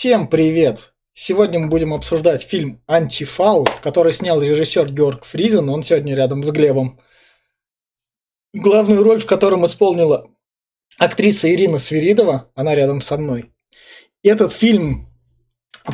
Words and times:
Всем 0.00 0.28
привет! 0.28 0.92
Сегодня 1.12 1.58
мы 1.58 1.66
будем 1.66 1.92
обсуждать 1.92 2.44
фильм 2.44 2.80
«Антифауст», 2.86 3.80
который 3.80 4.12
снял 4.12 4.40
режиссер 4.40 4.92
Георг 4.92 5.24
Фризен, 5.24 5.68
он 5.68 5.82
сегодня 5.82 6.14
рядом 6.14 6.44
с 6.44 6.52
Глебом. 6.52 7.00
Главную 8.54 9.02
роль 9.02 9.18
в 9.18 9.26
котором 9.26 9.64
исполнила 9.64 10.30
актриса 10.98 11.52
Ирина 11.52 11.78
Свиридова, 11.78 12.48
она 12.54 12.76
рядом 12.76 13.00
со 13.00 13.16
мной. 13.16 13.50
Этот 14.22 14.52
фильм 14.52 15.08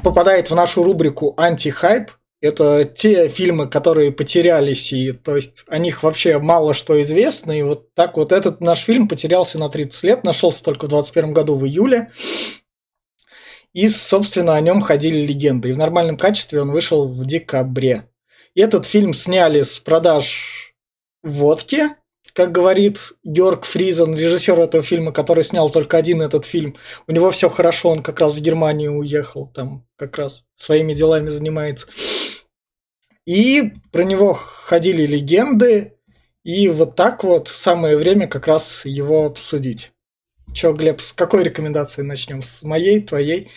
попадает 0.02 0.50
в 0.50 0.54
нашу 0.54 0.82
рубрику 0.82 1.32
«Антихайп», 1.38 2.10
это 2.42 2.84
те 2.84 3.28
фильмы, 3.28 3.70
которые 3.70 4.12
потерялись, 4.12 4.92
и 4.92 5.12
то 5.12 5.34
есть 5.34 5.64
о 5.66 5.78
них 5.78 6.02
вообще 6.02 6.38
мало 6.38 6.74
что 6.74 7.00
известно. 7.00 7.52
И 7.52 7.62
вот 7.62 7.94
так 7.94 8.18
вот 8.18 8.32
этот 8.32 8.60
наш 8.60 8.80
фильм 8.80 9.08
потерялся 9.08 9.58
на 9.58 9.70
30 9.70 10.02
лет, 10.02 10.24
нашелся 10.24 10.62
только 10.62 10.84
в 10.84 10.90
2021 10.90 11.32
году 11.32 11.54
в 11.56 11.64
июле. 11.64 12.10
И, 13.74 13.88
собственно, 13.88 14.54
о 14.54 14.60
нем 14.60 14.80
ходили 14.80 15.26
легенды. 15.26 15.68
И 15.68 15.72
в 15.72 15.78
нормальном 15.78 16.16
качестве 16.16 16.62
он 16.62 16.70
вышел 16.70 17.06
в 17.06 17.26
декабре. 17.26 18.08
И 18.54 18.60
этот 18.60 18.86
фильм 18.86 19.12
сняли 19.12 19.62
с 19.62 19.78
продаж 19.78 20.74
водки, 21.22 21.88
как 22.34 22.52
говорит 22.52 22.98
Георг 23.24 23.64
Фризен, 23.64 24.14
режиссер 24.14 24.58
этого 24.58 24.82
фильма, 24.82 25.12
который 25.12 25.44
снял 25.44 25.70
только 25.70 25.96
один 25.96 26.22
этот 26.22 26.44
фильм. 26.44 26.76
У 27.06 27.12
него 27.12 27.30
все 27.30 27.48
хорошо, 27.48 27.90
он 27.90 28.00
как 28.00 28.20
раз 28.20 28.34
в 28.34 28.40
Германию 28.40 28.96
уехал, 28.96 29.50
там 29.52 29.86
как 29.96 30.18
раз 30.18 30.44
своими 30.56 30.94
делами 30.94 31.28
занимается. 31.28 31.86
И 33.26 33.72
про 33.90 34.04
него 34.04 34.34
ходили 34.34 35.06
легенды, 35.06 35.94
и 36.44 36.68
вот 36.68 36.94
так 36.94 37.24
вот 37.24 37.48
самое 37.48 37.96
время 37.96 38.28
как 38.28 38.46
раз 38.46 38.84
его 38.84 39.24
обсудить. 39.24 39.93
Че, 40.52 40.72
Глеб, 40.72 41.00
с 41.00 41.12
какой 41.12 41.42
рекомендации 41.42 42.02
начнем? 42.02 42.42
С 42.42 42.62
моей, 42.62 43.00
твоей? 43.00 43.50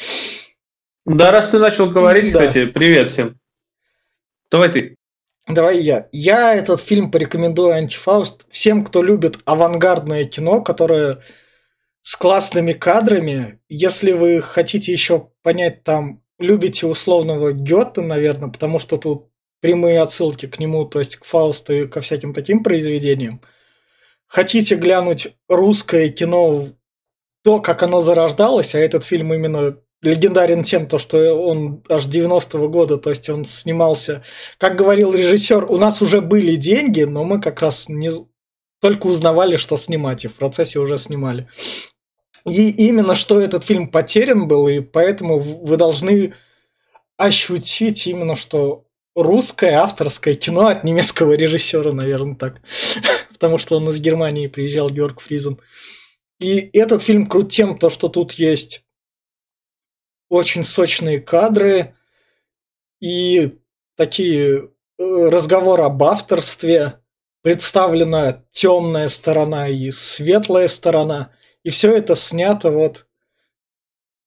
Да, 1.05 1.32
раз 1.32 1.50
ты 1.50 1.60
начал 1.60 1.90
говорить, 1.90 2.34
да. 2.34 2.48
кстати, 2.48 2.66
привет 2.66 3.10
всем. 3.10 3.40
Давай 4.49 4.71
ты. 4.71 4.96
Давай 5.48 5.82
я. 5.82 6.10
Я 6.12 6.55
этот 6.55 6.82
фильм 6.82 7.10
порекомендую 7.10 7.74
«Антифауст» 7.74 8.46
всем, 8.49 8.84
кто 8.84 9.02
любит 9.02 9.40
авангардное 9.46 10.26
кино, 10.26 10.62
которое 10.62 11.24
с 12.02 12.16
классными 12.18 12.74
кадрами. 12.74 13.60
Если 13.70 14.12
вы 14.12 14.41
хотите 14.41 14.91
еще 14.91 15.29
понять, 15.44 15.84
там, 15.84 16.22
любите 16.40 16.85
условного 16.85 17.54
Гёте, 17.54 18.01
наверное, 18.01 18.49
потому 18.49 18.79
что 18.79 18.98
тут 18.98 19.29
прямые 19.62 20.01
отсылки 20.01 20.48
к 20.48 20.60
нему, 20.60 20.85
то 20.85 20.99
есть 20.99 21.16
к 21.16 21.26
Фаусту 21.26 21.74
и 21.74 21.88
ко 21.88 22.01
всяким 22.01 22.34
таким 22.34 22.63
произведениям. 22.63 23.41
Хотите 24.27 24.76
глянуть 24.76 25.34
русское 25.48 26.10
кино 26.10 26.70
то, 27.48 27.62
как 27.62 27.81
оно 27.81 28.01
зарождалось, 28.01 28.76
а 28.76 28.79
этот 28.79 29.05
фильм 29.05 29.34
именно 29.34 29.77
легендарен 30.01 30.63
тем, 30.63 30.85
то, 30.85 30.98
что 30.98 31.34
он 31.34 31.81
аж 31.87 32.05
90-го 32.05 32.67
года, 32.67 32.98
то 32.98 33.09
есть 33.09 33.29
он 33.29 33.45
снимался, 33.45 34.21
как 34.57 34.76
говорил 34.76 35.13
режиссер, 35.13 35.63
у 35.71 35.77
нас 35.77 36.01
уже 36.01 36.20
были 36.20 36.57
деньги, 36.57 37.04
но 37.04 37.23
мы 37.23 37.39
как 37.39 37.62
раз 37.62 37.87
не 37.87 38.12
только 38.81 39.07
узнавали, 39.07 39.55
что 39.55 39.77
снимать, 39.77 40.26
и 40.26 40.27
в 40.27 40.34
процессе 40.34 40.79
уже 40.79 40.98
снимали. 40.98 41.48
И 42.45 42.70
именно 42.70 43.15
что 43.15 43.39
этот 43.39 43.63
фильм 43.63 43.87
потерян 43.87 44.49
был, 44.49 44.67
и 44.67 44.82
поэтому 44.82 45.39
вы 45.39 45.77
должны 45.77 46.34
ощутить 47.15 48.07
именно, 48.07 48.35
что 48.35 48.87
русское 49.15 49.76
авторское 49.76 50.35
кино 50.35 50.67
от 50.67 50.84
немецкого 50.84 51.32
режиссера, 51.32 51.93
наверное, 51.93 52.35
так. 52.35 52.57
Потому 53.32 53.57
что 53.57 53.77
он 53.77 53.87
из 53.87 54.01
Германии 54.01 54.48
приезжал, 54.48 54.89
Георг 54.89 55.21
Фризен. 55.21 55.61
И 56.40 56.70
этот 56.77 57.02
фильм 57.02 57.27
крут 57.27 57.52
тем, 57.52 57.77
то, 57.77 57.90
что 57.90 58.10
тут 58.10 58.34
есть 58.34 58.84
очень 60.30 60.63
сочные 60.63 61.20
кадры 61.20 61.96
и 62.99 63.57
такие 63.96 64.57
э, 64.57 64.69
разговоры 64.97 65.84
об 65.84 66.03
авторстве, 66.03 67.00
представлена 67.41 68.44
темная 68.51 69.07
сторона 69.07 69.69
и 69.69 69.91
светлая 69.91 70.67
сторона, 70.67 71.31
и 71.63 71.69
все 71.69 71.95
это 71.95 72.16
снято 72.16 72.72
вот 72.72 73.06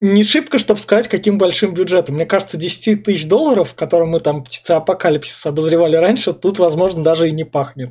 не 0.01 0.25
шибко, 0.25 0.59
чтобы 0.59 0.81
сказать, 0.81 1.09
каким 1.09 1.37
большим 1.37 1.75
бюджетом. 1.75 2.15
Мне 2.15 2.25
кажется, 2.25 2.57
10 2.57 3.05
тысяч 3.05 3.29
долларов, 3.29 3.75
которым 3.75 4.11
мы 4.11 4.21
там 4.21 4.43
птица 4.43 4.79
апокалипсис 4.79 5.45
обозревали 5.45 5.97
раньше, 5.97 6.33
тут, 6.33 6.59
возможно, 6.59 7.05
даже 7.05 7.29
и 7.29 7.33
не 7.33 7.45
пахнет. 7.45 7.91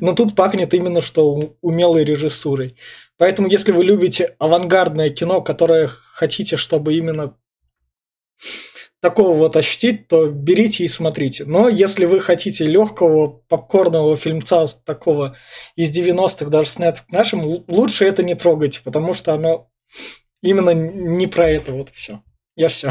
Но 0.00 0.14
тут 0.14 0.34
пахнет 0.34 0.72
именно 0.72 1.02
что 1.02 1.54
умелой 1.60 2.04
режиссурой. 2.04 2.76
Поэтому, 3.20 3.48
если 3.48 3.72
вы 3.72 3.84
любите 3.84 4.34
авангардное 4.38 5.10
кино, 5.10 5.42
которое 5.42 5.88
хотите, 5.88 6.56
чтобы 6.56 6.94
именно 6.94 7.36
такого 9.02 9.36
вот 9.36 9.56
ощутить, 9.56 10.08
то 10.08 10.28
берите 10.28 10.84
и 10.84 10.88
смотрите. 10.88 11.44
Но 11.44 11.68
если 11.68 12.06
вы 12.06 12.20
хотите 12.20 12.64
легкого 12.64 13.28
попкорного 13.28 14.16
фильмца 14.16 14.64
такого 14.86 15.36
из 15.76 15.94
90-х, 15.94 16.46
даже 16.46 16.70
снятых 16.70 17.06
нашим, 17.10 17.44
лучше 17.68 18.06
это 18.06 18.22
не 18.22 18.34
трогайте, 18.34 18.80
потому 18.82 19.12
что 19.12 19.34
оно 19.34 19.68
именно 20.40 20.70
не 20.70 21.26
про 21.26 21.50
это 21.50 21.72
вот 21.72 21.90
все. 21.92 22.22
Я 22.56 22.68
все. 22.68 22.90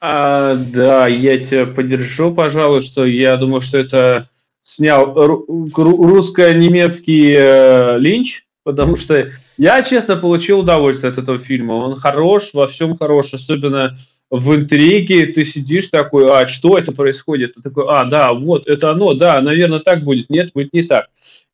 А, 0.00 0.54
да, 0.54 1.08
я 1.08 1.36
тебя 1.38 1.66
поддержу, 1.66 2.32
пожалуй, 2.32 2.82
что 2.82 3.04
я 3.04 3.36
думаю, 3.38 3.60
что 3.60 3.76
это 3.76 4.30
снял 4.60 5.12
русско-немецкий 5.16 7.34
э, 7.36 7.98
Линч, 7.98 8.44
потому 8.68 8.96
что 8.96 9.30
я, 9.56 9.82
честно, 9.82 10.16
получил 10.16 10.58
удовольствие 10.58 11.10
от 11.10 11.16
этого 11.16 11.38
фильма. 11.38 11.72
Он 11.72 11.96
хорош, 11.96 12.50
во 12.52 12.66
всем 12.66 12.98
хорош, 12.98 13.32
особенно 13.32 13.96
в 14.28 14.54
интриге 14.54 15.24
ты 15.28 15.46
сидишь 15.46 15.86
такой, 15.86 16.30
а 16.30 16.46
что 16.46 16.76
это 16.76 16.92
происходит? 16.92 17.54
Ты 17.54 17.62
такой, 17.62 17.86
а, 17.88 18.04
да, 18.04 18.34
вот, 18.34 18.68
это 18.68 18.90
оно, 18.90 19.14
да, 19.14 19.40
наверное, 19.40 19.78
так 19.78 20.04
будет, 20.04 20.28
нет, 20.28 20.50
будет 20.52 20.74
не 20.74 20.82
так. 20.82 21.06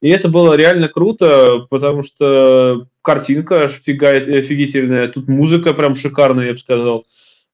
И 0.03 0.09
это 0.09 0.29
было 0.29 0.55
реально 0.55 0.89
круто, 0.89 1.69
потому 1.71 2.03
что 2.03 2.89
картинка 3.01 3.67
офигительная, 3.67 5.07
тут 5.07 5.29
музыка 5.29 5.73
прям 5.73 5.95
шикарная, 5.95 6.47
я 6.47 6.53
бы 6.55 6.59
сказал. 6.59 7.07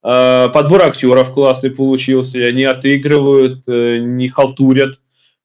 А, 0.03 0.49
подбор 0.49 0.85
актеров 0.85 1.35
классный 1.35 1.71
получился, 1.71 2.39
они 2.39 2.65
отыгрывают, 2.65 3.65
э, 3.67 3.99
не 3.99 4.31
халтурят. 4.31 5.01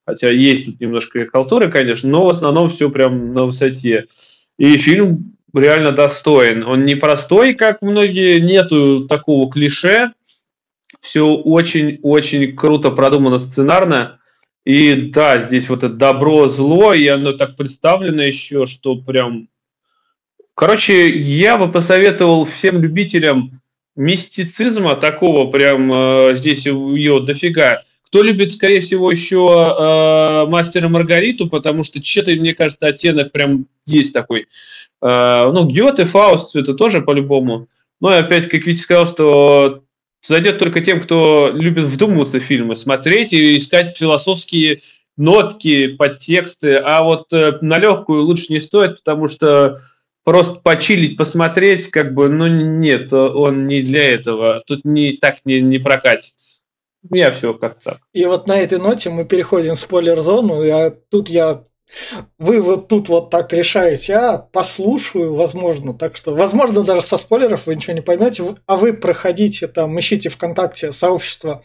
Хотя 0.05 0.29
есть 0.29 0.65
тут 0.65 0.79
немножко 0.79 1.25
халтуры, 1.27 1.71
конечно, 1.71 2.09
но 2.09 2.25
в 2.25 2.29
основном 2.29 2.69
все 2.69 2.89
прям 2.89 3.33
на 3.33 3.45
высоте. 3.45 4.05
И 4.57 4.77
фильм 4.77 5.35
реально 5.53 5.91
достоин. 5.91 6.63
Он 6.63 6.85
не 6.85 6.95
простой, 6.95 7.55
как 7.55 7.81
многие, 7.81 8.39
нету 8.39 9.07
такого 9.07 9.51
клише. 9.51 10.11
Все 11.01 11.25
очень-очень 11.25 12.55
круто 12.55 12.91
продумано 12.91 13.39
сценарно. 13.39 14.19
И 14.63 14.93
да, 15.11 15.41
здесь 15.41 15.69
вот 15.69 15.83
это 15.83 15.93
добро, 15.93 16.49
зло, 16.49 16.93
и 16.93 17.07
оно 17.07 17.33
так 17.33 17.55
представлено 17.55 18.23
еще, 18.23 18.65
что 18.65 18.95
прям... 18.95 19.47
Короче, 20.55 21.13
я 21.15 21.57
бы 21.57 21.71
посоветовал 21.71 22.45
всем 22.45 22.81
любителям 22.81 23.61
мистицизма 23.95 24.95
такого, 24.95 25.51
прям 25.51 25.91
э, 25.91 26.35
здесь 26.35 26.65
ее 26.65 27.19
дофига. 27.21 27.83
Кто 28.15 28.23
любит, 28.23 28.53
скорее 28.53 28.79
всего, 28.79 29.11
еще 29.11 29.75
э, 29.77 30.49
Мастера 30.49 30.87
Маргариту, 30.87 31.49
потому 31.49 31.83
что 31.83 32.01
что-то, 32.01 32.31
мне 32.31 32.55
кажется, 32.55 32.87
оттенок 32.87 33.33
прям 33.33 33.65
есть 33.85 34.13
такой. 34.13 34.47
Э, 35.01 35.51
ну, 35.51 35.67
Гёте, 35.67 36.05
Фауст, 36.05 36.55
это 36.55 36.75
тоже 36.75 37.01
по-любому. 37.01 37.67
Но 37.99 38.07
опять, 38.17 38.47
как 38.47 38.65
Витя 38.65 38.79
сказал, 38.79 39.07
что 39.07 39.83
зайдет 40.25 40.59
только 40.59 40.79
тем, 40.79 41.01
кто 41.01 41.51
любит 41.53 41.83
вдумываться 41.83 42.39
в 42.39 42.43
фильмы, 42.43 42.77
смотреть 42.77 43.33
и 43.33 43.57
искать 43.57 43.97
философские 43.97 44.79
нотки, 45.17 45.87
подтексты, 45.87 46.77
а 46.77 47.03
вот 47.03 47.33
э, 47.33 47.57
на 47.59 47.79
легкую 47.79 48.23
лучше 48.23 48.45
не 48.47 48.61
стоит, 48.61 48.99
потому 49.03 49.27
что 49.27 49.81
просто 50.23 50.53
почилить, 50.61 51.17
посмотреть, 51.17 51.91
как 51.91 52.13
бы, 52.13 52.29
ну 52.29 52.47
нет, 52.47 53.11
он 53.11 53.65
не 53.65 53.81
для 53.81 54.09
этого. 54.11 54.63
Тут 54.65 54.85
не 54.85 55.17
так 55.17 55.39
не, 55.43 55.59
не 55.59 55.79
прокатит. 55.79 56.31
Я 57.11 57.31
все 57.31 57.53
как 57.53 57.81
так. 57.81 57.99
И 58.13 58.25
вот 58.25 58.47
на 58.47 58.59
этой 58.59 58.79
ноте 58.79 59.09
мы 59.09 59.25
переходим 59.25 59.75
в 59.75 59.79
спойлер-зону, 59.79 60.63
и 60.63 60.91
тут 61.09 61.29
я 61.29 61.65
вы 62.39 62.61
вот 62.61 62.87
тут 62.87 63.09
вот 63.09 63.29
так 63.29 63.53
решаете, 63.53 64.15
а 64.15 64.37
послушаю, 64.37 65.35
возможно. 65.35 65.93
Так 65.93 66.17
что, 66.17 66.33
возможно, 66.33 66.83
даже 66.83 67.03
со 67.03 67.17
спойлеров 67.17 67.67
вы 67.67 67.75
ничего 67.75 67.93
не 67.93 68.01
поймете, 68.01 68.43
а 68.65 68.75
вы 68.75 68.93
проходите 68.93 69.67
там, 69.67 69.97
ищите 69.99 70.29
ВКонтакте 70.29 70.91
сообщество 70.91 71.63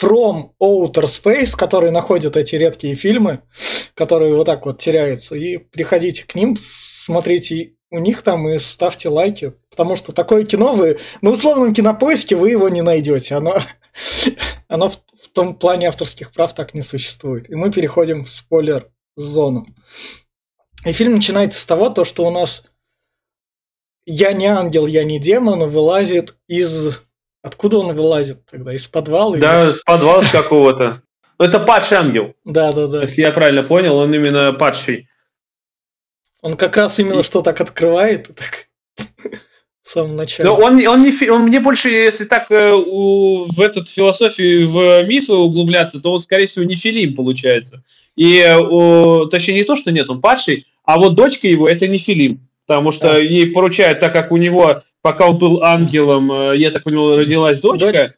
From 0.00 0.50
Outer 0.60 1.04
Space, 1.04 1.56
которые 1.56 1.90
находят 1.92 2.36
эти 2.36 2.56
редкие 2.56 2.94
фильмы, 2.94 3.42
которые 3.94 4.34
вот 4.34 4.46
так 4.46 4.66
вот 4.66 4.80
теряются, 4.80 5.36
и 5.36 5.58
приходите 5.58 6.24
к 6.24 6.34
ним, 6.34 6.56
смотрите 6.58 7.74
у 7.90 7.98
них 7.98 8.22
там 8.22 8.48
и 8.48 8.58
ставьте 8.58 9.08
лайки, 9.08 9.54
потому 9.70 9.94
что 9.94 10.12
такое 10.12 10.44
кино 10.44 10.74
вы, 10.74 10.98
на 11.20 11.30
условном 11.30 11.72
кинопоиске 11.72 12.34
вы 12.34 12.50
его 12.50 12.68
не 12.68 12.82
найдете, 12.82 13.36
оно, 13.36 13.58
оно 14.68 14.90
в, 14.90 14.96
в 15.22 15.28
том 15.28 15.56
плане 15.56 15.88
авторских 15.88 16.32
прав 16.32 16.54
так 16.54 16.74
не 16.74 16.82
существует. 16.82 17.50
И 17.50 17.54
мы 17.54 17.70
переходим 17.72 18.24
в 18.24 18.30
спойлер 18.30 18.90
зону. 19.16 19.66
И 20.84 20.92
фильм 20.92 21.14
начинается 21.14 21.60
с 21.60 21.66
того, 21.66 21.90
то, 21.90 22.04
что 22.04 22.26
у 22.26 22.30
нас 22.30 22.64
«Я 24.06 24.32
не 24.32 24.46
ангел, 24.46 24.86
я 24.86 25.04
не 25.04 25.18
демон» 25.18 25.70
вылазит 25.70 26.36
из... 26.46 27.02
Откуда 27.42 27.78
он 27.78 27.94
вылазит 27.94 28.44
тогда? 28.46 28.74
Из 28.74 28.86
подвала? 28.86 29.36
Да, 29.36 29.64
или... 29.64 29.72
с 29.72 29.80
подвала 29.80 30.22
с 30.22 30.30
какого-то. 30.30 31.02
Это 31.38 31.58
падший 31.58 31.98
ангел. 31.98 32.34
Да, 32.44 32.72
да, 32.72 32.86
да. 32.86 33.02
Если 33.02 33.22
я 33.22 33.32
правильно 33.32 33.62
понял, 33.62 33.96
он 33.96 34.14
именно 34.14 34.52
падший. 34.52 35.08
Он 36.42 36.56
как 36.56 36.76
раз 36.76 36.98
именно 36.98 37.22
что 37.22 37.42
так 37.42 37.60
открывает 37.60 38.30
и 38.30 38.32
так 38.34 38.68
в 39.84 39.90
самом 39.90 40.16
начале. 40.16 40.48
Но 40.48 40.56
он, 40.56 40.84
он, 40.86 41.02
не, 41.04 41.30
он 41.30 41.42
мне 41.42 41.60
больше, 41.60 41.90
если 41.90 42.24
так 42.24 42.50
э, 42.50 42.72
у, 42.72 43.46
в 43.52 43.60
этот 43.60 43.88
философию, 43.88 44.68
в 44.70 45.02
мифы 45.04 45.34
углубляться, 45.34 46.00
то 46.00 46.12
он, 46.12 46.20
скорее 46.20 46.46
всего, 46.46 46.64
не 46.64 46.74
филим 46.74 47.14
получается. 47.14 47.84
И, 48.16 48.42
о, 48.42 49.26
точнее, 49.26 49.54
не 49.54 49.64
то, 49.64 49.76
что 49.76 49.92
нет, 49.92 50.08
он 50.08 50.20
падший, 50.20 50.66
а 50.84 50.98
вот 50.98 51.14
дочка 51.14 51.46
его 51.46 51.68
это 51.68 51.86
не 51.86 51.98
филим. 51.98 52.48
Потому 52.66 52.90
что 52.90 53.12
да. 53.12 53.18
ей 53.18 53.52
поручают, 53.52 54.00
так 54.00 54.12
как 54.12 54.32
у 54.32 54.38
него, 54.38 54.82
пока 55.02 55.28
он 55.28 55.36
был 55.36 55.62
ангелом, 55.62 56.32
э, 56.32 56.56
я 56.56 56.70
так 56.70 56.82
понял, 56.84 57.16
родилась 57.16 57.60
дочка. 57.60 57.92
Дочь? 57.92 58.10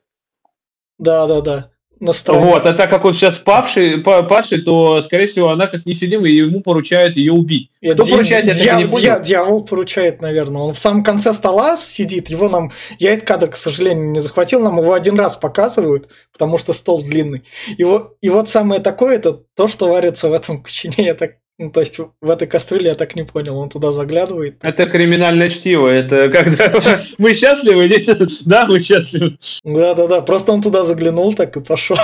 Да, 0.98 1.26
да, 1.26 1.40
да 1.40 1.70
настроение. 2.00 2.52
Вот, 2.52 2.66
а 2.66 2.72
так 2.72 2.90
как 2.90 3.04
он 3.04 3.12
сейчас 3.12 3.38
павший, 3.38 3.98
падший, 3.98 4.62
то, 4.62 5.00
скорее 5.00 5.26
всего, 5.26 5.50
она 5.50 5.66
как 5.66 5.86
нефилим, 5.86 6.24
и 6.26 6.30
ему 6.30 6.60
поручают 6.60 7.16
ее 7.16 7.32
убить. 7.32 7.70
Кто 7.80 8.04
Ди- 8.04 8.12
поручает, 8.12 8.44
я 8.46 8.52
дья- 8.52 8.76
не 8.78 8.84
понял. 8.86 9.20
Дьявол 9.22 9.64
поручает, 9.64 10.20
наверное. 10.20 10.62
Он 10.62 10.74
в 10.74 10.78
самом 10.78 11.02
конце 11.02 11.32
стола 11.32 11.76
сидит, 11.76 12.30
его 12.30 12.48
нам... 12.48 12.72
Я 12.98 13.12
этот 13.12 13.26
кадр, 13.26 13.48
к 13.48 13.56
сожалению, 13.56 14.10
не 14.10 14.20
захватил, 14.20 14.60
нам 14.60 14.78
его 14.78 14.92
один 14.92 15.18
раз 15.18 15.36
показывают, 15.36 16.08
потому 16.32 16.58
что 16.58 16.72
стол 16.72 17.02
длинный. 17.02 17.44
И 17.76 17.84
вот, 17.84 18.16
и 18.20 18.28
вот 18.28 18.48
самое 18.48 18.80
такое, 18.80 19.16
это 19.16 19.32
то, 19.54 19.68
что 19.68 19.88
варится 19.88 20.28
в 20.28 20.32
этом 20.32 20.62
кочане, 20.62 21.06
я 21.06 21.14
так 21.14 21.32
ну, 21.58 21.70
то 21.70 21.80
есть 21.80 21.98
в 21.98 22.30
этой 22.30 22.46
кастрюле 22.46 22.88
я 22.88 22.94
так 22.94 23.16
не 23.16 23.24
понял, 23.24 23.56
он 23.56 23.70
туда 23.70 23.92
заглядывает. 23.92 24.58
Это 24.62 24.86
криминальное 24.86 25.48
чтиво, 25.48 25.88
это 25.88 26.28
когда 26.28 26.72
мы 27.18 27.34
счастливы, 27.34 27.88
да, 28.44 28.66
мы 28.66 28.80
счастливы. 28.80 29.38
Да-да-да, 29.64 30.20
просто 30.20 30.52
он 30.52 30.60
туда 30.62 30.84
заглянул 30.84 31.34
так 31.34 31.56
и 31.56 31.60
пошел. 31.60 31.96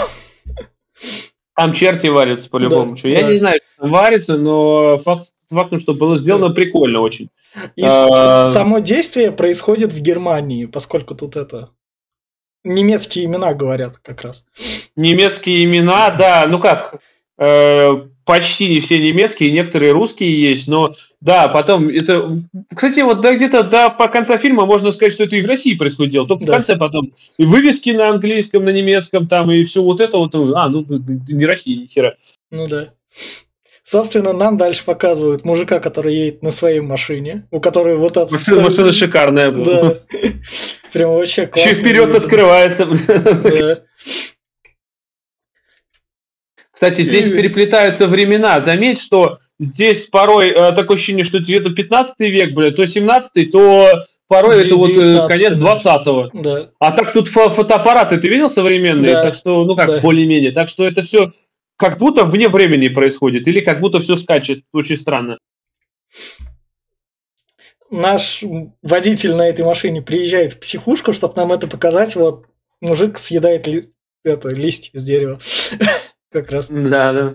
Там 1.54 1.74
черти 1.74 2.06
варятся 2.06 2.48
по-любому. 2.48 2.96
Да, 3.02 3.08
я 3.08 3.22
да. 3.22 3.32
не 3.32 3.38
знаю, 3.38 3.60
что 3.62 3.82
там 3.82 3.90
варится, 3.90 4.36
но 4.38 4.96
факт 4.96 5.26
фактом, 5.50 5.78
что 5.78 5.92
было 5.94 6.18
сделано 6.18 6.48
да. 6.48 6.54
прикольно 6.54 7.00
очень. 7.00 7.28
И 7.76 7.84
а... 7.84 8.50
само 8.50 8.78
действие 8.78 9.32
происходит 9.32 9.92
в 9.92 10.00
Германии, 10.00 10.64
поскольку 10.64 11.14
тут 11.14 11.36
это 11.36 11.70
немецкие 12.64 13.26
имена 13.26 13.52
говорят 13.52 13.98
как 13.98 14.22
раз. 14.22 14.44
Немецкие 14.96 15.64
имена, 15.64 16.10
да, 16.10 16.46
ну 16.48 16.58
как, 16.58 17.00
э, 17.38 18.06
почти 18.24 18.68
не 18.68 18.80
все 18.80 18.98
немецкие, 18.98 19.50
некоторые 19.50 19.92
русские 19.92 20.40
есть, 20.40 20.68
но 20.68 20.94
да, 21.20 21.48
потом 21.48 21.88
это... 21.88 22.42
Кстати, 22.74 23.00
вот 23.00 23.20
да, 23.20 23.34
где-то 23.34 23.62
до 23.62 23.90
по 23.90 24.08
конца 24.08 24.38
фильма 24.38 24.66
можно 24.66 24.90
сказать, 24.90 25.12
что 25.12 25.24
это 25.24 25.36
и 25.36 25.42
в 25.42 25.46
России 25.46 25.74
происходило, 25.74 26.26
только 26.26 26.44
да. 26.44 26.52
в 26.52 26.54
конце 26.56 26.76
потом 26.76 27.12
и 27.38 27.44
вывески 27.44 27.90
на 27.90 28.08
английском, 28.08 28.64
на 28.64 28.70
немецком 28.70 29.26
там, 29.26 29.50
и 29.50 29.64
все 29.64 29.82
вот 29.82 30.00
это 30.00 30.18
вот, 30.18 30.34
а, 30.34 30.68
ну, 30.68 30.84
не 30.88 31.46
Россия, 31.46 31.76
ни 31.76 31.86
хера. 31.86 32.14
Ну 32.50 32.66
да. 32.66 32.88
Собственно, 33.84 34.32
нам 34.32 34.56
дальше 34.56 34.84
показывают 34.84 35.44
мужика, 35.44 35.80
который 35.80 36.14
едет 36.14 36.42
на 36.42 36.52
своей 36.52 36.80
машине, 36.80 37.46
у 37.50 37.60
которой 37.60 37.96
вот 37.96 38.16
эта... 38.16 38.32
Машина, 38.32 38.62
машина 38.62 38.92
шикарная 38.92 39.50
была. 39.50 39.64
Да. 39.64 39.98
Прям 40.92 41.10
вообще 41.10 41.46
классно. 41.46 41.68
Еще 41.68 41.80
вперед 41.80 42.14
открывается. 42.14 42.86
Да. 42.86 43.82
Кстати, 46.82 47.02
здесь 47.02 47.30
переплетаются 47.30 48.08
времена. 48.08 48.60
Заметь, 48.60 49.00
что 49.00 49.38
здесь 49.60 50.06
порой 50.06 50.48
э, 50.48 50.72
такое 50.72 50.96
ощущение, 50.96 51.22
что 51.22 51.38
это 51.38 51.70
15 51.70 52.18
век, 52.18 52.54
блядь, 52.54 52.74
то 52.74 52.84
17 52.84 53.52
то 53.52 54.04
порой 54.26 54.66
это 54.66 54.74
вот 54.74 54.90
э, 54.90 55.28
конец 55.28 55.52
20-го. 55.52 56.30
Да. 56.34 56.70
А 56.80 56.90
так 56.90 57.12
тут 57.12 57.28
фо 57.28 57.50
фотоаппараты, 57.50 58.16
ты 58.16 58.26
видел 58.28 58.50
современные? 58.50 59.12
Да. 59.12 59.22
Так 59.22 59.34
что, 59.36 59.64
ну 59.64 59.76
как, 59.76 59.86
да. 59.86 60.00
более-менее. 60.00 60.50
Так 60.50 60.68
что 60.68 60.84
это 60.84 61.02
все 61.02 61.30
как 61.76 61.98
будто 61.98 62.24
вне 62.24 62.48
времени 62.48 62.88
происходит, 62.88 63.46
или 63.46 63.60
как 63.60 63.78
будто 63.78 64.00
все 64.00 64.16
скачет. 64.16 64.64
Очень 64.72 64.96
странно. 64.96 65.38
Наш 67.90 68.42
водитель 68.82 69.36
на 69.36 69.48
этой 69.48 69.64
машине 69.64 70.02
приезжает 70.02 70.54
в 70.54 70.58
психушку, 70.58 71.12
чтобы 71.12 71.34
нам 71.36 71.52
это 71.52 71.68
показать. 71.68 72.16
Вот 72.16 72.46
мужик 72.80 73.18
съедает 73.18 73.68
ли, 73.68 73.92
это, 74.24 74.48
листья 74.48 74.98
с 74.98 75.04
дерева. 75.04 75.38
Как 76.32 76.50
раз. 76.50 76.68
Да, 76.70 77.12
да. 77.12 77.34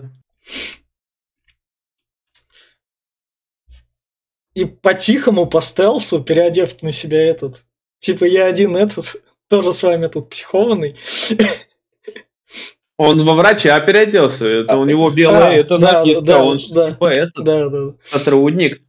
И 4.54 4.64
по-тихому, 4.64 5.46
по 5.46 5.60
стелсу, 5.60 6.20
переодев 6.20 6.82
на 6.82 6.90
себя 6.90 7.22
этот. 7.24 7.62
Типа 8.00 8.24
я 8.24 8.46
один 8.46 8.76
этот, 8.76 9.22
тоже 9.48 9.72
с 9.72 9.82
вами 9.84 10.08
тут 10.08 10.30
психованный. 10.30 10.96
Он 12.96 13.24
во 13.24 13.34
врача 13.34 13.78
переоделся. 13.78 14.44
Это 14.44 14.76
у 14.76 14.84
него 14.84 15.10
белая, 15.10 15.50
а, 15.50 15.52
это 15.52 15.78
да, 15.78 16.00
накидка, 16.00 16.22
да, 16.22 16.42
он 16.42 16.58
да, 16.70 16.90
типа 16.90 17.04
это, 17.06 17.42
да, 17.42 17.68
да. 17.68 17.94
сотрудник. 18.02 18.82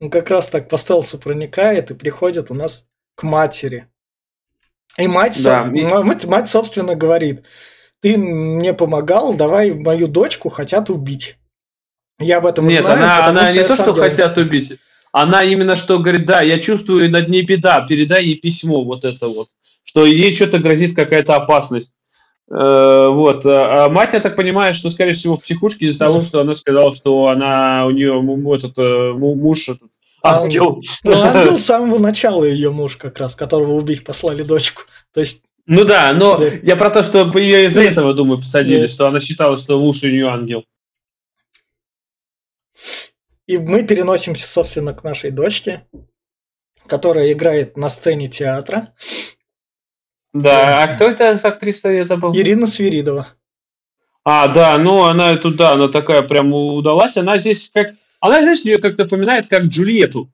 Он 0.00 0.10
как 0.10 0.30
раз 0.30 0.48
так 0.48 0.68
по 0.68 0.78
стелсу 0.78 1.18
проникает 1.18 1.90
и 1.90 1.94
приходит 1.94 2.52
у 2.52 2.54
нас 2.54 2.86
к 3.16 3.24
матери. 3.24 3.88
И 4.96 5.08
мать, 5.08 5.42
да, 5.42 5.64
со... 5.64 5.70
и... 5.70 5.82
мать, 5.82 6.24
мать, 6.26 6.48
собственно, 6.48 6.94
говорит, 6.94 7.44
ты 8.04 8.18
мне 8.18 8.74
помогал, 8.74 9.32
давай 9.32 9.72
мою 9.72 10.08
дочку 10.08 10.50
хотят 10.50 10.90
убить. 10.90 11.38
Я 12.18 12.36
об 12.36 12.44
этом 12.44 12.66
Нет, 12.66 12.82
знаю. 12.82 12.98
Нет, 12.98 13.06
она, 13.06 13.26
она 13.28 13.50
не 13.50 13.64
то, 13.64 13.74
что 13.74 13.94
делаюсь. 13.94 14.10
хотят 14.10 14.36
убить. 14.36 14.78
Она 15.10 15.42
именно 15.42 15.74
что 15.74 15.98
говорит, 15.98 16.26
да, 16.26 16.42
я 16.42 16.58
чувствую 16.58 17.10
над 17.10 17.30
ней 17.30 17.40
беда, 17.46 17.80
передай 17.88 18.26
ей 18.26 18.34
письмо, 18.36 18.84
вот 18.84 19.04
это 19.06 19.26
вот. 19.26 19.48
Что 19.84 20.04
ей 20.04 20.34
что-то 20.34 20.58
грозит 20.58 20.94
какая-то 20.94 21.34
опасность. 21.34 21.94
Э, 22.50 23.08
вот. 23.10 23.46
А 23.46 23.88
мать, 23.88 24.12
я 24.12 24.20
так 24.20 24.36
понимаю, 24.36 24.74
что, 24.74 24.90
скорее 24.90 25.12
всего, 25.12 25.36
в 25.36 25.42
психушке 25.42 25.86
из-за 25.86 26.00
того, 26.00 26.20
что 26.20 26.42
она 26.42 26.52
сказала, 26.52 26.94
что 26.94 27.28
она 27.28 27.86
у 27.86 27.90
нее 27.90 28.20
этот 28.54 28.76
э, 28.76 29.12
муж 29.14 29.70
этот, 29.70 29.88
ангел. 30.22 30.82
Ну, 31.04 31.22
ангел 31.22 31.58
с 31.58 31.64
самого 31.64 31.98
начала 31.98 32.44
ее 32.44 32.70
муж 32.70 32.98
как 32.98 33.18
раз, 33.18 33.34
которого 33.34 33.72
убить 33.72 34.04
послали 34.04 34.42
дочку. 34.42 34.82
То 35.14 35.20
есть 35.20 35.40
ну 35.66 35.84
да, 35.84 36.12
но 36.12 36.38
да. 36.38 36.46
я 36.62 36.76
про 36.76 36.90
то, 36.90 37.02
что 37.02 37.30
ее 37.38 37.66
из-за 37.66 37.82
этого, 37.82 38.14
думаю, 38.14 38.38
посадили, 38.38 38.82
да. 38.82 38.88
что 38.88 39.06
она 39.06 39.20
считала, 39.20 39.56
что 39.56 39.78
муж 39.78 40.02
у 40.02 40.08
нее 40.08 40.28
ангел. 40.28 40.64
И 43.46 43.58
мы 43.58 43.82
переносимся, 43.82 44.46
собственно, 44.48 44.94
к 44.94 45.04
нашей 45.04 45.30
дочке, 45.30 45.86
которая 46.86 47.32
играет 47.32 47.76
на 47.76 47.88
сцене 47.88 48.28
театра. 48.28 48.94
Да, 50.32 50.82
а 50.82 50.94
кто 50.94 51.04
это 51.04 51.30
актриса, 51.30 51.90
я 51.90 52.04
забыл? 52.04 52.34
Ирина 52.34 52.66
Свиридова. 52.66 53.28
А, 54.24 54.48
да, 54.48 54.76
ну 54.78 55.04
она 55.04 55.36
туда, 55.36 55.72
она 55.72 55.88
такая 55.88 56.22
прям 56.22 56.52
удалась. 56.52 57.16
Она 57.16 57.38
здесь 57.38 57.70
как... 57.72 57.94
Она, 58.20 58.42
знаешь, 58.42 58.60
ее 58.60 58.78
как 58.78 58.96
напоминает 58.96 59.46
как 59.46 59.64
Джульетту. 59.64 60.32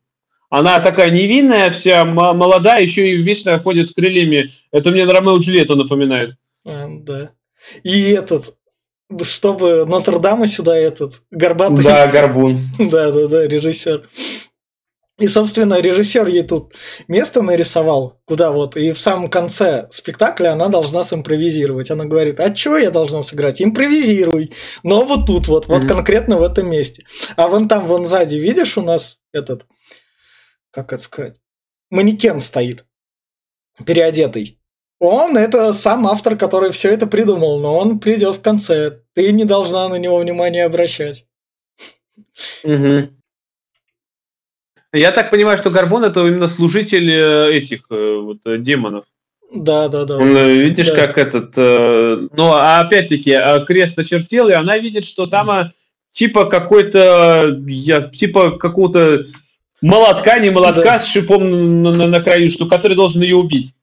Она 0.51 0.81
такая 0.81 1.11
невинная, 1.11 1.71
вся 1.71 2.05
молодая, 2.05 2.83
еще 2.83 3.09
и 3.09 3.17
вечно 3.17 3.59
ходит 3.61 3.87
с 3.87 3.95
крыльями. 3.95 4.51
Это 4.73 4.91
мне 4.91 5.05
Ромео 5.05 5.39
Джульетту 5.39 5.77
напоминает. 5.77 6.35
А, 6.67 6.89
да. 6.89 7.31
И 7.85 8.11
этот, 8.11 8.57
чтобы 9.23 9.87
Нотр-Дама 9.87 10.49
сюда 10.49 10.77
этот, 10.77 11.23
горбатый. 11.31 11.85
Да, 11.85 12.07
горбун. 12.09 12.59
Да, 12.79 13.13
да, 13.13 13.29
да, 13.29 13.47
режиссер. 13.47 14.09
И, 15.21 15.29
собственно, 15.29 15.81
режиссер 15.81 16.27
ей 16.27 16.43
тут 16.43 16.73
место 17.07 17.43
нарисовал, 17.43 18.21
куда 18.25 18.51
вот, 18.51 18.77
и 18.79 18.91
в 18.93 18.99
самом 18.99 19.29
конце 19.29 19.87
спектакля 19.93 20.55
она 20.55 20.69
должна 20.69 21.05
симпровизировать. 21.05 21.91
Она 21.91 22.07
говорит, 22.07 22.41
а 22.41 22.57
что 22.57 22.79
я 22.79 22.91
должна 22.91 23.23
сыграть? 23.23 23.61
Импровизируй. 23.61 24.53
Но 24.83 25.05
вот 25.05 25.27
тут 25.27 25.47
вот, 25.47 25.69
вот 25.69 25.85
mm-hmm. 25.85 25.89
конкретно 25.89 26.39
в 26.39 26.43
этом 26.43 26.71
месте. 26.71 27.05
А 27.37 27.49
вон 27.49 27.69
там, 27.69 27.87
вон 27.87 28.07
сзади, 28.07 28.37
видишь, 28.37 28.79
у 28.79 28.83
нас 28.83 29.19
этот 29.33 29.67
как 30.71 30.93
это 30.93 31.03
сказать, 31.03 31.41
манекен 31.91 32.41
стоит, 32.41 32.87
переодетый. 33.85 34.59
Он 34.99 35.37
это 35.37 35.73
сам 35.73 36.07
автор, 36.07 36.37
который 36.37 36.71
все 36.73 36.93
это 36.93 37.07
придумал, 37.07 37.59
но 37.59 37.79
он 37.79 38.01
придет 38.01 38.35
в 38.35 38.43
конце. 38.43 39.01
Ты 39.15 39.33
не 39.33 39.47
должна 39.47 39.89
на 39.89 39.97
него 39.97 40.19
внимание 40.19 40.67
обращать. 40.67 41.25
Угу. 42.63 43.09
Я 44.93 45.13
так 45.13 45.31
понимаю, 45.31 45.57
что 45.57 45.71
Горбон 45.71 46.05
это 46.05 46.27
именно 46.27 46.49
служитель 46.49 47.11
э, 47.11 47.53
этих 47.55 47.85
э, 47.91 48.19
вот, 48.21 48.45
э, 48.45 48.59
демонов. 48.59 49.05
Да, 49.55 49.89
да, 49.89 50.05
да. 50.05 50.17
Он, 50.17 50.37
видишь, 50.37 50.91
да. 50.91 51.07
как 51.07 51.19
этот. 51.19 51.57
Ну, 51.57 52.53
а 52.53 52.81
опять-таки, 52.81 53.37
крест 53.67 53.99
очертил, 53.99 54.49
и 54.49 54.53
она 54.53 54.79
видит, 54.79 55.05
что 55.05 55.27
там 55.27 55.73
типа 56.13 56.45
какой-то. 56.45 57.61
Типа 58.13 58.53
какого-то 58.59 59.25
молотка, 59.81 60.39
не 60.39 60.51
молотка 60.51 60.83
да. 60.83 60.99
с 60.99 61.07
шипом 61.07 61.83
на, 61.83 61.93
на, 61.93 62.07
на 62.07 62.21
краю, 62.23 62.49
что 62.49 62.67
который 62.67 62.97
должен 62.97 63.23
ее 63.23 63.37
убить. 63.37 63.75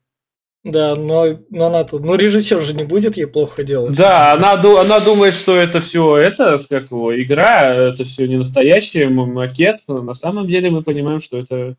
Да, 0.64 0.96
но, 0.96 1.40
но 1.50 1.68
она 1.68 1.84
тут, 1.86 2.04
ну 2.04 2.16
режиссер 2.16 2.62
же 2.62 2.74
не 2.74 2.84
будет 2.84 3.16
ей 3.16 3.26
плохо 3.26 3.64
делать. 3.64 3.96
Да, 3.96 4.34
она, 4.34 4.54
она 4.54 5.00
думает, 5.00 5.34
что 5.34 5.56
это 5.58 5.80
все, 5.80 6.18
это 6.18 6.60
как 6.70 6.92
его 6.92 7.16
игра, 7.22 7.74
это 7.74 8.04
все 8.04 8.28
не 8.28 8.38
настоящий 8.38 9.06
макет. 9.06 9.80
На 9.88 10.14
самом 10.14 10.48
деле 10.48 10.70
мы 10.70 10.84
понимаем, 10.84 11.22
что 11.22 11.40
это 11.40 11.76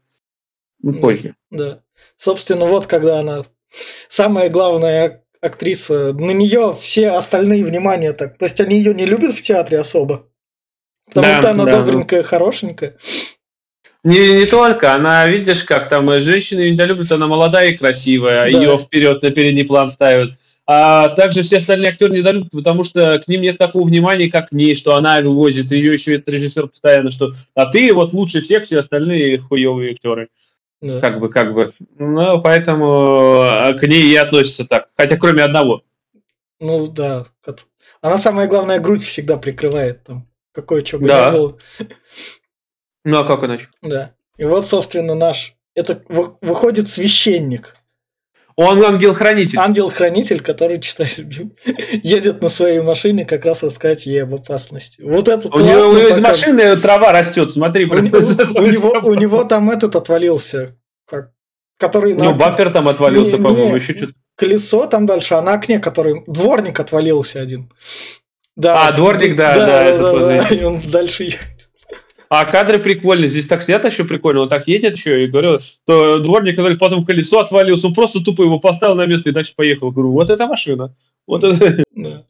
Ну, 0.82 0.94
позже. 1.00 1.34
Да. 1.50 1.82
Собственно, 2.16 2.66
вот 2.66 2.86
когда 2.86 3.20
она 3.20 3.44
самая 4.08 4.48
главная 4.48 5.22
актриса, 5.40 6.12
на 6.14 6.30
нее 6.30 6.76
все 6.80 7.10
остальные 7.10 7.64
внимания 7.64 8.12
так. 8.12 8.38
То 8.38 8.46
есть 8.46 8.60
они 8.60 8.76
ее 8.76 8.94
не 8.94 9.04
любят 9.04 9.34
в 9.34 9.42
театре 9.42 9.80
особо. 9.80 10.28
Потому 11.06 11.26
Да, 11.26 11.36
что 11.36 11.50
она 11.50 11.64
да, 11.64 11.78
добренькая, 11.78 12.22
хорошенькая. 12.22 12.96
Не, 14.08 14.32
не 14.40 14.46
только, 14.46 14.94
она, 14.94 15.28
видишь, 15.28 15.64
как 15.64 15.88
там 15.88 16.08
э, 16.10 16.20
женщины 16.20 16.60
ее 16.60 16.70
недолюбят, 16.72 17.12
она 17.12 17.26
молодая 17.26 17.68
и 17.68 17.76
красивая, 17.76 18.42
Да. 18.42 18.46
ее 18.48 18.78
вперед 18.78 19.22
на 19.22 19.30
передний 19.30 19.64
план 19.64 19.88
ставят. 19.90 20.32
А 20.66 21.08
также 21.10 21.42
все 21.42 21.58
остальные 21.58 21.90
актеры 21.90 22.16
недолюбят, 22.16 22.50
потому 22.50 22.84
что 22.84 23.18
к 23.18 23.28
ним 23.28 23.40
нет 23.42 23.56
такого 23.58 23.86
внимания, 23.86 24.30
как 24.30 24.50
к 24.50 24.52
ней, 24.52 24.74
что 24.74 24.96
она 24.96 25.20
вывозит, 25.20 25.72
ее 25.72 25.92
еще 25.92 26.16
этот 26.16 26.28
режиссер 26.28 26.68
постоянно, 26.68 27.10
что 27.10 27.32
а 27.54 27.66
ты 27.66 27.92
вот 27.94 28.12
лучше 28.12 28.40
всех, 28.42 28.64
все 28.64 28.78
остальные 28.80 29.38
хуевые 29.38 29.92
актеры. 29.92 30.28
Да. 30.80 31.00
Как 31.00 31.20
бы, 31.20 31.28
как 31.28 31.54
бы. 31.54 31.72
Ну, 31.98 32.40
поэтому 32.40 33.42
э, 33.42 33.74
к 33.78 33.82
ней 33.86 34.04
и 34.12 34.14
относятся 34.16 34.64
так. 34.64 34.88
Хотя 34.96 35.16
кроме 35.16 35.42
одного. 35.42 35.82
Ну 36.60 36.86
да. 36.86 37.26
Она 38.00 38.16
самая 38.18 38.46
главная 38.46 38.78
грудь 38.78 39.02
всегда 39.02 39.36
прикрывает 39.38 40.04
там. 40.04 40.28
Какое 40.52 40.84
что 40.84 40.98
бы 40.98 41.08
Да. 41.08 41.32
было. 41.32 41.58
Ну, 43.04 43.18
а 43.18 43.24
как 43.24 43.44
иначе? 43.44 43.68
Да. 43.82 44.12
И 44.36 44.44
вот, 44.44 44.66
собственно, 44.66 45.14
наш... 45.14 45.54
Это 45.74 46.02
вы- 46.08 46.34
выходит 46.40 46.88
священник. 46.90 47.74
Он 48.56 48.82
ангел-хранитель. 48.84 49.56
Ангел-хранитель, 49.58 50.40
который 50.40 50.80
читает 50.80 51.16
Библию, 51.18 51.52
едет 52.02 52.42
на 52.42 52.48
своей 52.48 52.80
машине 52.80 53.24
как 53.24 53.44
раз 53.44 53.62
рассказать 53.62 54.06
ей 54.06 54.24
об 54.24 54.34
опасности. 54.34 55.00
Вот 55.00 55.28
это 55.28 55.48
у, 55.48 55.60
него, 55.60 55.88
у 55.90 55.92
него 55.96 56.08
из 56.08 56.18
машины 56.18 56.76
трава 56.76 57.12
растет, 57.12 57.50
смотри. 57.52 57.84
У, 57.84 57.94
него- 57.94 58.18
у 58.18 58.66
него, 58.66 59.00
у 59.10 59.14
него 59.14 59.44
там 59.44 59.70
этот 59.70 59.94
отвалился. 59.94 60.76
Как, 61.08 61.30
который 61.78 62.14
Ну, 62.14 62.24
на 62.24 62.32
бампер 62.32 62.72
там 62.72 62.88
отвалился, 62.88 63.36
Не, 63.38 63.42
по-моему, 63.44 63.70
не. 63.70 63.74
еще 63.76 63.96
что-то. 63.96 64.14
колесо 64.34 64.86
там 64.86 65.06
дальше, 65.06 65.34
а 65.34 65.42
на 65.42 65.52
окне, 65.54 65.78
который... 65.78 66.24
Дворник 66.26 66.80
отвалился 66.80 67.40
один. 67.40 67.72
Да, 68.56 68.88
А, 68.88 68.92
дворник, 68.92 69.36
да, 69.36 69.54
да, 69.54 69.84
это 69.84 70.02
да, 70.02 70.12
тоже. 70.12 70.26
да, 70.26 70.48
и 70.56 70.64
он 70.64 70.80
дальше. 70.80 71.28
А 72.30 72.44
кадры 72.44 72.78
прикольные. 72.78 73.28
Здесь 73.28 73.46
так 73.46 73.62
снято 73.62 73.88
еще 73.88 74.04
прикольно. 74.04 74.40
Он 74.42 74.48
так 74.48 74.66
едет 74.68 74.96
еще 74.96 75.24
и 75.24 75.28
говорю, 75.28 75.60
что 75.60 76.18
дворник, 76.18 76.56
который 76.56 76.76
потом 76.78 77.04
колесо 77.04 77.38
отвалился, 77.40 77.86
он 77.86 77.94
просто 77.94 78.20
тупо 78.22 78.42
его 78.42 78.58
поставил 78.60 78.94
на 78.96 79.06
место 79.06 79.30
и 79.30 79.32
дальше 79.32 79.54
поехал. 79.56 79.90
Говорю, 79.90 80.12
вот 80.12 80.28
эта 80.30 80.46
машина. 80.46 80.94
Вот 81.26 81.42
это. 81.44 81.84
Да. 81.94 82.26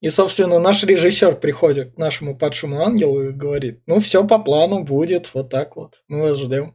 И, 0.00 0.08
собственно, 0.08 0.58
наш 0.58 0.84
режиссер 0.84 1.36
приходит 1.36 1.94
к 1.94 1.96
нашему 1.98 2.36
падшему 2.36 2.84
ангелу 2.84 3.28
и 3.28 3.32
говорит, 3.32 3.80
ну, 3.86 3.98
все 4.00 4.26
по 4.26 4.38
плану 4.38 4.84
будет, 4.84 5.30
вот 5.32 5.48
так 5.48 5.74
вот, 5.76 6.02
мы 6.06 6.22
вас 6.22 6.38
ждем. 6.38 6.74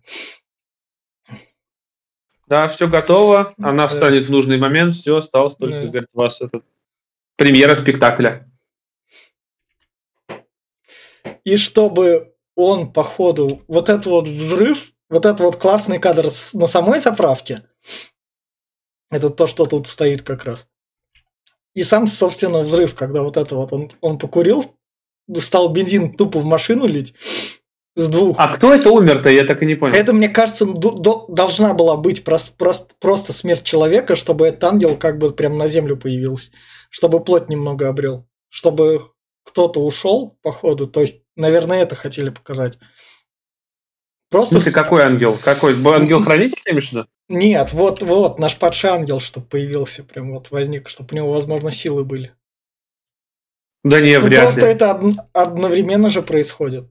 Да, 2.47 2.67
все 2.67 2.87
готово. 2.87 3.53
Она 3.57 3.83
Да. 3.83 3.87
встанет 3.87 4.25
в 4.25 4.29
нужный 4.31 4.57
момент. 4.57 4.95
Все, 4.95 5.17
осталось 5.17 5.55
только, 5.55 5.81
Да. 5.81 5.87
говорит, 5.87 6.09
у 6.13 6.17
вас 6.19 6.41
это 6.41 6.61
премьера 7.37 7.75
спектакля. 7.75 8.50
И 11.43 11.57
чтобы 11.57 12.33
он, 12.55 12.91
по 12.91 13.03
ходу, 13.03 13.61
вот 13.67 13.89
этот 13.89 14.05
вот 14.05 14.27
взрыв, 14.27 14.91
вот 15.09 15.25
этот 15.25 15.39
вот 15.41 15.55
классный 15.57 15.99
кадр 15.99 16.29
на 16.53 16.67
самой 16.67 16.99
заправке, 16.99 17.63
это 19.09 19.29
то, 19.29 19.47
что 19.47 19.65
тут 19.65 19.87
стоит 19.87 20.21
как 20.21 20.45
раз. 20.45 20.67
И 21.73 21.83
сам, 21.83 22.07
собственно, 22.07 22.59
взрыв, 22.61 22.95
когда 22.95 23.21
вот 23.21 23.37
это 23.37 23.55
вот 23.55 23.71
он, 23.73 23.91
он 24.01 24.17
покурил, 24.17 24.75
стал 25.37 25.69
бензин 25.69 26.13
тупо 26.13 26.39
в 26.39 26.45
машину 26.45 26.85
лить 26.85 27.13
с 27.95 28.07
двух. 28.07 28.35
А 28.39 28.49
кто 28.55 28.73
это 28.73 28.89
умер-то? 28.91 29.29
Я 29.29 29.45
так 29.45 29.61
и 29.63 29.65
не 29.65 29.75
понял. 29.75 29.95
Это, 29.95 30.13
мне 30.13 30.29
кажется, 30.29 30.65
до- 30.65 31.25
должна 31.27 31.73
была 31.73 31.95
быть 31.97 32.23
прос- 32.23 32.53
прос- 32.57 32.87
просто 32.99 33.33
смерть 33.33 33.63
человека, 33.63 34.15
чтобы 34.15 34.47
этот 34.47 34.63
ангел 34.65 34.97
как 34.97 35.17
бы 35.17 35.31
прям 35.31 35.57
на 35.57 35.67
землю 35.67 35.97
появился, 35.97 36.51
чтобы 36.89 37.21
плоть 37.23 37.49
немного 37.49 37.87
обрел, 37.87 38.25
чтобы 38.49 39.11
кто-то 39.43 39.83
ушел 39.83 40.37
по 40.41 40.51
ходу, 40.51 40.87
то 40.87 41.01
есть, 41.01 41.21
наверное, 41.35 41.81
это 41.83 41.95
хотели 41.95 42.29
показать. 42.29 42.77
В 42.77 44.31
Просто... 44.31 44.55
смысле, 44.55 44.71
с- 44.71 44.75
какой 44.75 45.01
ангел? 45.03 45.37
Какой? 45.37 45.73
Ангел-хранитель, 45.73 46.57
ты 46.63 46.71
имеешь 46.71 46.89
в 46.89 46.91
виду? 46.93 47.07
Нет, 47.27 47.73
вот, 47.73 48.01
вот, 48.01 48.39
наш 48.39 48.57
падший 48.57 48.89
ангел, 48.91 49.19
чтобы 49.19 49.47
появился, 49.47 50.03
прям 50.03 50.31
вот 50.33 50.51
возник, 50.51 50.87
чтобы 50.89 51.09
у 51.11 51.15
него, 51.15 51.31
возможно, 51.31 51.71
силы 51.71 52.03
были. 52.05 52.33
Да 53.83 53.99
не, 53.99 54.19
Ну, 54.19 54.25
вряд 54.27 54.43
просто 54.43 54.61
ли. 54.61 54.67
это 54.73 54.93
од- 54.93 55.27
одновременно 55.33 56.09
же 56.09 56.21
происходит. 56.21 56.85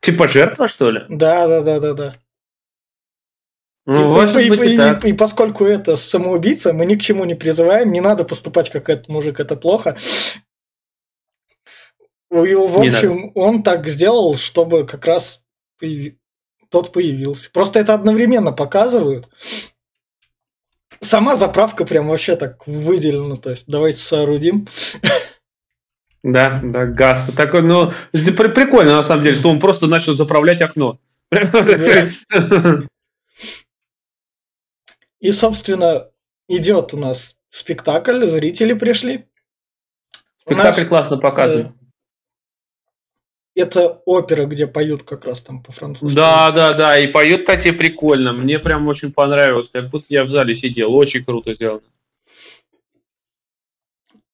Типа 0.00 0.28
жертва, 0.28 0.68
что 0.68 0.90
ли? 0.90 1.04
Да, 1.08 1.46
да, 1.46 1.60
да, 1.62 1.80
да, 1.80 1.92
да. 1.94 2.16
Ну, 3.90 4.38
и, 4.38 4.46
и- 4.46 4.50
быть, 4.50 4.60
и- 4.60 4.74
и 4.74 4.76
так. 4.76 5.04
и 5.06 5.12
поскольку 5.14 5.64
это 5.64 5.96
самоубийца, 5.96 6.74
мы 6.74 6.84
ни 6.84 6.94
к 6.94 7.00
чему 7.00 7.24
не 7.24 7.34
призываем, 7.34 7.90
не 7.90 8.02
надо 8.02 8.24
поступать 8.24 8.68
как 8.68 8.90
этот 8.90 9.08
мужик, 9.08 9.40
это 9.40 9.56
плохо. 9.56 9.96
И, 12.30 12.54
в 12.54 12.78
общем, 12.78 13.32
он 13.34 13.62
так 13.62 13.86
сделал, 13.88 14.36
чтобы 14.36 14.86
как 14.86 15.06
раз 15.06 15.42
появи- 15.82 16.18
тот 16.68 16.92
появился. 16.92 17.50
Просто 17.50 17.80
это 17.80 17.94
одновременно 17.94 18.52
показывают. 18.52 19.26
Сама 21.00 21.36
заправка 21.36 21.86
прям 21.86 22.08
вообще 22.08 22.36
так 22.36 22.66
выделена. 22.66 23.36
То 23.36 23.50
есть 23.50 23.64
давайте 23.68 23.98
соорудим. 24.00 24.68
Да, 26.22 26.60
да, 26.62 26.84
газ. 26.84 27.30
Такой, 27.34 27.62
ну, 27.62 27.92
прикольно, 28.12 28.96
на 28.96 29.02
самом 29.02 29.24
деле, 29.24 29.36
что 29.36 29.48
он 29.48 29.60
просто 29.60 29.86
начал 29.86 30.12
заправлять 30.12 30.60
окно. 30.60 30.98
И, 35.20 35.32
собственно, 35.32 36.10
идет 36.48 36.94
у 36.94 36.96
нас 36.96 37.36
спектакль, 37.50 38.26
зрители 38.28 38.72
пришли. 38.74 39.26
Спектакль 40.40 40.80
Наш- 40.82 40.88
классно 40.88 41.18
показан. 41.18 41.74
Это 43.54 44.00
опера, 44.04 44.46
где 44.46 44.68
поют 44.68 45.02
как 45.02 45.24
раз 45.24 45.42
там 45.42 45.62
по-французски. 45.62 46.14
Да, 46.14 46.52
да, 46.52 46.74
да, 46.74 46.96
и 46.98 47.08
поет, 47.08 47.40
кстати, 47.40 47.72
прикольно. 47.72 48.32
Мне 48.32 48.60
прям 48.60 48.86
очень 48.86 49.12
понравилось, 49.12 49.68
как 49.68 49.90
будто 49.90 50.06
я 50.10 50.22
в 50.24 50.28
зале 50.28 50.54
сидел. 50.54 50.94
Очень 50.94 51.24
круто 51.24 51.52
сделано. 51.54 51.82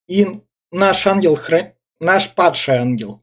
И 0.06 0.26
наш 0.70 1.06
ангел, 1.06 1.34
хра- 1.36 1.72
наш 2.00 2.34
падший 2.34 2.76
ангел. 2.76 3.22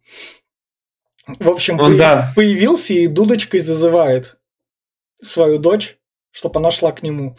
В 1.27 1.47
общем, 1.47 1.79
Он, 1.79 1.91
появ- 1.93 1.97
да. 1.99 2.31
появился 2.35 2.95
и 2.95 3.05
дудочкой 3.05 3.59
зазывает 3.59 4.37
свою 5.21 5.59
дочь, 5.59 5.99
чтобы 6.31 6.59
она 6.59 6.71
шла 6.71 6.91
к 6.91 7.03
нему. 7.03 7.35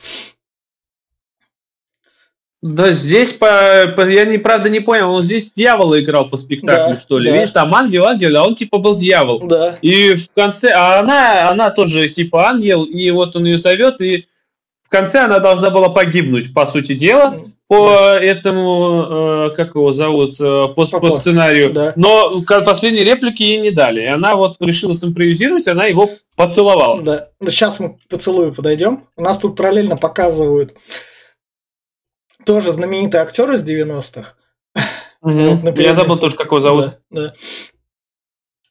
Да, 2.62 2.92
здесь, 2.92 3.32
по, 3.32 3.92
по- 3.96 4.08
я 4.08 4.24
не, 4.24 4.38
правда 4.38 4.68
не 4.70 4.78
понял, 4.78 5.12
он 5.12 5.24
здесь 5.24 5.50
дьявола 5.50 6.00
играл 6.00 6.28
по 6.28 6.36
спектаклю, 6.36 6.94
Да, 6.94 7.00
что 7.00 7.18
ли? 7.18 7.28
да. 7.28 7.36
Видишь, 7.36 7.50
там 7.52 7.74
ангел, 7.74 8.04
ангел, 8.06 8.36
а 8.36 8.46
он 8.46 8.54
типа 8.54 8.78
был 8.78 8.94
дьявол. 8.94 9.40
Да. 9.48 9.78
И 9.82 10.14
в 10.14 10.30
конце, 10.30 10.68
а 10.68 11.00
она, 11.00 11.50
она 11.50 11.70
тоже 11.70 12.08
типа 12.08 12.46
ангел, 12.50 12.84
и 12.84 13.10
вот 13.10 13.34
он 13.34 13.46
ее 13.46 13.58
зовет, 13.58 14.00
и 14.00 14.28
в 14.84 14.88
конце 14.88 15.24
она 15.24 15.40
должна 15.40 15.70
была 15.70 15.88
погибнуть, 15.88 16.54
по 16.54 16.64
сути 16.66 16.94
дела, 16.94 17.46
по 17.72 18.14
этому, 18.16 19.46
э, 19.48 19.50
как 19.56 19.74
его 19.76 19.92
зовут, 19.92 20.38
э, 20.40 20.44
по, 20.44 20.86
по 20.86 21.00
По- 21.00 21.18
сценарию. 21.18 21.72
да. 21.72 21.94
Но 21.96 22.42
последней 22.42 23.02
реплики 23.02 23.42
ей 23.42 23.60
не 23.60 23.70
дали. 23.70 24.02
И 24.02 24.06
она 24.06 24.36
вот 24.36 24.56
решила 24.60 24.94
симпровизировать, 24.94 25.66
она 25.68 25.86
его 25.86 26.10
поцеловала. 26.36 27.02
Да. 27.02 27.28
Ну, 27.40 27.48
сейчас 27.50 27.80
мы 27.80 27.94
к 27.94 28.08
поцелую 28.08 28.52
подойдем. 28.54 29.04
У 29.16 29.22
нас 29.22 29.38
тут 29.38 29.56
параллельно 29.56 29.96
показывают 29.96 30.74
тоже 32.44 32.72
знаменитый 32.72 33.20
актер 33.20 33.50
из 33.52 33.62
90-х. 33.64 34.34
Мгм. 35.22 35.50
Вот, 35.50 35.62
например, 35.62 35.92
Я 35.92 35.94
забыл 35.94 36.18
тоже, 36.18 36.36
как 36.36 36.46
его 36.48 36.60
зовут. 36.60 36.82
Да, 36.82 36.98
да. 37.10 37.34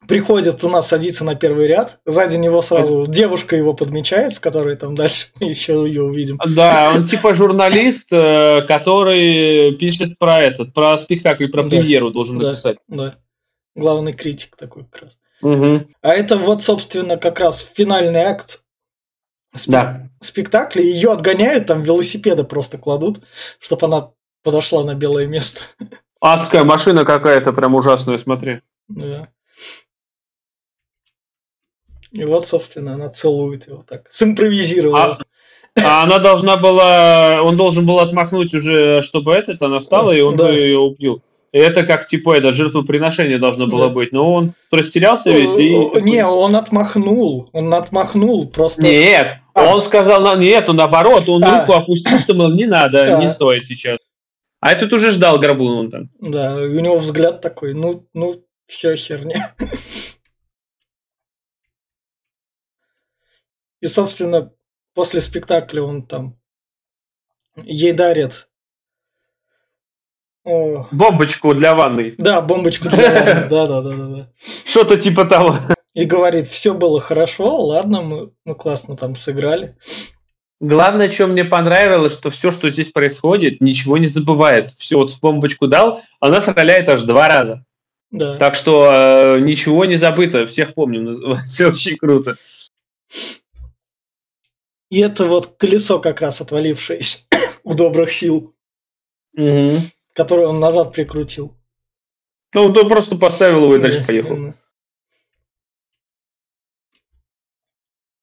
Приходит 0.07 0.63
у 0.63 0.69
нас 0.69 0.87
садится 0.87 1.23
на 1.23 1.35
первый 1.35 1.67
ряд, 1.67 1.99
сзади 2.05 2.35
него 2.35 2.61
сразу 2.61 3.05
девушка 3.07 3.55
его 3.55 3.73
подмечает, 3.73 4.33
с 4.35 4.39
которой 4.39 4.75
там 4.75 4.95
дальше 4.95 5.27
мы 5.39 5.47
еще 5.49 5.85
ее 5.87 6.03
увидим. 6.03 6.39
Да, 6.45 6.91
он 6.95 7.05
типа 7.05 7.33
журналист, 7.33 8.07
э, 8.11 8.61
который 8.67 9.75
пишет 9.77 10.17
про 10.17 10.39
этот, 10.39 10.73
про 10.73 10.97
спектакль, 10.97 11.47
про 11.47 11.63
Да. 11.63 11.69
премьеру 11.69 12.09
должен 12.09 12.39
Да. 12.39 12.47
написать. 12.49 12.77
Да. 12.87 13.17
Главный 13.75 14.13
критик 14.13 14.55
такой 14.57 14.85
как 14.85 15.03
раз. 15.03 15.17
Мгм. 15.41 15.87
А 16.01 16.09
это 16.13 16.37
вот, 16.37 16.61
собственно, 16.63 17.17
как 17.17 17.39
раз 17.39 17.67
финальный 17.73 18.21
акт 18.21 18.61
спе- 19.55 19.71
Да. 19.71 20.09
спектакля. 20.19 20.81
Ее 20.83 21.11
отгоняют, 21.11 21.67
там 21.67 21.83
велосипеды 21.83 22.43
просто 22.43 22.77
кладут, 22.77 23.21
чтобы 23.59 23.85
она 23.85 24.11
подошла 24.43 24.83
на 24.83 24.95
белое 24.95 25.27
место. 25.27 25.61
Адская 26.19 26.63
машина 26.63 27.05
какая-то, 27.05 27.53
прям 27.53 27.75
ужасная, 27.75 28.17
смотри. 28.17 28.61
Да. 28.89 29.29
И 32.11 32.23
вот, 32.25 32.45
собственно, 32.45 32.93
она 32.95 33.09
целует 33.09 33.67
его 33.67 33.83
так. 33.87 34.07
Симпровизировала. 34.09 35.19
А 35.81 36.03
она 36.03 36.19
должна 36.19 36.57
была, 36.57 37.41
он 37.41 37.55
должен 37.55 37.85
был 37.85 37.99
отмахнуть 37.99 38.53
уже, 38.53 39.01
чтобы 39.01 39.33
этот, 39.33 39.61
она 39.61 39.79
встала, 39.79 40.11
и 40.11 40.19
он 40.21 40.35
Да. 40.35 40.49
бы 40.49 40.55
ее 40.55 40.77
убил. 40.79 41.23
Это 41.53 41.85
как, 41.85 42.07
типа, 42.07 42.35
это 42.37 42.51
жертвоприношение 42.53 43.37
должно 43.37 43.67
было 43.67 43.87
Да. 43.87 43.93
быть. 43.93 44.11
Но 44.11 44.33
он 44.33 44.53
растерялся 44.71 45.31
весь 45.31 45.57
и... 45.57 45.69
Не, 46.01 46.25
он 46.25 46.55
отмахнул. 46.55 47.49
Он 47.53 47.73
отмахнул 47.73 48.47
просто. 48.49 48.81
Нет, 48.83 49.37
А. 49.53 49.73
он 49.73 49.81
сказал, 49.81 50.37
нет, 50.37 50.67
он 50.69 50.75
наоборот, 50.77 51.27
он 51.29 51.43
А. 51.43 51.61
руку 51.61 51.73
опустил, 51.73 52.19
что, 52.19 52.33
мол, 52.33 52.51
не 52.53 52.65
надо, 52.65 53.17
А. 53.17 53.21
не 53.21 53.29
стоит 53.29 53.65
сейчас. 53.65 53.97
А 54.61 54.71
этот 54.73 54.91
уже 54.93 55.11
ждал 55.11 55.39
горбун 55.39 55.71
он 55.77 55.89
там. 55.89 56.09
Да, 56.19 56.55
у 56.55 56.79
него 56.79 56.97
взгляд 56.99 57.41
такой, 57.41 57.73
ну, 57.73 58.05
ну, 58.13 58.43
все 58.67 58.95
херня. 58.95 59.53
И, 63.81 63.87
собственно, 63.87 64.53
после 64.93 65.21
спектакля 65.21 65.81
он 65.81 66.05
там 66.05 66.37
ей 67.57 67.91
дарит 67.91 68.47
о, 70.43 70.87
Бомбочку 70.91 71.53
для 71.53 71.75
ванной. 71.75 72.15
да, 72.17 72.41
бомбочку 72.41 72.89
для 72.89 72.97
ванны, 73.13 73.49
да, 73.49 73.67
да, 73.67 73.81
да, 73.81 73.91
да, 73.91 74.05
да. 74.07 74.29
Что-то 74.65 74.97
типа 74.97 75.25
того. 75.25 75.59
И 75.93 76.05
говорит, 76.05 76.47
все 76.47 76.73
было 76.73 76.99
хорошо, 76.99 77.57
ладно, 77.65 78.01
мы, 78.01 78.31
мы 78.45 78.55
классно 78.55 78.95
там 78.95 79.15
сыграли. 79.15 79.77
Главное, 80.59 81.09
что 81.09 81.27
мне 81.27 81.43
понравилось, 81.43 82.13
что 82.13 82.29
все, 82.29 82.51
что 82.51 82.69
здесь 82.69 82.91
происходит, 82.91 83.61
ничего 83.61 83.97
не 83.97 84.05
забывает. 84.05 84.71
Все, 84.77 84.95
вот 84.97 85.11
бомбочку 85.19 85.67
дал, 85.67 86.01
она 86.19 86.39
сраляет 86.39 86.87
аж 86.87 87.01
два 87.01 87.27
раза. 87.27 87.65
Да. 88.09 88.37
Так 88.37 88.55
что 88.55 88.89
э, 88.91 89.39
ничего 89.39 89.85
не 89.85 89.95
забыто, 89.95 90.45
всех 90.45 90.73
помним, 90.73 91.05
называется. 91.05 91.67
Очень 91.69 91.97
круто. 91.97 92.35
И 94.91 94.99
это 94.99 95.25
вот 95.25 95.55
колесо 95.57 95.99
как 95.99 96.19
раз 96.21 96.41
отвалившееся 96.41 97.19
у 97.63 97.73
добрых 97.73 98.11
сил, 98.11 98.53
Мгм. 99.33 99.77
которое 100.13 100.47
он 100.47 100.59
назад 100.59 100.93
прикрутил. 100.93 101.55
Ну, 102.53 102.71
то 102.73 102.85
просто 102.87 103.15
поставил 103.15 103.63
его 103.63 103.77
и 103.77 103.79
дальше 103.79 104.05
поехал. 104.05 104.35
Именно. 104.35 104.55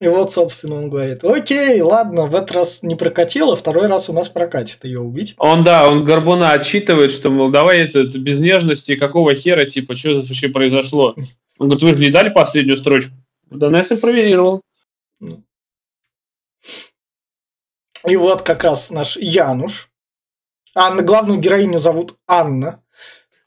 И 0.01 0.07
вот, 0.07 0.31
собственно, 0.33 0.77
он 0.77 0.91
говорит, 0.91 1.25
окей, 1.25 1.81
ладно, 1.81 2.27
в 2.27 2.35
этот 2.37 2.53
раз 2.53 2.83
не 2.83 2.95
прокатило, 2.95 3.57
второй 3.57 3.89
раз 3.89 4.11
у 4.11 4.13
нас 4.13 4.29
прокатит 4.29 4.85
ее 4.85 5.01
убить. 5.01 5.35
Он, 5.39 5.65
да, 5.65 5.89
он 5.91 6.05
Горбуна 6.05 6.53
отчитывает, 6.53 7.11
что, 7.11 7.31
мол, 7.31 7.51
давай 7.51 7.79
это, 7.81 8.01
это 8.01 8.19
без 8.19 8.39
нежности, 8.41 8.95
какого 8.95 9.35
хера, 9.35 9.65
типа, 9.65 9.97
что 9.97 10.21
тут 10.21 10.29
вообще 10.29 10.51
произошло? 10.51 11.17
Он 11.59 11.69
говорит, 11.69 11.83
вы 11.83 11.95
же 11.95 12.05
не 12.05 12.13
дали 12.13 12.29
последнюю 12.29 12.77
строчку? 12.77 13.13
Да, 13.51 13.71
Несс 13.71 13.91
импровизировал. 13.91 14.61
И 18.09 18.17
вот 18.17 18.43
как 18.43 18.65
раз 18.65 18.91
наш 18.91 19.17
Януш. 19.17 19.91
Анна, 20.75 21.03
главную 21.03 21.41
героиню 21.41 21.79
зовут 21.79 22.17
Анна. 22.27 22.83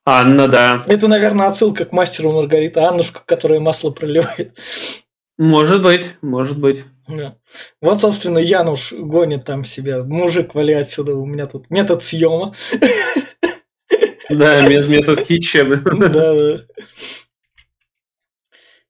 Анна, 0.05 0.47
да. 0.47 0.83
Это, 0.87 1.07
наверное, 1.07 1.47
отсылка 1.47 1.85
к 1.85 1.91
мастеру 1.91 2.31
Маргарита 2.31 2.87
Аннушка, 2.87 3.21
которая 3.25 3.59
масло 3.59 3.91
проливает. 3.91 4.57
Может 5.37 5.81
быть, 5.83 6.15
может 6.21 6.59
быть. 6.59 6.85
Да. 7.07 7.37
Вот, 7.81 7.99
собственно, 7.99 8.37
Януш 8.37 8.93
гонит 8.93 9.45
там 9.45 9.65
себя. 9.65 10.03
Мужик, 10.03 10.55
вали 10.55 10.73
отсюда, 10.73 11.15
у 11.15 11.25
меня 11.25 11.47
тут 11.47 11.69
метод 11.69 12.03
съема. 12.03 12.53
Да, 14.29 14.67
мет- 14.67 14.87
метод 14.87 15.19
хитча. 15.21 15.65
Да, 15.83 16.09
да. 16.09 16.65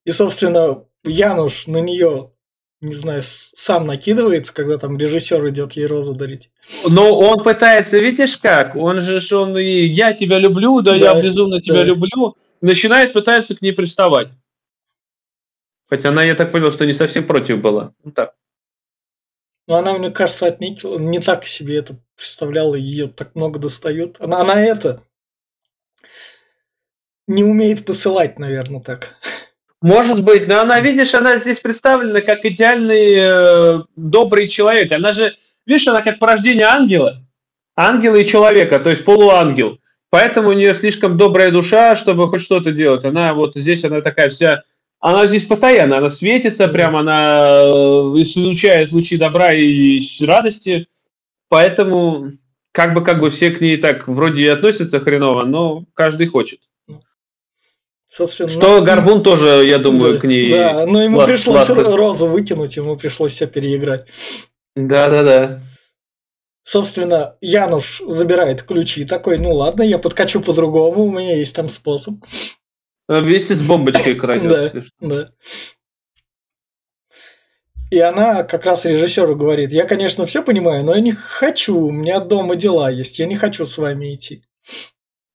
И, 0.05 0.11
собственно, 0.11 0.85
Януш 1.03 1.67
на 1.67 1.77
нее, 1.77 2.30
не 2.81 2.95
знаю, 2.95 3.21
сам 3.23 3.85
накидывается, 3.85 4.53
когда 4.53 4.77
там 4.79 4.97
режиссер 4.97 5.47
идет 5.49 5.73
ей 5.73 5.85
розу 5.85 6.15
дарить. 6.15 6.49
Но 6.89 7.15
он 7.17 7.43
пытается, 7.43 7.99
видишь 7.99 8.37
как? 8.37 8.75
Он 8.75 9.01
же, 9.01 9.19
ж 9.19 9.31
он 9.33 9.57
и 9.57 9.85
я 9.85 10.13
тебя 10.13 10.39
люблю, 10.39 10.81
да, 10.81 10.95
я 10.95 11.13
Да, 11.13 11.21
безумно 11.21 11.61
тебя 11.61 11.77
да. 11.77 11.83
люблю. 11.83 12.35
Начинает 12.59 13.13
пытаться 13.13 13.55
к 13.55 13.61
ней 13.61 13.71
приставать. 13.71 14.29
Хотя 15.87 16.09
она, 16.09 16.23
я 16.23 16.35
так 16.35 16.51
понял, 16.51 16.71
что 16.71 16.85
не 16.85 16.93
совсем 16.93 17.27
против 17.27 17.61
была. 17.61 17.93
Ну 18.03 18.11
так. 18.11 18.33
Но 19.67 19.75
она, 19.75 19.93
мне 19.93 20.09
кажется, 20.09 20.47
отметила, 20.47 20.97
не 20.97 21.19
так 21.19 21.45
себе 21.45 21.77
это 21.77 21.97
представляла, 22.15 22.75
ее 22.75 23.07
так 23.07 23.35
много 23.35 23.59
достают. 23.59 24.17
Она, 24.19 24.39
она 24.39 24.59
это 24.59 25.03
не 27.27 27.43
умеет 27.43 27.85
посылать, 27.85 28.39
наверное, 28.39 28.81
так. 28.81 29.15
Может 29.81 30.23
быть, 30.23 30.47
но 30.47 30.61
она, 30.61 30.79
видишь, 30.79 31.13
она 31.15 31.37
здесь 31.37 31.59
представлена 31.59 32.21
как 32.21 32.45
идеальный 32.45 33.15
э, 33.15 33.79
добрый 33.95 34.47
человек. 34.47 34.91
Она 34.91 35.11
же, 35.11 35.35
видишь, 35.65 35.87
она 35.87 36.03
как 36.03 36.19
порождение 36.19 36.65
ангела. 36.65 37.23
Ангела 37.75 38.15
и 38.15 38.25
человека, 38.25 38.79
то 38.79 38.91
есть 38.91 39.03
полуангел. 39.03 39.79
Поэтому 40.11 40.49
у 40.49 40.53
нее 40.53 40.75
слишком 40.75 41.17
добрая 41.17 41.51
душа, 41.51 41.95
чтобы 41.95 42.27
хоть 42.27 42.41
что-то 42.41 42.71
делать. 42.71 43.05
Она 43.05 43.33
вот 43.33 43.55
здесь, 43.55 43.83
она 43.83 44.01
такая 44.01 44.29
вся... 44.29 44.63
Она 44.99 45.25
здесь 45.25 45.43
постоянно, 45.43 45.97
она 45.97 46.11
светится, 46.11 46.65
Мгм. 46.65 46.73
прям 46.73 46.95
она 46.95 47.49
э, 47.63 47.69
излучает 48.21 48.91
лучи 48.91 49.17
добра 49.17 49.51
и 49.51 49.99
радости. 50.23 50.87
Поэтому 51.49 52.27
как 52.71 52.93
бы, 52.93 53.03
как 53.03 53.19
бы 53.19 53.31
все 53.31 53.49
к 53.49 53.61
ней 53.61 53.77
так 53.77 54.07
вроде 54.07 54.43
и 54.43 54.47
относятся 54.47 54.99
хреново, 54.99 55.43
но 55.45 55.85
каждый 55.95 56.27
хочет. 56.27 56.59
Собственно, 58.11 58.49
Что 58.49 58.79
ну, 58.79 58.83
Горбун 58.83 59.23
тоже, 59.23 59.63
я 59.65 59.77
думаю, 59.77 60.15
да, 60.15 60.19
к 60.19 60.23
ней... 60.25 60.51
Да, 60.51 60.85
но 60.85 61.01
ему 61.01 61.19
лас- 61.19 61.29
пришлось 61.29 61.69
ласково. 61.69 61.95
розу 61.95 62.27
выкинуть, 62.27 62.75
ему 62.75 62.97
пришлось 62.97 63.31
все 63.31 63.47
переиграть. 63.47 64.05
Да-да-да. 64.75 65.61
Собственно, 66.63 67.37
Януш 67.39 68.01
забирает 68.05 68.63
ключи, 68.63 69.05
такой, 69.05 69.37
ну 69.37 69.53
ладно, 69.53 69.83
я 69.83 69.97
подкачу 69.97 70.41
по-другому, 70.41 71.05
у 71.05 71.11
меня 71.11 71.37
есть 71.37 71.55
там 71.55 71.69
способ. 71.69 72.15
Вместе 73.07 73.55
с 73.55 73.61
бомбочкой 73.61 74.15
крадет. 74.15 74.73
Да. 74.99 75.07
Да. 75.07 75.31
И 77.91 77.99
она 77.99 78.43
как 78.43 78.65
раз 78.65 78.83
режиссеру 78.83 79.37
говорит, 79.37 79.71
я, 79.71 79.85
конечно, 79.85 80.25
все 80.25 80.43
понимаю, 80.43 80.83
но 80.83 80.95
я 80.95 80.99
не 80.99 81.13
хочу, 81.13 81.79
у 81.79 81.91
меня 81.91 82.19
дома 82.19 82.57
дела 82.57 82.91
есть, 82.91 83.19
я 83.19 83.25
не 83.25 83.37
хочу 83.37 83.65
с 83.65 83.77
вами 83.77 84.15
идти. 84.15 84.43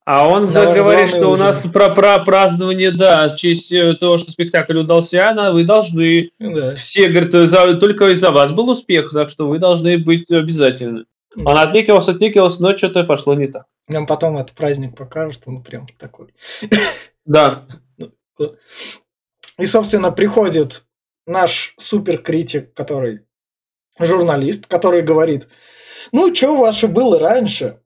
А 0.06 0.28
он 0.28 0.46
ваш 0.46 0.74
говорит, 0.76 1.08
что 1.08 1.26
у 1.26 1.32
ужин. 1.32 1.46
нас 1.46 1.62
про, 1.62 1.90
про 1.90 2.20
празднование, 2.20 2.92
да, 2.92 3.28
в 3.28 3.34
честь 3.34 3.72
э, 3.72 3.92
того, 3.94 4.18
что 4.18 4.30
спектакль 4.30 4.78
удался, 4.78 5.28
она, 5.28 5.50
вы 5.50 5.64
должны. 5.64 6.30
Да. 6.38 6.74
Все, 6.74 7.08
говорят, 7.08 7.32
за- 7.32 7.74
только 7.74 8.08
из-за 8.10 8.30
вас 8.30 8.52
был 8.52 8.68
успех, 8.70 9.10
так 9.12 9.30
что 9.30 9.48
вы 9.48 9.58
должны 9.58 9.98
быть 9.98 10.30
обязательно. 10.30 11.06
Он 11.34 11.58
отнекивался, 11.58 12.12
отнекивался, 12.12 12.62
но 12.62 12.76
что-то 12.76 13.02
пошло 13.02 13.34
не 13.34 13.48
так. 13.48 13.64
Нам 13.88 14.06
потом 14.06 14.38
этот 14.38 14.54
праздник 14.54 14.96
покажут, 14.96 15.42
он 15.46 15.64
прям 15.64 15.88
такой. 15.98 16.28
Да. 17.24 17.64
И, 19.58 19.66
собственно, 19.66 20.12
приходит 20.12 20.84
наш 21.26 21.74
суперкритик, 21.78 22.72
который 22.74 23.22
журналист, 23.98 24.68
который 24.68 25.02
говорит, 25.02 25.48
ну, 26.12 26.32
что 26.32 26.52
у 26.52 26.60
вас 26.60 26.78
же 26.78 26.86
было 26.86 27.18
раньше? 27.18 27.80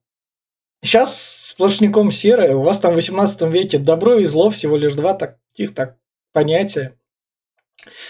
Сейчас 0.83 1.47
сплошняком 1.49 2.11
серое, 2.11 2.55
у 2.55 2.63
вас 2.63 2.79
там 2.79 2.93
в 2.93 2.95
18 2.95 3.41
веке 3.43 3.77
добро 3.77 4.15
и 4.15 4.25
зло 4.25 4.49
всего 4.49 4.77
лишь 4.77 4.95
два 4.95 5.13
таких 5.13 5.75
так 5.75 5.97
понятия. 6.33 6.97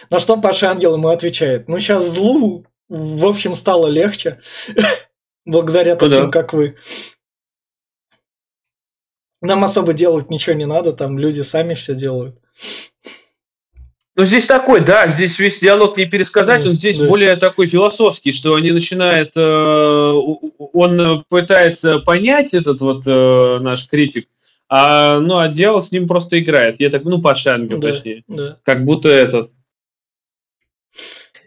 На 0.10 0.19
что 0.19 0.38
Паша 0.38 0.71
Ангел 0.71 0.95
ему 0.95 1.10
отвечает, 1.10 1.67
ну, 1.67 1.79
сейчас 1.79 2.07
злу, 2.10 2.65
в 2.88 3.25
общем, 3.25 3.55
стало 3.55 3.88
легче, 3.88 4.41
благодаря 5.45 5.95
Ну 5.95 6.07
да. 6.07 6.17
таким, 6.17 6.31
как 6.31 6.53
вы. 6.53 6.77
Нам 9.41 9.63
особо 9.63 9.93
делать 9.93 10.29
ничего 10.29 10.55
не 10.55 10.65
надо, 10.65 10.93
там 10.93 11.17
люди 11.17 11.41
сами 11.41 11.73
все 11.73 11.95
делают. 11.95 12.39
Ну, 14.17 14.26
здесь 14.26 14.45
такой, 14.45 14.82
да, 14.82 15.08
здесь 15.08 15.39
весь 15.39 15.60
диалог 15.60 15.95
не 15.97 16.06
пересказать, 16.06 16.65
он 16.65 16.74
здесь 16.74 16.97
Да. 16.97 17.08
более 17.08 17.36
такой 17.38 17.67
философский, 17.67 18.34
что 18.34 18.56
они 18.56 18.71
начинают, 18.71 19.32
э, 19.38 19.41
он 20.74 21.24
пытается 21.30 22.00
понять 22.00 22.54
этот 22.54 22.82
вот 22.82 23.04
э, 23.08 23.60
наш 23.62 23.88
критик, 23.88 24.28
а, 24.67 25.19
ну, 25.19 25.38
а 25.38 25.47
дьявол 25.47 25.82
с 25.82 25.91
ним 25.93 26.08
просто 26.08 26.39
играет. 26.39 26.76
Я 26.80 26.89
так, 26.89 27.04
ну, 27.06 27.21
Паша 27.21 27.54
Ангел, 27.56 27.80
Да, 27.80 27.91
точнее. 27.93 28.24
да. 28.28 28.58
Как 28.63 28.84
будто 28.84 29.08
этот. 29.08 29.50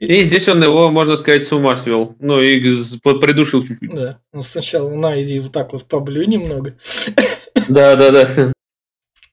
И 0.00 0.22
здесь 0.24 0.48
он 0.48 0.62
его, 0.62 0.90
можно 0.90 1.16
сказать, 1.16 1.44
с 1.44 1.52
ума 1.52 1.76
свел. 1.76 2.16
Ну, 2.18 2.40
и 2.40 2.58
придушил 3.02 3.64
чуть-чуть. 3.64 3.94
Да, 3.94 4.18
ну 4.32 4.42
сначала 4.42 4.90
на, 4.90 5.22
иди 5.22 5.38
вот 5.38 5.52
так 5.52 5.72
вот 5.72 5.84
поблюй 5.84 6.26
немного, 6.26 6.76
Да, 7.68 7.94
да, 7.94 8.10
да. 8.10 8.52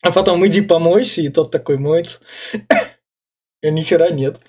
а 0.02 0.12
потом 0.12 0.46
иди 0.46 0.62
помойся, 0.62 1.22
и 1.22 1.30
тот 1.30 1.52
такой 1.52 1.78
моется. 1.78 2.20
А 3.64 3.70
ни 3.70 3.82
хера 3.82 4.10
нет. 4.10 4.40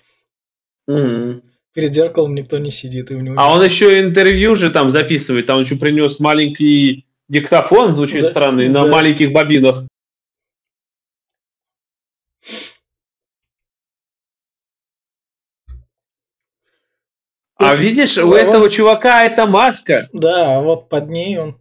Мгм. 0.86 1.42
Перед 1.74 1.94
зеркалом 1.94 2.34
никто 2.34 2.58
не 2.58 2.70
сидит, 2.70 3.10
и 3.10 3.14
у 3.14 3.20
него... 3.20 3.36
А 3.38 3.52
он 3.54 3.62
еще 3.64 4.00
интервью 4.02 4.54
же 4.56 4.70
там 4.70 4.90
записывает, 4.90 5.46
там 5.46 5.56
он 5.58 5.62
еще 5.64 5.76
принес 5.76 6.20
маленький 6.20 7.06
диктофон, 7.28 7.98
очень 7.98 8.20
Да, 8.22 8.30
странный, 8.30 8.68
на 8.68 8.82
да. 8.84 8.86
маленьких 8.90 9.32
бобинах. 9.32 9.84
А 17.56 17.74
Это- 17.74 17.82
видишь, 17.82 18.18
у 18.18 18.22
Ну, 18.26 18.34
этого 18.34 18.58
вот- 18.64 18.72
чувака 18.72 19.24
это 19.24 19.46
маска. 19.46 20.08
Да, 20.12 20.56
а 20.56 20.60
вот 20.60 20.88
под 20.88 21.08
ней 21.08 21.38
он... 21.38 21.60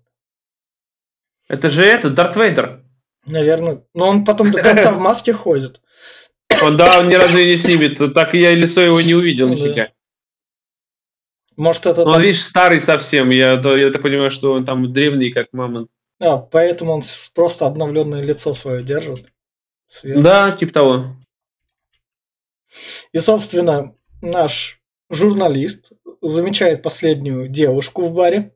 Это 1.47 1.69
же 1.69 1.83
это, 1.83 2.09
Дарт 2.09 2.35
Вейдер. 2.35 2.83
Наверное. 3.25 3.83
Но 3.93 4.07
он 4.07 4.25
потом 4.25 4.51
до 4.51 4.63
конца 4.63 4.91
в 4.93 4.99
маске 4.99 5.33
ходит. 5.33 5.79
Он, 6.63 6.77
да, 6.77 6.99
он 6.99 7.09
ни 7.09 7.15
разу 7.15 7.37
и 7.37 7.45
не 7.45 7.57
снимет. 7.57 7.97
Так 8.13 8.33
я 8.33 8.53
лицо 8.53 8.81
его 8.81 9.01
не 9.01 9.13
увидел 9.13 9.47
Ну 9.47 9.53
нифига. 9.53 9.89
Может, 11.57 11.85
это 11.85 12.03
Он, 12.03 12.13
там- 12.13 12.21
видишь, 12.21 12.41
старый 12.43 12.79
совсем. 12.79 13.29
Я, 13.29 13.53
я 13.53 13.91
так 13.91 14.01
понимаю, 14.01 14.31
что 14.31 14.53
он 14.53 14.65
там 14.65 14.91
древний, 14.91 15.31
как 15.31 15.47
мамонт. 15.53 15.89
А, 16.19 16.37
поэтому 16.37 16.93
он 16.93 17.01
просто 17.33 17.65
обновленное 17.65 18.21
лицо 18.21 18.53
свое 18.53 18.83
держит. 18.83 19.31
Свет. 19.87 20.21
Да, 20.21 20.51
типа 20.51 20.71
того. 20.73 21.15
И, 23.11 23.17
собственно, 23.17 23.93
наш 24.21 24.79
журналист 25.09 25.91
замечает 26.21 26.81
последнюю 26.81 27.47
девушку 27.47 28.07
в 28.07 28.13
баре, 28.13 28.53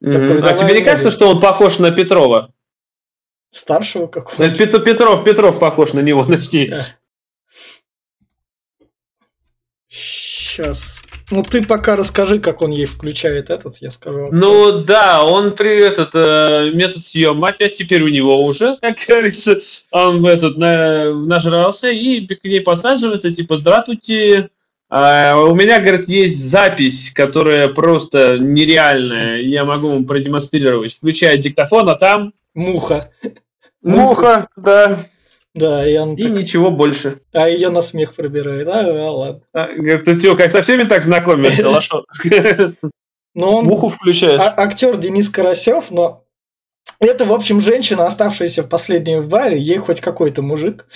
Мгм. 0.00 0.12
Такой, 0.40 0.50
а 0.50 0.56
тебе 0.58 0.80
не 0.80 0.84
кажется, 0.84 1.12
что 1.12 1.28
он 1.28 1.40
похож 1.40 1.78
на 1.78 1.92
Петрова? 1.92 2.52
старшего 3.52 4.06
какого-то. 4.08 4.50
Пет- 4.56 4.82
Петров, 4.84 5.22
Петров 5.24 5.58
похож 5.60 5.92
на 5.92 6.00
него, 6.00 6.24
точнее. 6.30 6.84
Сейчас. 9.92 11.02
Ну, 11.30 11.42
ты 11.42 11.62
пока 11.62 11.96
расскажи, 11.96 12.40
как 12.40 12.62
он 12.62 12.70
ей 12.70 12.86
включает 12.86 13.50
этот, 13.50 13.76
я 13.80 13.90
скажу. 13.90 14.28
Ну 14.32 14.80
да, 14.82 15.22
он 15.22 15.54
при 15.54 15.82
этот 15.82 16.10
э, 16.14 16.70
метод 16.72 17.06
съема 17.06 17.48
опять 17.48 17.74
теперь 17.74 18.02
у 18.02 18.08
него 18.08 18.42
уже, 18.44 18.78
как 18.80 18.96
говорится, 19.06 19.58
он 19.90 20.24
этот 20.26 20.56
на- 20.56 21.12
нажрался 21.14 21.90
и 21.90 22.26
к 22.26 22.44
ней 22.44 22.60
подсаживается, 22.60 23.32
типа, 23.32 23.58
здравствуйте, 23.58 24.50
а, 24.88 25.36
у 25.38 25.54
меня, 25.54 25.80
говорит, 25.80 26.08
есть 26.08 26.42
запись, 26.50 27.10
которая 27.14 27.68
просто 27.68 28.38
нереальная, 28.38 29.40
я 29.40 29.64
могу 29.64 29.88
вам 29.88 30.04
продемонстрировать, 30.04 30.94
включая 30.94 31.36
диктофон, 31.36 31.88
а 31.88 31.94
там 31.96 32.34
Муха. 32.54 33.10
муха, 33.82 34.48
да, 34.56 35.06
Да, 35.54 35.86
и 35.86 35.96
он 35.98 36.14
и 36.14 36.22
так- 36.22 36.32
ничего 36.32 36.70
больше. 36.70 37.18
А 37.32 37.48
ее 37.48 37.68
на 37.68 37.82
смех 37.82 38.14
пробирает. 38.14 38.66
А, 38.68 38.80
а, 38.80 39.10
ладно. 39.10 39.42
А, 39.52 39.66
Говорит, 39.68 40.04
ты 40.04 40.18
чё, 40.20 40.34
как 40.36 40.50
со 40.50 40.62
всеми 40.62 40.84
так 40.84 41.02
знакомишься, 41.04 41.68
лошо? 41.68 42.04
Ну, 43.34 43.48
он 43.50 43.64
Муху 43.66 43.88
включаешь. 43.88 44.40
а- 44.40 44.54
актер 44.56 44.96
Денис 44.96 45.28
Карасев, 45.28 45.90
но 45.90 46.24
это, 47.00 47.24
в 47.26 47.32
общем, 47.32 47.60
женщина, 47.60 48.06
оставшаяся 48.06 48.62
в 48.62 48.68
последней 48.68 49.16
в 49.16 49.28
баре, 49.28 49.58
ей 49.60 49.78
хоть 49.78 50.00
какой-то 50.00 50.40
мужик, 50.42 50.86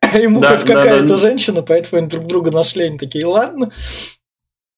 а 0.00 0.18
ему 0.18 0.40
Да, 0.40 0.58
хоть 0.58 0.66
да, 0.66 0.74
какая-то 0.74 1.08
да. 1.08 1.16
женщина, 1.16 1.62
поэтому 1.62 2.00
они 2.00 2.08
друг 2.10 2.26
друга 2.26 2.50
нашли, 2.50 2.84
они 2.84 2.98
такие, 2.98 3.24
ладно. 3.26 3.72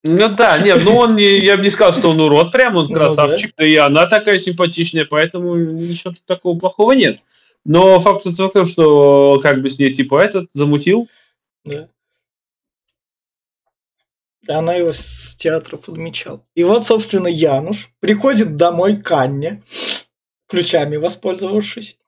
Ну 0.02 0.28
да, 0.30 0.58
нет, 0.58 0.82
ну 0.84 0.96
он 0.96 1.16
я 1.18 1.56
бы 1.58 1.62
не 1.62 1.70
сказал, 1.70 1.92
что 1.92 2.10
он 2.10 2.20
урод 2.20 2.52
прям, 2.52 2.74
он 2.76 2.86
Ну 2.88 2.94
красавчик, 2.94 3.52
да 3.56 3.66
и 3.66 3.76
она 3.76 4.06
такая 4.06 4.38
симпатичная, 4.38 5.04
поэтому 5.04 5.56
ничего 5.56 6.14
такого 6.26 6.58
плохого 6.58 6.92
нет. 6.92 7.18
Но 7.64 8.00
факт 8.00 8.22
том, 8.52 8.66
что 8.66 9.38
как 9.42 9.60
бы 9.62 9.68
с 9.68 9.78
ней 9.78 9.92
типа 9.92 10.20
этот 10.20 10.50
замутил. 10.52 11.08
Да. 11.64 11.88
И 14.46 14.52
Она 14.52 14.74
его 14.74 14.92
с 14.92 15.36
театра 15.36 15.76
подмечала. 15.76 16.44
И 16.54 16.64
вот, 16.64 16.84
собственно, 16.86 17.28
Януш 17.28 17.90
приходит 18.00 18.56
домой 18.56 18.96
к 18.96 19.10
Анне, 19.12 19.62
ключами 20.48 20.96
воспользовавшись, 20.96 21.98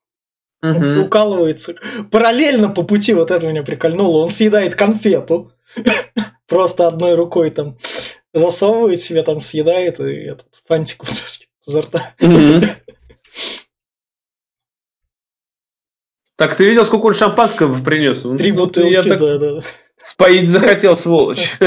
Мгм. 0.62 1.02
укалывается. 1.04 1.74
Параллельно 2.10 2.68
по 2.68 2.84
пути, 2.84 3.14
вот 3.14 3.30
это 3.30 3.46
меня 3.46 3.62
прикольнуло, 3.62 4.22
он 4.22 4.30
съедает 4.30 4.76
конфету, 4.76 5.52
просто 6.46 6.86
одной 6.86 7.14
рукой 7.14 7.50
там 7.50 7.76
засовывает 8.32 9.02
себе, 9.02 9.22
там 9.24 9.40
съедает 9.40 10.00
и 10.00 10.12
этот 10.24 10.46
фантик 10.66 11.02
изо 11.66 11.82
рта. 11.82 12.14
Так, 16.42 16.56
ты 16.56 16.66
видел, 16.68 16.84
сколько 16.84 17.06
он 17.06 17.14
шампанского 17.14 17.80
принес? 17.84 18.22
Три 18.36 18.50
ну, 18.50 18.64
бутылки, 18.64 18.92
Я 18.92 19.04
так 19.04 19.20
да, 19.20 19.38
да. 19.38 19.62
споить 20.02 20.50
захотел, 20.50 20.96
сволочь. 20.96 21.52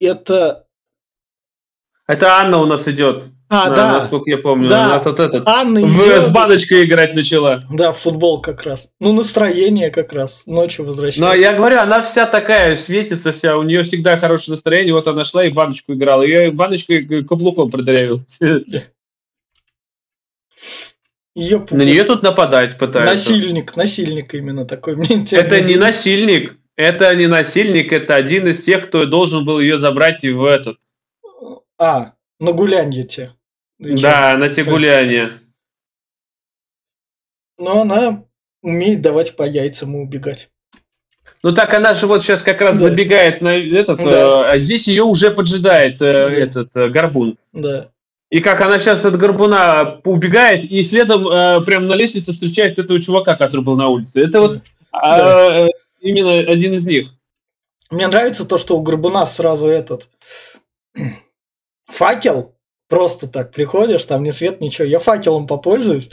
Это... 0.00 0.64
Это 2.06 2.36
Анна 2.38 2.56
у 2.56 2.64
нас 2.64 2.88
идет. 2.88 3.24
А, 3.50 3.68
на- 3.68 3.76
да, 3.76 3.92
Насколько 3.98 4.30
я 4.30 4.38
помню. 4.38 4.70
Да. 4.70 4.86
Она 4.86 4.98
тут 5.00 5.20
этот. 5.20 5.46
Анна 5.46 5.80
в- 5.80 6.02
идет- 6.02 6.24
С 6.24 6.30
баночкой 6.30 6.86
играть 6.86 7.14
начала. 7.14 7.66
Да, 7.70 7.92
в 7.92 7.98
футбол 7.98 8.40
как 8.40 8.62
раз. 8.62 8.88
Ну, 8.98 9.12
настроение 9.12 9.90
как 9.90 10.14
раз. 10.14 10.44
Ночью 10.46 10.86
Но 10.86 10.88
возвращается. 10.88 11.38
я 11.38 11.52
говорю, 11.52 11.80
она 11.80 12.00
вся 12.00 12.24
такая, 12.24 12.76
светится 12.76 13.32
вся, 13.32 13.58
у 13.58 13.62
нее 13.62 13.82
всегда 13.82 14.16
хорошее 14.16 14.54
настроение. 14.54 14.94
Вот 14.94 15.06
она 15.06 15.22
шла 15.24 15.44
и 15.44 15.50
баночку 15.50 15.92
играла. 15.92 16.22
Я 16.22 16.50
баночкой 16.50 17.04
каблуком 17.24 17.70
продырявил. 17.70 18.22
Ее 21.34 21.66
На 21.70 21.82
нее 21.82 22.04
тут 22.04 22.22
нападать 22.22 22.78
пытаются. 22.78 23.30
Насильник, 23.32 23.76
насильник 23.76 24.34
именно 24.34 24.64
такой. 24.64 24.96
Мне 24.96 25.12
интересно. 25.16 25.46
Это 25.46 25.60
не 25.60 25.76
насильник. 25.76 26.58
Это 26.76 27.14
не 27.16 27.26
насильник, 27.26 27.90
это 27.90 28.14
один 28.16 28.48
из 28.48 28.62
тех, 28.62 28.88
кто 28.88 29.06
должен 29.06 29.46
был 29.46 29.60
ее 29.60 29.78
забрать 29.78 30.24
и 30.24 30.30
в 30.30 30.44
этот. 30.44 30.78
А, 31.78 32.12
на 32.38 32.52
гулянье 32.52 33.04
те. 33.04 33.34
И? 33.78 33.94
Да, 33.94 34.36
на 34.36 34.50
те 34.50 34.62
гуляния. 34.62 35.40
Но 37.58 37.80
она 37.80 38.24
умеет 38.62 39.00
давать 39.00 39.36
по 39.36 39.44
яйцам 39.44 39.96
и 39.96 40.00
убегать. 40.00 40.50
Ну 41.42 41.52
так 41.52 41.72
она 41.74 41.94
же 41.94 42.06
вот 42.06 42.22
сейчас 42.22 42.42
как 42.42 42.60
раз 42.60 42.78
Да. 42.78 42.88
забегает 42.88 43.40
на 43.40 43.54
этот, 43.56 43.98
Да. 43.98 44.04
э, 44.04 44.50
а 44.50 44.58
здесь 44.58 44.88
ее 44.88 45.04
уже 45.04 45.30
поджидает 45.30 46.02
э, 46.02 46.06
этот 46.06 46.74
э, 46.76 46.88
горбун. 46.88 47.38
Да. 47.52 47.90
И 48.30 48.40
как 48.40 48.60
она 48.60 48.78
сейчас 48.78 49.04
от 49.04 49.16
горбуна 49.16 50.00
убегает, 50.04 50.64
и 50.64 50.82
следом 50.82 51.28
э, 51.28 51.60
прям 51.60 51.86
на 51.86 51.94
лестнице 51.94 52.32
встречает 52.32 52.78
этого 52.78 53.00
чувака, 53.00 53.36
который 53.36 53.60
был 53.60 53.76
на 53.76 53.88
улице. 53.88 54.20
Это 54.20 54.40
вот 54.40 54.60
а, 54.90 55.66
э, 55.66 55.68
именно 56.00 56.38
один 56.38 56.72
из 56.74 56.86
них. 56.86 57.08
Мне 57.90 58.08
нравится 58.08 58.44
то, 58.44 58.58
что 58.58 58.76
у 58.76 58.82
Горбуна 58.82 59.26
сразу 59.26 59.68
этот 59.68 60.08
факел. 61.86 62.54
Просто 62.88 63.26
так 63.28 63.52
приходишь, 63.52 64.04
там 64.04 64.22
ни 64.22 64.30
свет, 64.30 64.60
ничего. 64.60 64.86
Я 64.86 64.98
факелом 64.98 65.46
попользуюсь. 65.46 66.08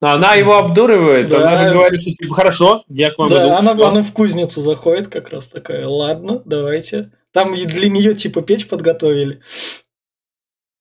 Она 0.00 0.34
его 0.34 0.56
обдуривает, 0.56 1.28
Да. 1.28 1.46
она 1.46 1.56
же 1.56 1.74
говорит, 1.74 2.00
что 2.00 2.10
типа 2.12 2.34
хорошо, 2.34 2.84
я 2.88 3.10
к 3.10 3.18
вам 3.18 3.28
иду. 3.28 3.36
Да, 3.36 3.58
она, 3.58 3.74
всё». 3.74 3.86
она 3.86 4.02
в 4.02 4.12
кузницу 4.12 4.62
заходит 4.62 5.08
как 5.08 5.28
раз 5.28 5.46
такая. 5.46 5.86
Ладно, 5.86 6.40
давайте. 6.46 7.10
Там 7.32 7.54
и 7.54 7.64
для 7.64 7.88
нее 7.88 8.14
типа 8.14 8.42
печь 8.42 8.68
подготовили. 8.68 9.40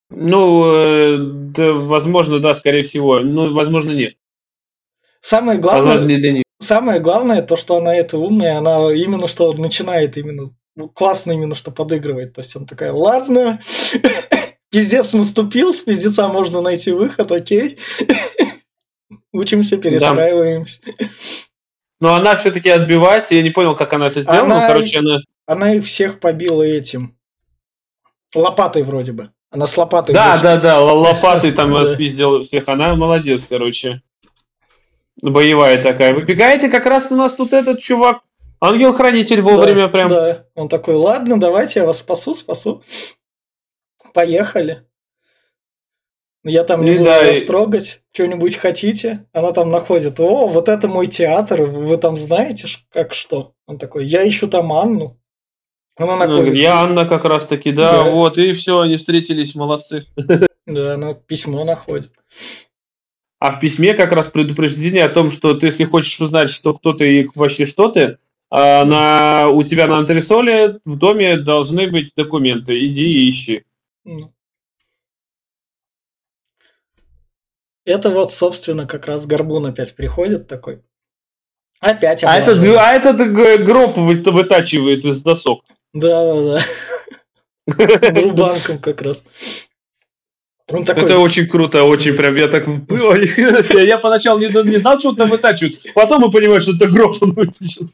Ну, 0.09 0.73
э, 0.73 1.17
да, 1.19 1.73
возможно, 1.73 2.39
да, 2.39 2.53
скорее 2.55 2.81
всего. 2.81 3.19
Ну, 3.19 3.53
возможно, 3.53 3.91
нет. 3.91 4.15
Самое 5.21 5.59
Возможно, 5.59 5.85
главное, 5.93 6.07
не 6.07 6.17
для 6.17 6.31
них. 6.31 6.43
самое 6.59 6.99
главное, 6.99 7.41
то, 7.41 7.55
что 7.57 7.77
она 7.77 7.93
это 7.95 8.17
умная, 8.17 8.57
она 8.57 8.91
именно 8.93 9.27
что 9.27 9.53
начинает 9.53 10.17
именно 10.17 10.55
ну, 10.79 10.87
классно 10.87 11.33
именно 11.33 11.55
что 11.55 11.71
подыгрывает. 11.71 12.33
То 12.33 12.41
есть 12.41 12.55
она 12.55 12.65
такая, 12.65 12.93
ладно, 12.93 13.59
пиздец 14.71 15.11
наступил, 15.13 15.73
с 15.73 15.81
пиздеца 15.81 16.27
можно 16.29 16.61
найти 16.61 16.91
выход, 16.91 17.31
окей. 17.33 17.77
Учимся, 19.33 19.77
перестраиваемся. 19.77 20.81
Но 21.99 22.13
она 22.13 22.37
все-таки 22.37 22.69
отбивается, 22.69 23.35
я 23.35 23.43
не 23.43 23.49
понял, 23.49 23.75
как 23.75 23.91
она 23.91 24.07
это 24.07 24.21
сделала. 24.21 24.43
Она- 24.45 24.61
Ну, 24.61 24.67
короче, 24.73 24.99
она... 24.99 25.19
Она 25.49 25.73
их 25.73 25.85
всех 25.85 26.19
побила 26.19 26.61
этим. 26.61 27.17
Лопатой 28.35 28.83
вроде 28.83 29.13
бы. 29.13 29.31
Она 29.49 29.65
с 29.65 29.75
лопатой. 29.75 30.13
Да, 30.13 30.33
вышла. 30.35 30.43
да, 30.43 30.57
да, 30.57 30.79
лопатой 30.79 31.51
там 31.53 31.75
отпиздила 31.75 32.43
всех. 32.43 32.69
Она 32.69 32.93
молодец, 32.95 33.47
короче. 33.49 34.03
Боевая 35.23 35.81
такая. 35.81 36.13
Выбегает, 36.13 36.63
и 36.63 36.69
как 36.69 36.85
раз 36.85 37.11
у 37.11 37.15
нас 37.15 37.33
тут 37.33 37.53
этот 37.53 37.79
чувак, 37.79 38.19
ангел-хранитель 38.61 39.41
вовремя 39.41 39.85
Да, 39.85 39.87
прям. 39.87 40.07
Да. 40.09 40.45
Он 40.53 40.69
такой, 40.69 40.93
ладно, 40.93 41.39
давайте 41.39 41.79
я 41.79 41.87
вас 41.87 41.97
спасу, 41.97 42.35
спасу. 42.35 42.83
Поехали. 44.13 44.85
Я 46.43 46.63
там 46.63 46.85
не 46.85 46.91
И 46.91 46.97
буду 46.99 47.05
да, 47.05 47.23
вас 47.23 47.41
и- 47.41 47.45
трогать. 47.47 48.03
Что-нибудь 48.11 48.55
хотите? 48.55 49.25
Она 49.33 49.51
там 49.51 49.71
находит. 49.71 50.19
О, 50.19 50.47
вот 50.47 50.69
это 50.69 50.87
мой 50.87 51.07
театр. 51.07 51.63
Вы 51.63 51.97
там 51.97 52.17
знаете, 52.17 52.67
как 52.91 53.15
что? 53.15 53.55
Он 53.65 53.79
такой, 53.79 54.05
я 54.05 54.27
ищу 54.29 54.47
там 54.47 54.71
Анну. 54.71 55.18
Она 55.99 56.13
Она 56.13 56.25
находит. 56.27 56.45
говорит, 56.45 56.61
Я 56.63 56.81
Анна 56.81 57.05
как 57.05 57.25
раз 57.25 57.45
таки, 57.45 57.71
да, 57.73 58.03
Да. 58.03 58.09
вот, 58.09 58.37
и 58.37 58.53
все, 58.53 58.79
они 58.79 58.95
встретились, 58.95 59.53
молодцы. 59.53 60.05
Да, 60.65 60.93
она 60.93 61.13
письмо 61.13 61.65
находит. 61.65 62.11
А 63.39 63.51
в 63.51 63.59
письме 63.59 63.93
как 63.93 64.11
раз 64.13 64.27
предупреждение 64.27 65.03
о 65.05 65.09
том, 65.09 65.29
что 65.29 65.53
ты, 65.55 65.67
если 65.67 65.83
хочешь 65.85 66.19
узнать, 66.21 66.49
что 66.49 66.73
кто 66.73 66.93
ты 66.93 67.21
и 67.21 67.29
вообще 67.35 67.65
что 67.65 67.89
ты, 67.89 68.17
а, 68.49 68.85
на, 68.85 69.47
у 69.49 69.61
тебя 69.63 69.87
на 69.87 69.97
антресоле 69.97 70.79
в 70.85 70.97
доме 70.97 71.37
должны 71.37 71.89
быть 71.89 72.13
документы. 72.15 72.79
Иди 72.85 73.03
и 73.05 73.29
ищи. 73.29 73.63
Ну. 74.05 74.33
Это 77.85 78.09
вот, 78.09 78.33
собственно, 78.33 78.85
как 78.87 79.05
раз 79.05 79.25
Горбун 79.25 79.65
опять 79.65 79.95
приходит 79.95 80.47
такой. 80.47 80.81
Опять 81.79 82.23
А 82.23 82.35
этот, 82.37 82.59
а 82.63 82.91
этот 82.93 83.17
гроб 83.65 83.95
вы- 83.97 84.21
вытачивает 84.31 85.05
из 85.05 85.21
досок. 85.21 85.63
Да, 85.93 86.33
да, 86.33 86.63
да. 87.67 88.11
Друбанком 88.11 88.79
как 88.79 89.01
раз. 89.01 89.23
Он 90.71 90.85
такой... 90.85 91.03
Это 91.03 91.17
очень 91.17 91.47
круто, 91.47 91.83
очень 91.83 92.13
прям, 92.13 92.35
я 92.35 92.47
так, 92.47 92.67
я 92.67 93.97
поначалу 93.97 94.39
не, 94.39 94.47
не 94.69 94.77
знал, 94.77 94.99
что 94.99 95.13
там 95.13 95.29
вытачивают, 95.29 95.81
потом 95.95 96.21
мы 96.21 96.29
понимаем, 96.29 96.61
что 96.61 96.73
это 96.73 96.87
гроб 96.87 97.15
он 97.21 97.33
вытащил. 97.33 97.87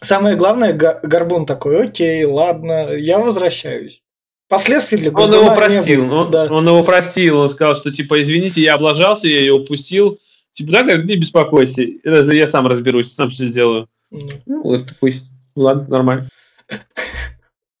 Самое 0.00 0.34
главное, 0.34 0.72
Горбун 0.72 1.46
такой, 1.46 1.86
окей, 1.86 2.24
ладно, 2.24 2.92
я 2.92 3.20
возвращаюсь. 3.20 4.02
Последствий 4.48 4.98
для 4.98 5.12
Он 5.12 5.32
его 5.32 5.54
простил, 5.54 6.12
он, 6.12 6.30
да. 6.30 6.44
он 6.44 6.66
его 6.66 6.82
простил, 6.82 7.38
он 7.38 7.48
сказал, 7.48 7.76
что 7.76 7.92
типа, 7.92 8.20
извините, 8.20 8.60
я 8.60 8.74
облажался, 8.74 9.28
я 9.28 9.38
ее 9.38 9.54
упустил. 9.54 10.18
Типа, 10.52 10.72
да, 10.72 10.82
не 10.82 11.16
беспокойся, 11.16 11.82
я 12.04 12.46
сам 12.46 12.66
разберусь, 12.66 13.12
сам 13.12 13.30
все 13.30 13.46
сделаю. 13.46 13.88
Ну, 14.10 14.62
вот 14.62 14.92
пусть, 15.00 15.30
ладно, 15.56 15.86
нормально. 15.88 16.28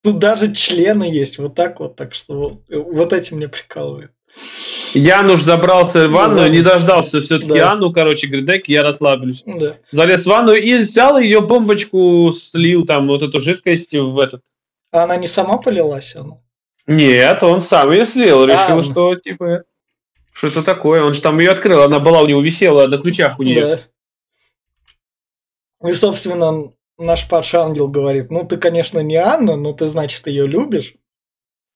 Тут 0.02 0.18
даже 0.18 0.52
члены 0.54 1.04
есть, 1.04 1.38
вот 1.38 1.54
так 1.54 1.80
вот, 1.80 1.96
так 1.96 2.14
что 2.14 2.60
вот, 2.68 3.12
этим 3.12 3.36
мне 3.36 3.48
прикалывает. 3.48 4.10
Януш 4.94 5.42
забрался 5.42 6.08
в 6.08 6.12
ванну, 6.12 6.34
ну, 6.34 6.40
да. 6.40 6.48
не 6.48 6.60
дождался 6.60 7.20
все-таки 7.20 7.54
да. 7.54 7.72
Анну, 7.72 7.92
короче, 7.92 8.26
говорит, 8.26 8.46
дай 8.46 8.62
я 8.66 8.82
расслаблюсь. 8.82 9.42
Да. 9.46 9.76
Залез 9.90 10.24
в 10.24 10.26
ванну 10.26 10.52
и 10.52 10.74
взял 10.76 11.18
ее 11.18 11.40
бомбочку, 11.40 12.32
слил 12.32 12.84
там 12.84 13.08
вот 13.08 13.22
эту 13.22 13.40
жидкость 13.40 13.92
в 13.92 14.18
этот. 14.18 14.42
А 14.90 15.04
она 15.04 15.16
не 15.16 15.26
сама 15.26 15.58
полилась, 15.58 16.14
она? 16.16 16.38
Нет, 16.86 17.42
он 17.42 17.60
сам 17.60 17.90
ее 17.92 18.04
слил, 18.04 18.44
решил, 18.44 18.78
а, 18.78 18.82
что 18.82 19.14
типа 19.14 19.64
что 20.32 20.46
это 20.48 20.62
такое. 20.62 21.02
Он 21.02 21.14
же 21.14 21.20
там 21.20 21.38
ее 21.38 21.50
открыл, 21.50 21.82
она 21.82 22.00
была 22.00 22.22
у 22.22 22.26
него 22.26 22.40
висела 22.40 22.86
на 22.86 22.98
ключах 22.98 23.38
у 23.38 23.42
нее. 23.42 23.86
Да. 25.80 25.88
И, 25.88 25.92
собственно, 25.92 26.72
наш 27.02 27.28
падший 27.28 27.60
ангел 27.60 27.88
говорит, 27.88 28.30
ну 28.30 28.46
ты, 28.46 28.56
конечно, 28.56 29.00
не 29.00 29.16
Анна, 29.16 29.56
но 29.56 29.72
ты, 29.72 29.86
значит, 29.86 30.26
ее 30.26 30.46
любишь. 30.46 30.94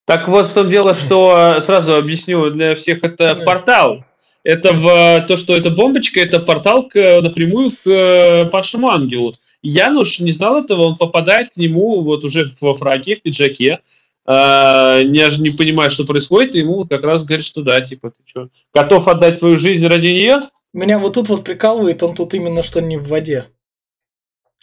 Так 0.07 0.29
вот 0.29 0.47
в 0.47 0.53
том 0.53 0.71
дело, 0.71 0.95
что 0.95 1.57
э, 1.57 1.61
сразу 1.61 1.97
объясню 1.97 2.51
для 2.51 2.75
всех, 2.75 3.03
это 3.03 3.35
портал. 3.45 4.05
Это 4.45 4.73
в 4.73 5.27
то, 5.27 5.37
что 5.37 5.57
это 5.57 5.71
бомбочка, 5.71 6.21
это 6.21 6.39
портал 6.39 6.87
к, 6.87 7.21
напрямую 7.21 7.73
к 7.73 7.91
э, 7.91 8.45
падшему 8.47 8.89
ангелу. 8.89 9.35
Януш 9.63 10.21
не 10.21 10.31
знал 10.31 10.63
этого, 10.63 10.83
он 10.83 10.97
попадает 10.97 11.51
к 11.51 11.57
нему 11.57 12.03
вот 12.03 12.23
уже 12.23 12.49
во 12.61 12.75
фраке, 12.75 13.17
в 13.17 13.23
пиджаке, 13.23 13.81
э, 14.25 15.03
не, 15.03 15.41
не 15.41 15.51
понимая, 15.51 15.91
что 15.91 16.05
происходит, 16.05 16.55
и 16.55 16.61
ему 16.61 16.85
как 16.85 17.03
раз 17.03 17.25
говорит, 17.25 17.45
что 17.45 17.63
да, 17.63 17.81
типа, 17.81 18.11
ты 18.11 18.19
что, 18.25 18.49
готов 18.73 19.09
отдать 19.09 19.41
свою 19.41 19.57
жизнь 19.57 19.85
ради 19.85 20.07
нее? 20.07 20.39
Меня 20.73 21.01
вот 21.01 21.15
тут 21.15 21.29
вот 21.29 21.43
прикалывает, 21.43 22.05
он 22.05 22.15
тут 22.15 22.33
именно 22.35 22.63
что 22.63 22.81
не 22.81 22.97
в 22.97 23.09
воде. 23.09 23.47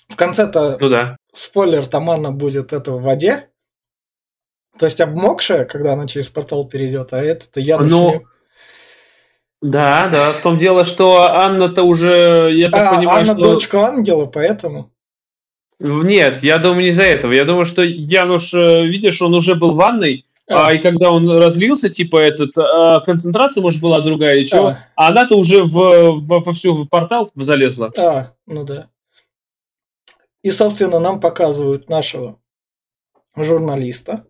В 0.10 0.16
конце-то, 0.16 0.78
ну 0.80 0.90
да. 0.90 1.18
спойлер, 1.34 1.88
там 1.88 2.10
Анна 2.10 2.32
будет 2.32 2.74
это 2.74 2.92
в 2.92 3.02
воде, 3.02 3.50
то 4.78 4.86
есть 4.86 5.00
обмокшая, 5.02 5.66
когда 5.66 5.94
она 5.94 6.08
через 6.08 6.30
портал 6.30 6.68
перейдет, 6.68 7.14
а 7.14 7.24
это-то 7.24 7.60
я 7.60 7.78
ну, 7.80 8.24
Да, 9.62 10.10
да, 10.12 10.32
в 10.34 10.42
том 10.42 10.58
дело, 10.58 10.84
что 10.84 11.32
Анна-то 11.32 11.84
уже, 11.84 12.50
я 12.54 12.70
так 12.70 12.88
а, 12.88 12.96
понимаю, 12.98 13.20
Анна 13.20 13.34
что... 13.34 13.44
дочка 13.44 13.86
ангела, 13.86 14.26
поэтому... 14.26 14.92
Нет, 15.80 16.44
я 16.44 16.58
думаю, 16.60 16.84
не 16.84 16.90
из-за 16.90 17.04
этого. 17.04 17.34
Я 17.34 17.44
думаю, 17.44 17.66
что 17.66 17.82
Януш, 17.82 18.54
э, 18.54 18.86
видишь, 18.86 19.22
он 19.22 19.34
уже 19.34 19.56
был 19.56 19.72
в 19.72 19.76
ванной, 19.76 20.26
а. 20.48 20.68
а, 20.68 20.74
и 20.74 20.80
когда 20.80 21.12
он 21.12 21.30
разлился, 21.30 21.90
типа, 21.90 22.18
этот, 22.18 22.58
а, 22.58 23.02
концентрация, 23.02 23.62
может, 23.62 23.82
была 23.82 24.00
другая 24.02 24.36
или 24.36 24.46
чего, 24.46 24.68
а, 24.68 24.78
а 24.96 25.08
она-то 25.10 25.36
уже 25.36 25.64
в, 25.64 25.72
в, 25.72 26.44
во 26.44 26.54
всю 26.54 26.74
в 26.74 26.88
портал 26.88 27.30
залезла. 27.36 27.92
А, 27.98 28.32
ну 28.46 28.64
да. 28.64 28.88
И, 30.44 30.52
собственно, 30.52 31.00
нам 31.00 31.20
показывают 31.20 31.90
нашего 31.90 32.40
журналиста, 33.36 34.26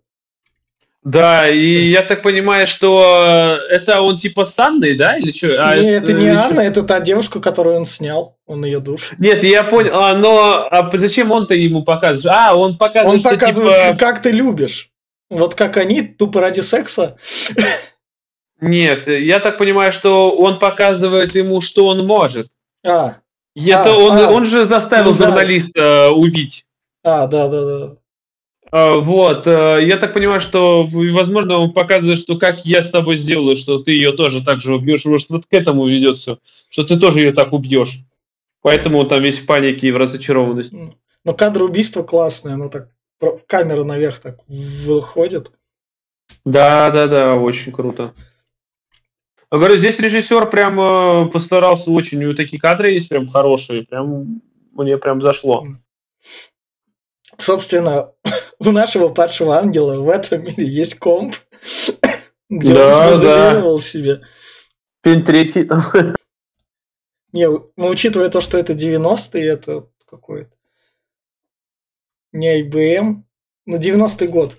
да, 1.04 1.50
и 1.50 1.90
я 1.90 2.02
так 2.02 2.22
понимаю, 2.22 2.66
что 2.66 3.60
это 3.70 4.02
он 4.02 4.18
типа 4.18 4.46
с 4.46 4.58
Анной, 4.58 4.96
да, 4.96 5.18
или 5.18 5.34
что? 5.34 5.48
А 5.62 5.76
Нет, 5.76 6.04
это, 6.04 6.12
это 6.12 6.22
не 6.22 6.30
Анна, 6.30 6.62
это 6.62 6.82
та 6.84 7.02
девушка, 7.02 7.42
которую 7.42 7.76
он 7.76 7.86
снял, 7.86 8.38
он 8.46 8.64
ее 8.64 8.80
душ. 8.80 9.12
Нет, 9.18 9.44
я 9.44 9.66
понял, 9.66 9.98
а, 9.98 10.16
но 10.16 10.66
а 10.72 10.90
зачем 10.94 11.32
он-то 11.32 11.56
ему 11.56 11.84
показывает? 11.84 12.38
А, 12.40 12.56
он 12.56 12.78
показывает, 12.78 13.16
Он 13.16 13.20
что, 13.20 13.30
показывает, 13.32 13.98
типа... 13.98 14.00
как 14.00 14.22
ты 14.22 14.32
любишь. 14.32 14.92
Вот 15.30 15.56
как 15.56 15.76
они, 15.76 16.04
тупо 16.04 16.40
ради 16.40 16.62
секса. 16.62 17.18
Нет, 18.62 19.08
я 19.08 19.40
так 19.40 19.58
понимаю, 19.58 19.92
что 19.92 20.32
он 20.32 20.58
показывает 20.58 21.36
ему, 21.36 21.60
что 21.60 21.88
он 21.88 22.06
может. 22.06 22.48
А. 22.86 23.18
Это 23.56 23.94
а, 23.94 23.98
он, 23.98 24.18
а, 24.18 24.32
он 24.32 24.46
же 24.46 24.66
заставил 24.66 25.12
ну, 25.12 25.18
журналиста 25.18 25.80
да. 25.80 26.12
убить. 26.12 26.66
А, 27.04 27.28
да, 27.28 27.48
да, 27.48 27.66
да. 27.66 27.96
А, 28.72 28.94
вот, 28.98 29.46
э, 29.46 29.80
я 29.82 29.98
так 29.98 30.14
понимаю, 30.14 30.42
что, 30.42 30.84
возможно, 30.84 31.60
он 31.60 31.74
показывает, 31.74 32.18
что 32.18 32.40
как 32.40 32.66
я 32.66 32.82
с 32.82 32.90
тобой 32.90 33.18
сделаю, 33.18 33.56
что 33.56 33.78
ты 33.78 33.92
ее 33.92 34.14
тоже 34.14 34.44
так 34.44 34.62
же 34.62 34.76
убьешь, 34.76 35.06
может, 35.06 35.30
вот 35.30 35.46
к 35.46 35.54
этому 35.54 35.86
ведет 35.86 36.18
все, 36.18 36.40
что 36.70 36.84
ты 36.84 37.00
тоже 37.00 37.20
ее 37.20 37.34
так 37.34 37.54
убьешь. 37.54 38.00
Поэтому 38.64 38.98
он 38.98 39.08
там 39.08 39.22
весь 39.22 39.40
в 39.40 39.46
панике 39.46 39.88
и 39.88 39.92
в 39.92 39.98
разочарованности. 39.98 40.96
Но 41.24 41.34
кадр 41.34 41.64
убийства 41.64 42.02
классный, 42.02 42.54
оно 42.54 42.70
так, 42.70 42.90
камера 43.46 43.84
наверх 43.84 44.20
так 44.20 44.40
выходит. 44.48 45.52
Да, 46.44 46.90
да, 46.90 47.08
да, 47.08 47.36
очень 47.36 47.72
круто. 47.72 48.14
Говорю, 49.54 49.78
здесь 49.78 50.00
режиссер 50.00 50.50
прям 50.50 50.82
э, 50.82 51.30
постарался 51.30 51.92
очень, 51.92 52.18
у 52.18 52.22
него 52.22 52.34
такие 52.34 52.60
кадры 52.60 52.90
есть 52.90 53.08
прям 53.08 53.28
хорошие, 53.28 53.84
прям 53.84 54.42
мне 54.72 54.98
прям 54.98 55.22
зашло. 55.22 55.68
Собственно, 57.38 58.14
у 58.60 58.72
нашего 58.72 59.10
падшего 59.10 59.60
ангела 59.60 59.94
в 59.94 60.10
этом 60.10 60.42
мире 60.42 60.68
есть 60.68 60.98
комп, 60.98 61.36
где 62.50 62.74
да, 62.74 62.88
он 62.88 63.14
смоделировал 63.14 63.78
да. 63.78 63.84
себе. 63.84 64.22
Пин 65.04 65.24
третий 65.24 65.66
там. 65.66 65.84
Не, 67.32 67.48
ну, 67.48 67.88
учитывая 67.90 68.30
то, 68.30 68.42
что 68.42 68.58
это 68.58 68.74
90-е, 68.74 69.48
это 69.48 69.88
какой-то 70.10 70.50
не 72.32 72.64
IBM, 72.64 73.22
ну, 73.68 73.78
90-й 73.78 74.28
год. 74.30 74.58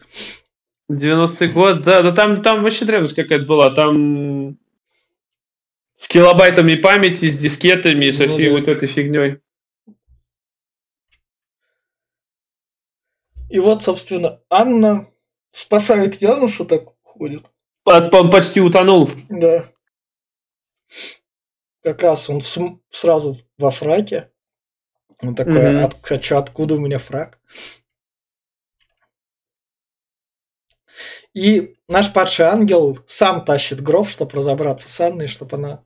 90-й 0.89 1.49
год, 1.49 1.83
да, 1.83 2.03
да 2.03 2.13
там, 2.13 2.41
там 2.43 2.63
вообще 2.63 2.85
древность 2.85 3.17
какая-то 3.17 3.45
была, 3.45 3.73
там 3.73 4.57
с 6.05 6.09
килобайтами 6.09 6.75
памяти, 6.75 7.31
с 7.31 7.39
дискетами, 7.39 8.11
со 8.11 8.25
ну 8.25 8.29
всей 8.29 8.51
ну, 8.51 8.57
да. 8.57 8.61
вот 8.61 8.69
этой 8.69 8.87
фигней. 8.87 9.41
И 13.49 13.59
вот, 13.59 13.83
собственно, 13.83 14.43
Анна 14.51 15.11
спасает 15.51 16.21
Янушу, 16.21 16.67
так 16.67 16.93
ходит. 17.03 17.47
Он 17.85 18.31
почти 18.31 18.61
утонул. 18.61 19.09
Да. 19.31 19.73
Как 21.83 22.03
раз 22.03 22.29
он 22.29 22.43
сразу 22.91 23.41
во 23.57 23.71
фраке. 23.71 24.31
Он 25.21 25.35
такой, 25.35 25.57
mm-hmm. 25.57 25.85
от, 25.85 26.13
а 26.13 26.23
что, 26.23 26.39
откуда 26.39 26.75
у 26.75 26.81
меня 26.81 26.99
фрак? 26.99 27.41
И 31.33 31.77
наш 31.89 32.13
падший 32.13 32.47
ангел 32.47 32.99
сам 33.07 33.45
тащит 33.45 33.83
гроб, 33.83 34.09
чтобы 34.09 34.33
разобраться 34.33 34.91
с 34.91 35.01
Анной, 35.01 35.29
чтобы 35.29 35.57
она 35.57 35.85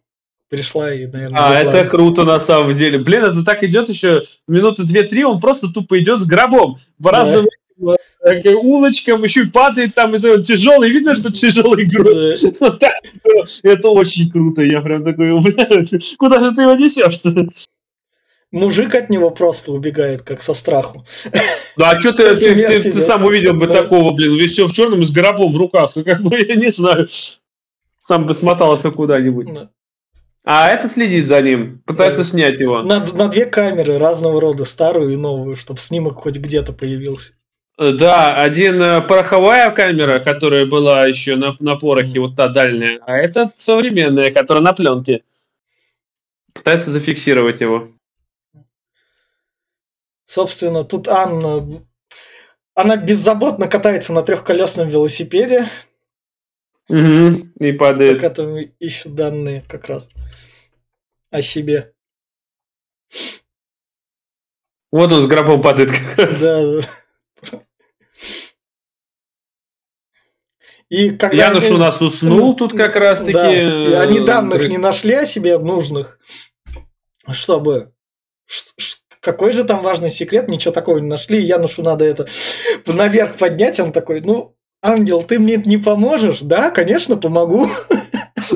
пришла 0.49 0.93
и, 0.93 1.07
наверное... 1.07 1.41
А, 1.41 1.55
это 1.55 1.89
круто 1.89 2.25
на 2.25 2.41
самом 2.41 2.75
деле. 2.75 2.99
Блин, 2.99 3.25
это 3.25 3.45
так 3.45 3.63
идет 3.63 3.89
еще 3.89 4.23
минуты 4.47 4.85
две-три, 4.85 5.25
он 5.25 5.41
просто 5.41 5.69
тупо 5.69 5.99
идет 5.99 6.19
с 6.19 6.25
гробом. 6.25 6.77
Разном 7.03 7.47
да. 7.79 7.97
улочкам, 8.57 9.23
еще 9.23 9.43
и 9.43 9.51
падает 9.51 9.95
там, 9.95 10.15
и 10.15 10.19
тяжелый, 10.43 10.91
видно, 10.91 11.15
что 11.15 11.31
тяжелый 11.31 11.87
груз. 11.87 12.45
Это 13.63 13.89
очень 13.89 14.31
круто, 14.31 14.63
я 14.63 14.81
прям 14.81 15.05
такой, 15.05 15.31
куда 16.19 16.41
же 16.41 16.55
ты 16.55 16.63
его 16.63 16.75
несешь-то? 16.75 17.49
Мужик 18.51 18.95
от 18.95 19.11
него 19.11 19.31
просто 19.31 19.73
убегает, 19.73 20.23
как 20.23 20.43
со 20.43 20.55
страху. 20.55 21.05
Ну 21.77 21.85
а 21.85 22.01
что 22.01 22.15
ты, 22.15 22.35
ты, 22.37 22.55
ты, 22.55 22.93
ты 22.93 23.01
сам 23.03 23.25
увидел 23.25 23.53
бы 23.53 23.67
да. 23.67 23.83
такого, 23.83 24.13
блин, 24.13 24.37
весь 24.37 24.53
все 24.53 24.67
в 24.67 24.73
черном 24.73 25.05
с 25.05 25.13
гробом 25.13 25.53
в 25.53 25.57
руках, 25.59 25.93
ну 25.95 26.03
как 26.03 26.23
бы, 26.23 26.39
я 26.41 26.55
не 26.55 26.71
знаю, 26.71 27.07
сам 28.01 28.27
бы 28.27 28.33
смотался 28.33 28.91
куда-нибудь. 28.91 29.53
Да. 29.53 29.71
А 30.51 30.71
это 30.71 30.89
следит 30.89 31.27
за 31.27 31.43
ним, 31.43 31.83
пытается 31.85 32.23
да. 32.23 32.29
снять 32.31 32.59
его. 32.59 32.81
На, 32.81 33.05
на 33.05 33.29
две 33.29 33.45
камеры 33.45 33.99
разного 33.99 34.41
рода, 34.41 34.65
старую 34.65 35.13
и 35.13 35.17
новую, 35.17 35.57
чтобы 35.57 35.79
снимок 35.79 36.23
хоть 36.23 36.37
где-то 36.37 36.73
появился. 36.73 37.35
Э, 37.77 37.93
да, 37.93 38.35
один 38.35 38.81
э, 38.81 39.03
пороховая 39.03 39.71
камера, 39.73 40.21
которая 40.21 40.65
была 40.65 41.05
еще 41.05 41.37
на, 41.37 41.55
на 41.61 41.77
порохе, 41.77 42.19
вот 42.21 42.35
та 42.35 42.49
дальняя, 42.49 42.99
а 43.05 43.19
это 43.19 43.53
современная, 43.57 44.31
которая 44.33 44.65
на 44.65 44.73
пленке. 44.73 45.23
Пытается 46.55 46.93
зафиксировать 46.93 47.61
его. 47.61 47.91
Собственно, 50.25 50.83
тут 50.83 51.09
Анна... 51.09 51.69
Она 52.75 52.97
беззаботно 52.97 53.69
катается 53.69 54.15
на 54.15 54.23
трехколесном 54.23 54.89
велосипеде. 54.89 55.69
Угу, 56.89 57.49
и 57.61 57.73
падает. 57.73 58.17
Пока 58.17 58.31
там 58.31 58.57
ищут 58.57 59.15
данные 59.15 59.63
как 59.69 59.87
раз 59.87 60.09
о 61.31 61.43
себе. 61.43 61.93
Вот 64.91 65.13
он 65.13 65.23
с 65.23 65.27
гробом 65.27 65.61
падает 65.61 65.91
как 65.91 66.19
раз. 66.19 66.41
Да, 66.41 66.63
да. 66.63 66.89
И 70.89 71.11
когда 71.11 71.49
Януш 71.49 71.67
они- 71.67 71.75
у 71.75 71.79
нас 71.79 72.01
уснул 72.01 72.57
тут 72.57 72.73
как 72.73 72.97
раз 72.97 73.19
таки. 73.19 73.33
Да, 73.33 73.53
и 73.53 73.93
они 73.93 74.21
э, 74.21 74.25
данных 74.25 74.67
не 74.69 74.79
нашли 74.79 75.15
о 75.15 75.27
себе 75.27 75.59
нужных, 75.59 76.19
чтобы... 77.31 77.93
Какой 79.21 79.53
же 79.53 79.65
там 79.65 79.83
важный 79.83 80.11
секрет, 80.11 80.49
ничего 80.49 80.73
такого 80.73 80.99
не 80.99 81.07
нашли, 81.07 81.45
Янушу 81.45 81.83
надо 81.83 82.07
это 82.07 82.29
наверх 82.87 83.37
поднять, 83.37 83.79
он 83.79 83.93
такой, 83.93 84.23
ну, 84.23 84.57
ангел, 84.83 85.23
ты 85.23 85.39
мне 85.39 85.57
не 85.57 85.77
поможешь? 85.77 86.41
Да, 86.41 86.71
конечно, 86.71 87.17
помогу. 87.17 87.71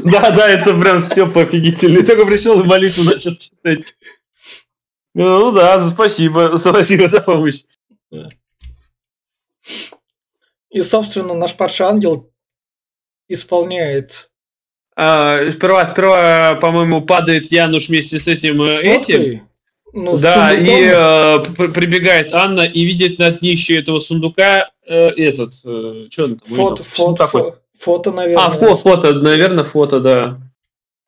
Да, 0.05 0.31
да, 0.31 0.49
это 0.49 0.73
прям 0.79 0.99
Степа 1.01 1.43
офигительный. 1.43 2.05
Только 2.05 2.25
пришел 2.25 2.65
молитву 2.65 3.03
начал 3.03 3.37
читать. 3.37 3.95
Ну 5.15 5.53
да, 5.53 5.79
спасибо, 5.91 6.57
спасибо 6.59 7.09
за 7.09 7.21
помощь. 7.21 7.63
И, 10.71 10.81
собственно, 10.81 11.35
наш 11.35 11.55
падший 11.55 11.87
ангел 11.87 12.31
исполняет 13.29 14.31
А, 14.97 15.51
сперва, 15.53 15.87
сперва, 15.87 16.55
по-моему, 16.55 17.03
падает 17.03 17.53
Януш 17.53 17.89
вместе 17.89 18.19
с 18.19 18.27
этим 18.27 18.63
э, 18.63 18.69
с 18.71 18.81
этим. 18.81 19.49
ну, 19.93 20.17
Да, 20.17 20.55
и 20.55 20.91
э, 20.91 21.43
прибегает 21.73 22.33
Анна 22.33 22.63
и 22.63 22.85
видит 22.85 23.19
на 23.19 23.31
днище 23.31 23.79
этого 23.79 23.99
сундука 23.99 24.71
э, 24.87 25.09
этот. 25.11 25.53
Э, 25.65 26.07
что 26.11 26.25
он 26.25 26.37
там? 26.37 26.57
фото, 26.57 26.85
фото, 26.85 27.27
фото, 27.29 27.59
фото, 27.79 28.13
наверное. 28.13 28.47
А, 28.47 28.51
фото, 28.51 28.75
фото, 28.77 29.13
наверное, 29.15 29.65
фото, 29.65 30.01
да. 30.01 30.41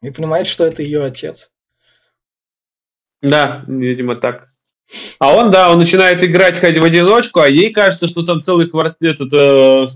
И 0.03 0.11
понимает, 0.11 0.47
что 0.47 0.65
это 0.65 0.83
ее 0.83 1.05
отец. 1.05 1.51
Да, 3.23 3.65
видимо, 3.67 4.17
так. 4.17 4.49
А 5.19 5.35
он, 5.35 5.51
да, 5.51 5.71
он 5.71 5.79
начинает 5.79 6.23
играть 6.23 6.59
хоть 6.59 6.77
в 6.77 6.85
одиночку, 6.85 7.41
а 7.41 7.49
ей 7.49 7.73
кажется, 7.73 8.07
что 8.07 8.23
там 8.23 8.43
целый 8.43 8.69
квартет, 8.69 9.21
этот, 9.21 9.33
э, 9.33 9.87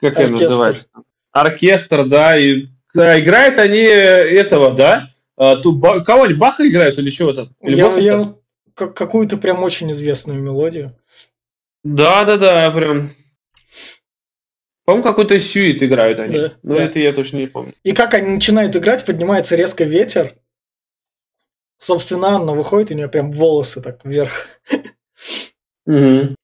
как 0.00 0.18
это 0.18 0.32
называется? 0.32 0.88
Оркестр, 1.32 2.06
да, 2.06 2.36
и 2.38 2.68
да, 2.94 3.20
играют 3.20 3.58
они 3.58 3.80
этого, 3.80 4.72
да? 4.72 5.06
А, 5.36 5.56
тут 5.56 5.78
Ба- 5.78 6.02
кого-нибудь 6.02 6.38
Баха 6.38 6.66
играют 6.66 6.96
или 6.98 7.10
чего 7.10 7.32
там? 7.32 7.54
Или 7.60 7.76
Я, 7.76 7.88
я 7.98 8.34
какую-то 8.74 9.36
прям 9.36 9.62
очень 9.62 9.90
известную 9.90 10.40
мелодию. 10.40 10.96
Да, 11.84 12.24
да, 12.24 12.38
да, 12.38 12.70
прям. 12.70 13.08
По-моему, 14.84 15.04
какой-то 15.04 15.38
сюит 15.38 15.82
играют 15.82 16.18
они. 16.18 16.36
Да, 16.36 16.52
Но 16.62 16.74
да. 16.76 16.84
это 16.84 16.98
я 16.98 17.12
точно 17.12 17.38
не 17.38 17.46
помню. 17.46 17.72
И 17.82 17.92
как 17.92 18.14
они 18.14 18.30
начинают 18.30 18.74
играть, 18.76 19.04
поднимается 19.04 19.54
резко 19.54 19.84
ветер. 19.84 20.36
Собственно, 21.78 22.28
Анна 22.28 22.54
выходит, 22.54 22.90
у 22.90 22.94
нее 22.94 23.08
прям 23.08 23.30
волосы 23.30 23.82
так 23.82 24.04
вверх. 24.04 24.48
Мгм. 25.86 26.34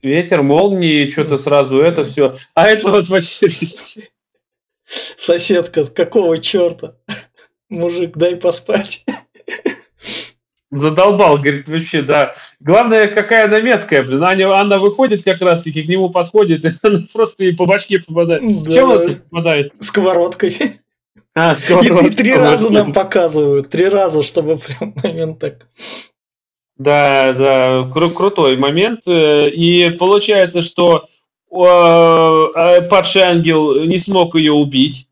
Ветер, 0.00 0.42
молнии, 0.42 1.10
что-то 1.10 1.38
сразу 1.38 1.80
это 1.80 2.04
все. 2.04 2.34
А 2.54 2.68
это 2.68 2.88
вот 2.88 3.08
вообще... 3.08 3.48
Соседка, 5.16 5.84
какого 5.86 6.38
черта? 6.38 6.96
Мужик, 7.68 8.16
дай 8.16 8.36
поспать. 8.36 9.04
Задолбал, 10.70 11.38
говорит, 11.38 11.66
вообще, 11.68 12.02
да. 12.02 12.34
Главное, 12.60 13.06
какая 13.08 13.46
она 13.46 13.60
меткая, 13.60 14.02
блин. 14.02 14.22
Аня, 14.22 14.50
Анна 14.50 14.78
выходит 14.78 15.22
как 15.22 15.40
раз-таки, 15.40 15.82
к 15.82 15.88
нему 15.88 16.10
подходит, 16.10 16.64
и 16.66 16.70
она 16.82 17.00
просто 17.12 17.44
ей 17.44 17.56
по 17.56 17.64
башке 17.64 18.00
попадает. 18.00 18.42
Да. 18.64 18.70
Чем 18.70 18.90
тут 19.02 19.24
попадает? 19.30 19.72
Сковородкой. 19.80 20.76
А, 21.34 21.52
И, 21.52 21.56
сковородка. 21.56 22.06
и 22.06 22.10
три 22.10 22.34
раза 22.34 22.70
нам 22.70 22.92
показывают. 22.92 23.70
Три 23.70 23.88
раза, 23.88 24.22
чтобы 24.22 24.58
прям 24.58 24.92
момент 25.02 25.38
так. 25.38 25.66
Да, 26.76 27.32
да, 27.32 27.90
кру- 27.92 28.10
крутой 28.10 28.56
момент. 28.56 29.00
Э, 29.06 29.48
И 29.48 29.90
получается, 29.90 30.62
что 30.62 31.04
э, 31.50 32.82
падший 32.88 33.22
ангел 33.22 33.84
не 33.84 33.98
смог 33.98 34.34
ее 34.36 34.52
убить. 34.52 35.08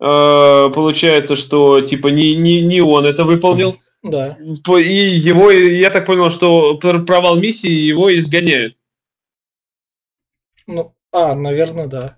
Э, 0.00 0.70
Получается, 0.74 1.36
что 1.36 1.80
типа 1.80 2.08
не, 2.08 2.36
не, 2.36 2.60
не 2.60 2.80
он 2.80 3.06
это 3.06 3.24
выполнил. 3.24 3.76
Да. 4.02 4.38
По- 4.64 4.78
И 4.78 5.18
его, 5.18 5.50
я 5.50 5.90
так 5.90 6.06
понял, 6.06 6.30
что 6.30 6.76
пр- 6.76 7.04
провал 7.04 7.36
миссии 7.38 7.70
его 7.70 8.16
изгоняют. 8.16 8.76
Ну, 10.66 10.94
а, 11.12 11.34
наверное, 11.34 11.86
да. 11.86 12.16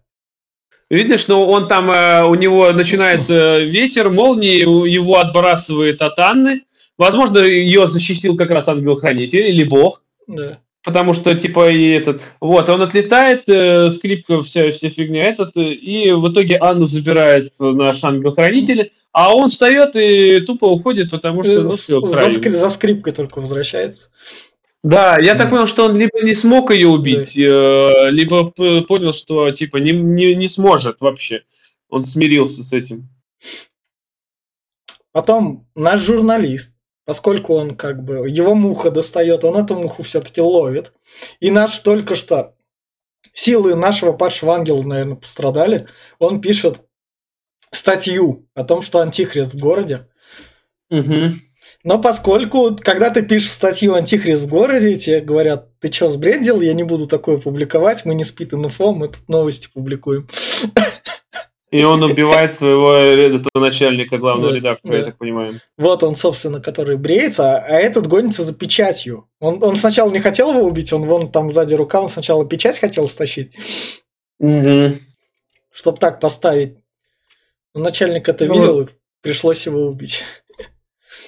Видишь, 0.91 1.27
ну 1.27 1.41
он 1.41 1.69
там, 1.69 1.91
э, 1.91 2.23
у 2.25 2.35
него 2.35 2.71
начинается 2.73 3.61
ветер, 3.61 4.11
молнии, 4.11 4.59
его 4.89 5.19
отбрасывает 5.19 6.03
от 6.03 6.19
Анны. 6.19 6.63
Возможно, 6.99 7.39
ее 7.39 7.89
защитил 7.89 8.37
как 8.37 8.51
раз 8.51 8.69
ангел-хранитель 8.69 9.47
или 9.47 9.65
бог. 9.65 10.03
Да. 10.27 10.59
Потому 10.85 11.15
что, 11.15 11.35
типа, 11.35 11.69
и 11.73 11.91
этот... 11.91 12.21
Вот, 12.41 12.69
он 12.69 12.83
отлетает, 12.83 13.49
э, 13.49 13.89
скрипка, 13.91 14.43
вся, 14.43 14.71
вся 14.71 14.91
фигня 14.91 15.25
этот, 15.25 15.57
и 15.57 16.13
в 16.13 16.31
итоге 16.31 16.57
Анну 16.59 16.87
забирает 16.87 17.55
наш 17.59 18.03
ангел-хранитель, 18.05 18.91
а 19.13 19.35
он 19.35 19.49
встает 19.51 19.95
и 19.97 20.41
тупо 20.41 20.65
уходит, 20.67 21.11
потому 21.11 21.43
что, 21.43 21.63
ну, 21.63 21.71
все, 21.71 22.01
за, 22.01 22.27
скри- 22.29 22.51
за 22.53 22.69
скрипкой 22.69 23.13
только 23.13 23.41
возвращается. 23.41 24.09
Да, 24.83 25.17
я 25.21 25.35
так 25.35 25.47
Да. 25.47 25.51
понял, 25.51 25.67
что 25.69 25.85
он 25.85 25.97
либо 25.97 26.21
не 26.23 26.35
смог 26.35 26.73
ее 26.73 26.89
убить, 26.89 27.37
э, 27.37 28.11
либо 28.11 28.51
понял, 28.51 29.13
что, 29.13 29.51
типа, 29.53 29.77
не, 29.77 29.93
не, 29.93 30.35
не 30.35 30.49
сможет 30.49 31.01
вообще. 31.01 31.45
Он 31.89 32.05
смирился 32.05 32.63
с 32.65 32.73
этим. 32.73 33.09
Потом 35.13 35.67
наш 35.75 36.01
журналист, 36.01 36.75
поскольку 37.05 37.55
он 37.55 37.77
как 37.77 38.03
бы, 38.03 38.29
его 38.29 38.55
муха 38.55 38.91
достает, 38.91 39.45
он 39.45 39.57
эту 39.57 39.75
муху 39.77 40.03
все-таки 40.03 40.41
ловит. 40.41 40.93
И 41.39 41.51
наш 41.51 41.79
только 41.81 42.15
что, 42.17 42.55
силы 43.35 43.75
нашего 43.75 44.13
падшего 44.13 44.55
ангела, 44.55 44.83
наверное, 44.83 45.17
пострадали. 45.17 45.87
Он 46.19 46.41
пишет 46.41 46.81
статью 47.73 48.47
о 48.55 48.65
том, 48.65 48.83
что 48.83 49.01
антихрист 49.01 49.55
в 49.55 49.59
городе. 49.59 50.07
Мгм. 50.91 51.41
Но 51.85 52.01
поскольку, 52.01 52.77
когда 52.79 53.11
ты 53.11 53.23
пишешь 53.23 53.51
статью 53.51 53.95
«Антихрист 53.95 54.43
в 54.45 54.49
городе», 54.49 54.95
тебе 54.95 55.21
говорят, 55.21 55.69
ты 55.81 55.91
что, 55.91 56.11
сбрендил? 56.11 56.61
Я 56.61 56.75
не 56.75 56.85
буду 56.85 57.09
такое 57.09 57.39
публиковать, 57.39 58.05
мы 58.05 58.15
не 58.15 58.23
спит 58.23 58.55
инфо, 58.55 58.93
мы 58.93 59.09
тут 59.09 59.29
новости 59.29 59.69
публикуем. 59.73 60.29
И 61.73 61.83
он 61.83 62.05
убивает 62.05 62.53
своего 62.53 62.93
этого 62.93 63.65
начальника, 63.65 64.19
главного 64.19 64.51
Да, 64.53 64.57
редактора, 64.57 64.99
я 64.99 65.05
так 65.07 65.17
понимаю. 65.17 65.61
Вот 65.79 66.03
он, 66.03 66.17
собственно, 66.17 66.61
который 66.61 66.99
бреется, 66.99 67.57
а 67.57 67.79
этот 67.79 68.07
гонится 68.07 68.43
за 68.45 68.55
печатью. 68.55 69.27
Он, 69.41 69.63
он 69.65 69.77
сначала 69.77 70.11
не 70.11 70.21
хотел 70.21 70.51
его 70.53 70.63
убить, 70.63 70.93
он 70.93 71.07
вон 71.07 71.33
там 71.33 71.51
сзади 71.51 71.75
рука, 71.75 72.03
он 72.03 72.11
сначала 72.11 72.45
печать 72.45 72.79
хотел 72.79 73.09
стащить, 73.09 73.53
Мгм. 74.39 75.01
чтобы 75.73 75.99
так 75.99 76.21
поставить. 76.21 76.77
Но 77.75 77.81
начальник 77.83 78.29
это 78.29 78.47
Ну, 78.47 78.55
видел, 78.55 78.81
и 78.83 78.87
пришлось 79.21 79.65
его 79.67 79.87
убить. 79.89 80.25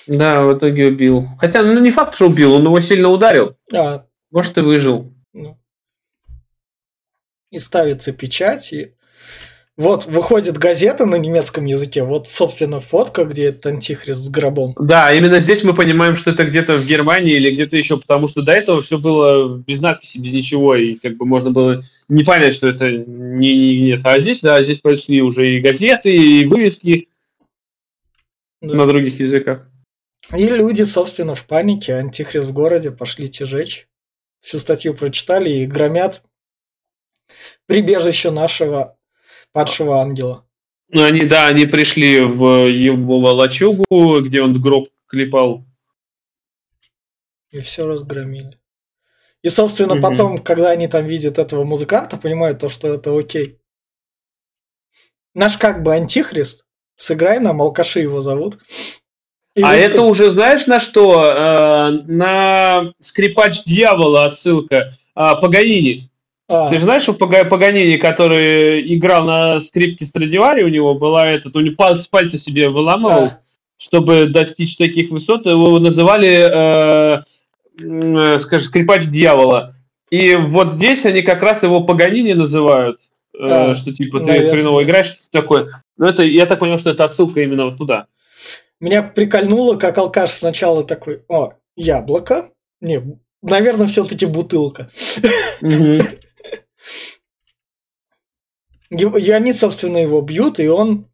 Да, 0.07 0.45
в 0.45 0.57
итоге 0.59 0.89
убил. 0.89 1.29
Хотя, 1.39 1.63
ну 1.63 1.81
не 1.81 1.91
факт, 1.91 2.15
что 2.15 2.27
убил, 2.27 2.55
он 2.55 2.65
его 2.65 2.79
сильно 2.81 3.09
ударил. 3.09 3.57
А, 3.73 4.05
Может, 4.31 4.59
и 4.59 4.61
выжил. 4.61 5.15
ну. 5.33 5.59
И 7.51 7.59
ставится 7.59 8.13
печать, 8.13 8.73
и 8.73 8.95
вот 9.77 10.07
выходит 10.07 10.59
газета 10.59 11.07
на 11.07 11.17
немецком 11.17 11.65
языке, 11.67 12.03
вот, 12.03 12.29
собственно, 12.29 12.81
фотка, 12.81 13.25
где 13.25 13.47
этот 13.47 13.67
антихрист 13.67 14.21
с 14.21 14.29
гробом. 14.29 14.75
Да, 14.79 15.13
именно 15.13 15.41
здесь 15.41 15.65
мы 15.65 15.73
понимаем, 15.75 16.17
что 16.17 16.31
это 16.31 16.45
где-то 16.45 16.75
в 16.77 16.87
Германии 16.87 17.35
или 17.35 17.51
где-то 17.53 17.77
еще, 17.77 17.97
потому 17.97 18.27
что 18.27 18.43
до 18.43 18.53
этого 18.53 18.83
все 18.83 18.99
было 18.99 19.57
без 19.59 19.81
надписи, 19.81 20.19
без 20.19 20.33
ничего, 20.33 20.75
и 20.75 20.95
как 20.97 21.17
бы 21.17 21.27
можно 21.27 21.51
было 21.51 21.83
не 22.09 22.25
понять, 22.25 22.55
что 22.55 22.69
это 22.69 22.91
не, 22.93 23.57
не- 23.57 23.81
нет. 23.83 24.01
А 24.05 24.19
здесь, 24.21 24.41
да, 24.41 24.63
здесь 24.63 24.79
пошли 24.81 25.23
уже 25.23 25.57
и 25.57 25.61
газеты, 25.61 26.15
и 26.15 26.45
вывески 26.45 27.09
Да. 28.61 28.75
на 28.75 28.87
других 28.87 29.19
языках. 29.21 29.69
И 30.35 30.45
люди, 30.47 30.83
собственно, 30.83 31.35
в 31.35 31.47
панике, 31.47 31.95
антихрист 31.95 32.49
в 32.49 32.53
городе, 32.53 32.91
пошли 32.91 33.29
те 33.29 33.45
жечь. 33.47 33.89
Всю 34.41 34.59
статью 34.59 34.95
прочитали 34.95 35.51
и 35.51 35.67
громят 35.67 36.23
прибежище 37.67 38.31
нашего 38.31 38.97
падшего 39.53 40.01
ангела. 40.01 40.47
Ну, 40.89 41.03
они, 41.03 41.25
да, 41.27 41.47
они 41.47 41.67
пришли 41.67 42.21
в 42.21 42.67
его 42.69 43.19
лачугу, 43.19 44.21
где 44.21 44.43
он 44.43 44.61
гроб 44.61 44.89
клепал. 45.07 45.65
И 47.51 47.61
все 47.61 47.87
разгромили. 47.87 48.59
И, 49.45 49.51
собственно, 49.51 49.95
Мгм. 49.97 50.03
потом, 50.03 50.39
когда 50.39 50.71
они 50.71 50.89
там 50.89 51.05
видят 51.05 51.39
этого 51.39 51.65
музыканта, 51.65 52.17
понимают 52.17 52.61
то, 52.61 52.71
что 52.71 52.95
это 52.95 53.17
окей. 53.17 53.59
Наш 55.35 55.59
как 55.59 55.83
бы 55.83 55.93
антихрист, 55.95 56.65
сыграй 56.97 57.41
нам, 57.41 57.61
алкаши 57.61 58.01
его 58.01 58.23
зовут. 58.23 58.57
И 59.55 59.61
а 59.63 59.67
вот- 59.69 59.77
это 59.77 60.01
уже 60.01 60.31
знаешь 60.31 60.67
на 60.67 60.81
что? 60.81 61.25
Э, 61.27 61.91
на 62.07 62.93
скрипач 63.01 63.65
дьявола 63.65 64.25
отсылка. 64.25 64.93
А, 65.15 65.35
Паганини. 65.37 66.09
А, 66.49 66.71
Ты 66.71 66.77
же 66.77 66.85
знаешь, 66.85 67.03
что 67.03 67.13
Пага- 67.13 67.45
Паганини, 67.47 67.97
который 67.97 68.95
играл 68.97 69.27
на 69.27 69.61
скрипке 69.61 70.07
Страдивари, 70.07 70.63
у 70.63 70.69
него 70.69 70.95
была 70.95 71.29
этот, 71.29 71.55
у 71.55 71.61
него 71.61 71.77
пальцы, 71.77 72.09
пальцы 72.11 72.39
себе 72.39 72.71
выламывал, 72.71 73.25
а, 73.25 73.41
чтобы 73.77 74.27
достичь 74.27 74.77
таких 74.79 75.11
высот, 75.11 75.45
его 75.45 75.79
называли, 75.79 77.19
э, 77.19 77.23
скажем, 77.77 78.69
скрипач 78.69 79.07
дьявола. 79.07 79.75
И 80.11 80.37
вот 80.37 80.73
здесь 80.73 81.05
они 81.07 81.23
как 81.23 81.43
раз 81.43 81.63
его 81.63 81.83
Паганини 81.83 82.33
называют. 82.35 83.01
а, 83.39 83.75
что 83.75 83.93
типа 83.93 84.21
ты 84.21 84.27
наверное. 84.27 84.53
хреново 84.53 84.85
играешь, 84.85 85.19
такое. 85.31 85.69
Но 85.97 86.09
это, 86.09 86.23
я 86.23 86.47
так 86.47 86.61
понял, 86.61 86.79
что 86.79 86.91
это 86.91 87.05
отсылка 87.05 87.41
именно 87.41 87.67
вот 87.67 87.79
туда. 87.79 88.07
Меня 88.81 89.03
прикольнуло, 89.03 89.77
как 89.77 89.97
алкаш 89.99 90.31
сначала 90.31 90.85
такой, 90.85 91.23
о, 91.29 91.55
яблоко? 91.77 92.51
Не, 92.81 93.03
наверное, 93.43 93.87
все-таки 93.87 94.27
бутылка. 94.27 94.91
И 98.91 99.31
они, 99.31 99.53
собственно, 99.53 99.99
его 99.99 100.21
бьют, 100.21 100.61
и 100.61 100.69
он 100.69 101.09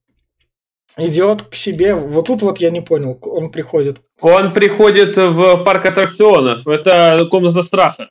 идет 0.97 1.43
к 1.43 1.55
себе. 1.55 1.95
Вот 1.95 2.27
тут 2.27 2.43
вот 2.43 2.59
я 2.59 2.71
не 2.71 2.81
понял, 2.81 3.19
он 3.23 3.51
приходит. 3.51 3.99
Он 4.21 4.53
приходит 4.53 5.17
в 5.17 5.65
парк 5.65 5.87
аттракционов. 5.87 6.67
Это 6.67 7.27
комната 7.31 7.63
страха. 7.63 8.11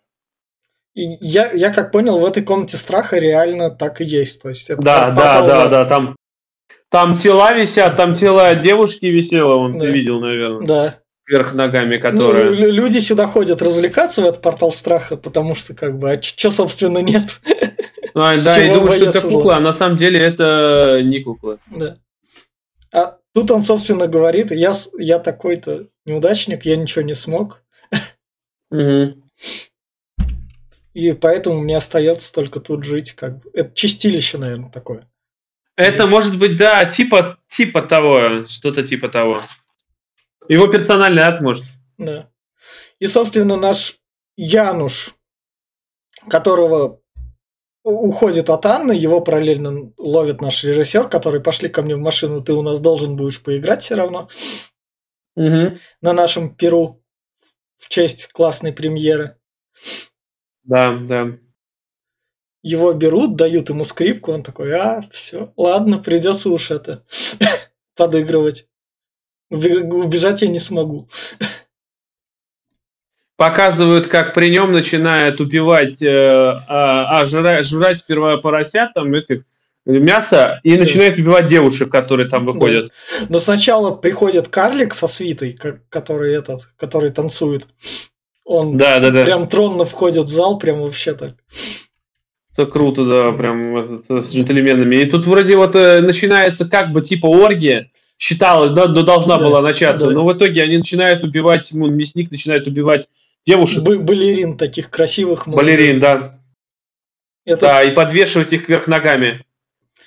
И 0.95 1.03
я, 1.21 1.51
я 1.51 1.71
как 1.71 1.91
понял, 1.91 2.19
в 2.19 2.25
этой 2.25 2.43
комнате 2.43 2.77
страха 2.77 3.17
реально 3.17 3.69
так 3.69 4.01
и 4.01 4.05
есть. 4.05 4.41
То 4.41 4.49
есть 4.49 4.69
это 4.69 4.82
да, 4.82 5.11
да, 5.11 5.41
да, 5.45 5.67
да, 5.67 5.86
там, 5.86 6.15
там 6.89 7.17
тела 7.17 7.53
висят, 7.53 7.95
там 7.95 8.15
тела 8.15 8.55
девушки 8.55 9.05
висело, 9.05 9.55
он 9.55 9.77
да. 9.77 9.86
ты 9.86 9.91
видел, 9.91 10.19
наверное. 10.19 10.67
Да. 10.67 10.95
Вверх 11.27 11.53
ногами, 11.53 11.97
которые... 11.97 12.45
Ну, 12.45 12.55
люди 12.55 12.97
сюда 12.97 13.27
ходят 13.27 13.61
развлекаться 13.61 14.23
в 14.23 14.25
этот 14.25 14.41
портал 14.41 14.71
страха, 14.71 15.15
потому 15.15 15.53
что, 15.53 15.75
как 15.75 15.99
бы, 15.99 16.13
а 16.13 16.21
что, 16.21 16.49
собственно, 16.49 16.97
нет? 16.97 17.39
А, 18.15 18.36
да, 18.43 18.59
и 18.59 18.73
думаю, 18.73 18.93
что 18.93 19.09
это 19.09 19.21
кукла, 19.21 19.57
а 19.57 19.59
на 19.59 19.71
самом 19.71 19.97
деле 19.97 20.19
это 20.19 21.01
не 21.03 21.19
кукла. 21.19 21.59
Да. 21.67 21.97
А 22.91 23.17
тут 23.33 23.51
он, 23.51 23.63
собственно, 23.63 24.07
говорит, 24.07 24.51
я, 24.51 24.73
я 24.97 25.19
такой-то 25.19 25.87
неудачник, 26.05 26.65
я 26.65 26.75
ничего 26.75 27.03
не 27.03 27.13
смог. 27.13 27.63
Угу. 28.71 29.23
И 30.93 31.13
поэтому 31.13 31.59
мне 31.59 31.77
остается 31.77 32.33
только 32.33 32.59
тут 32.59 32.83
жить. 32.83 33.13
Как 33.13 33.39
бы. 33.39 33.49
Это 33.53 33.73
чистилище, 33.75 34.37
наверное, 34.37 34.71
такое. 34.71 35.09
Это 35.75 36.07
может 36.07 36.37
быть, 36.37 36.57
да, 36.57 36.83
типа, 36.85 37.39
типа 37.47 37.81
того, 37.81 38.45
что-то 38.47 38.85
типа 38.85 39.07
того. 39.07 39.41
Его 40.49 40.67
персональный 40.67 41.21
ад 41.21 41.41
может. 41.41 41.63
Да. 41.97 42.29
И, 42.99 43.07
собственно, 43.07 43.55
наш 43.55 43.95
Януш, 44.35 45.15
которого 46.29 47.01
уходит 47.84 48.49
от 48.49 48.65
Анны, 48.65 48.91
его 48.91 49.21
параллельно 49.21 49.91
ловит 49.97 50.41
наш 50.41 50.63
режиссер, 50.63 51.09
который 51.09 51.41
пошли 51.41 51.69
ко 51.69 51.82
мне 51.82 51.95
в 51.95 51.99
машину, 51.99 52.43
ты 52.43 52.53
у 52.53 52.61
нас 52.61 52.80
должен 52.80 53.15
будешь 53.15 53.41
поиграть 53.41 53.84
все 53.84 53.95
равно. 53.95 54.30
Угу. 55.36 55.77
На 56.01 56.13
нашем 56.13 56.55
Перу 56.55 57.03
в 57.77 57.89
честь 57.89 58.27
классной 58.34 58.73
премьеры. 58.73 59.38
Да, 60.63 60.97
да. 60.97 61.38
Его 62.61 62.91
берут, 62.93 63.38
дают 63.38 63.69
ему 63.69 63.86
скрипку, 63.86 64.34
он 64.34 64.43
такой, 64.43 64.73
а, 64.73 65.01
все, 65.11 65.53
ладно, 65.55 65.97
придется 65.99 66.49
уж 66.49 66.71
это 66.71 67.05
подыгрывать. 67.95 68.67
Убежать 69.49 70.41
я 70.41 70.47
не 70.49 70.59
смогу. 70.59 71.09
Показывают, 73.39 74.07
как 74.07 74.33
при 74.33 74.49
нем 74.49 74.73
начинает 74.73 75.39
убивать, 75.39 76.01
э, 76.01 76.09
а, 76.09 77.21
а 77.21 77.25
жрать, 77.25 77.65
жрать 77.65 77.99
сперва 77.99 78.35
поросят, 78.35 78.93
там 78.93 79.13
этих 79.13 79.43
мясо 79.85 80.59
и 80.63 80.77
начинает 80.77 81.17
убивать 81.17 81.47
девушек, 81.47 81.89
которые 81.89 82.27
там 82.27 82.43
выходят. 82.43 82.91
Да. 83.17 83.27
Но 83.29 83.39
сначала 83.39 83.91
приходит 83.95 84.49
карлик 84.49 84.93
со 84.93 85.07
свитой, 85.07 85.57
который 85.87 86.35
этот, 86.35 86.67
который 86.75 87.11
танцует. 87.11 87.65
Он 88.43 88.75
да, 88.75 88.99
да, 88.99 89.09
да. 89.09 89.23
прям 89.23 89.47
тронно 89.47 89.85
входит 89.85 90.25
в 90.25 90.33
зал, 90.33 90.59
прям 90.59 90.81
вообще 90.81 91.13
так. 91.13 91.35
Это 92.57 92.65
круто, 92.69 93.05
да, 93.05 93.31
прям 93.31 94.01
с 94.09 94.35
джентльменами. 94.35 94.97
И 94.97 95.05
тут 95.05 95.25
вроде 95.25 95.55
вот 95.55 95.77
э, 95.77 96.01
начинается 96.01 96.67
как 96.67 96.91
бы 96.91 97.01
типа 97.01 97.27
оргия, 97.27 97.89
считалось, 98.17 98.73
да, 98.73 98.89
но 98.89 99.03
должна 99.03 99.37
да, 99.37 99.45
была 99.45 99.61
начаться. 99.61 100.07
Да. 100.07 100.11
Но 100.11 100.25
в 100.25 100.33
итоге 100.33 100.61
они 100.61 100.79
начинают 100.79 101.23
убивать, 101.23 101.69
ну, 101.71 101.87
мясник 101.87 102.31
начинает 102.31 102.67
убивать 102.67 103.07
девушек. 103.45 103.83
Б- 103.83 103.99
балерин 103.99 104.57
таких 104.57 104.89
красивых. 104.89 105.47
Балерин, 105.47 105.99
да. 105.99 106.39
Это... 107.45 107.61
Да, 107.61 107.83
и 107.83 107.91
подвешивать 107.91 108.53
их 108.53 108.69
вверх 108.69 108.87
ногами. 108.87 109.45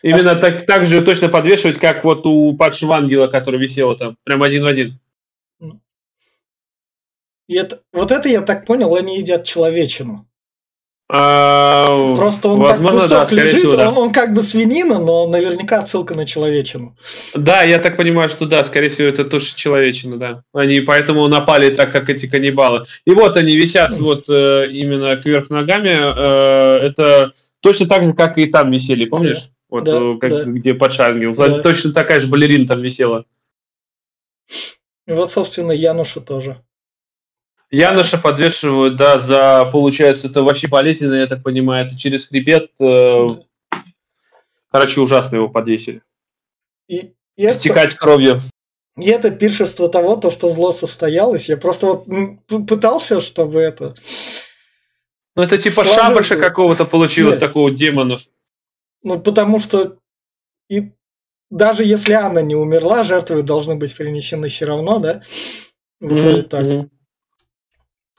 Именно 0.03 0.33
а... 0.33 0.37
так, 0.37 0.67
так 0.67 0.85
же 0.85 1.03
точно 1.03 1.29
подвешивать, 1.29 1.79
как 1.79 2.05
вот 2.05 2.27
у 2.27 2.57
падшего 2.57 2.97
ангела, 2.97 3.29
который 3.29 3.61
висела 3.61 3.97
там, 3.97 4.17
прям 4.25 4.43
один 4.43 4.63
в 4.63 4.67
один. 4.67 4.99
И 7.49 7.57
это, 7.57 7.83
вот 7.93 8.13
это, 8.13 8.29
я 8.29 8.41
так 8.41 8.67
понял, 8.67 8.95
они 8.95 9.19
едят 9.19 9.45
человечину. 9.45 10.27
А, 11.15 12.15
Просто 12.15 12.49
он 12.49 12.61
возможно, 12.61 13.07
так 13.07 13.25
кусок 13.25 13.37
да, 13.37 13.45
лежит, 13.45 13.59
всего, 13.59 13.77
да. 13.77 13.91
он, 13.91 13.99
он 13.99 14.13
как 14.15 14.33
бы 14.33 14.41
свинина, 14.41 14.99
но 14.99 15.27
наверняка 15.27 15.81
отсылка 15.81 16.15
на 16.15 16.25
человечину. 16.25 16.97
Да, 17.35 17.63
я 17.65 17.79
так 17.79 17.99
понимаю, 17.99 18.31
что 18.31 18.47
да, 18.47 18.65
скорее 18.65 18.89
всего, 18.89 19.09
это 19.09 19.25
тоже 19.25 19.55
человечина, 19.55 20.17
да. 20.17 20.45
Они 20.55 20.81
поэтому 20.81 21.29
напали 21.29 21.69
так, 21.69 21.93
как 21.93 22.09
эти 22.09 22.25
каннибалы. 22.25 22.85
И 23.05 23.11
вот 23.11 23.37
они 23.37 23.55
висят 23.57 23.99
вот 23.99 24.25
э, 24.31 24.71
именно 24.71 25.15
кверх 25.19 25.51
ногами. 25.51 25.91
Э, 25.91 26.79
это 26.79 27.33
точно 27.61 27.89
так 27.89 28.05
же, 28.05 28.15
как 28.15 28.39
и 28.39 28.47
там 28.47 28.71
висели, 28.71 29.05
помнишь? 29.05 29.43
Да, 29.43 29.51
вот 29.69 29.85
да, 29.85 29.93
э, 29.93 30.17
как, 30.19 30.31
да. 30.31 30.45
где 30.45 30.73
подшангил. 30.73 31.35
Да. 31.35 31.59
Точно 31.59 31.93
такая 31.93 32.21
же 32.21 32.27
балерина 32.27 32.67
там 32.67 32.81
висела. 32.81 33.27
И 35.07 35.13
вот, 35.13 35.31
собственно, 35.31 35.73
Януша 35.73 36.23
тоже. 36.23 36.63
Яноша 37.73 38.19
подвешивают, 38.19 38.97
да, 38.97 39.19
за, 39.19 39.65
получается, 39.73 40.29
это 40.29 40.43
вообще 40.43 40.69
болезненно, 40.69 41.15
я 41.15 41.27
так 41.27 41.43
понимаю, 41.43 41.87
это 41.87 41.99
через 41.99 42.29
хребет. 42.29 42.71
Э, 42.79 43.37
короче, 44.71 45.01
ужасно 45.01 45.37
его 45.37 45.49
подвесили. 45.49 46.03
И, 46.87 47.15
и 47.37 47.51
Стекать 47.51 47.93
это, 47.93 47.97
кровью. 47.97 48.41
И 48.99 49.09
это 49.09 49.31
пиршество 49.31 49.89
того, 49.89 50.17
то, 50.17 50.31
что 50.31 50.51
зло 50.51 50.71
состоялось. 50.73 51.49
Я 51.49 51.57
просто 51.57 51.87
вот 51.87 52.67
пытался, 52.69 53.23
чтобы 53.23 53.61
это... 53.61 53.95
Ну, 55.35 55.43
это 55.43 55.57
типа 55.57 55.83
Сложил... 55.83 55.95
шабаша 55.95 56.37
какого-то 56.37 56.85
получилось, 56.85 57.37
Нет. 57.37 57.41
такого 57.41 57.71
демонов. 57.71 58.21
Ну, 59.03 59.19
потому 59.19 59.59
что 59.59 59.97
и 60.69 60.93
даже 61.49 61.87
если 61.87 62.13
Анна 62.13 62.41
не 62.41 62.55
умерла, 62.55 63.03
жертвы 63.03 63.43
должны 63.43 63.77
быть 63.77 63.97
перенесены 63.97 64.49
все 64.49 64.67
равно, 64.67 64.99
да? 64.99 65.23
mm-hmm. 66.03 66.43
так. 66.43 66.67
Mm-hmm. 66.67 66.89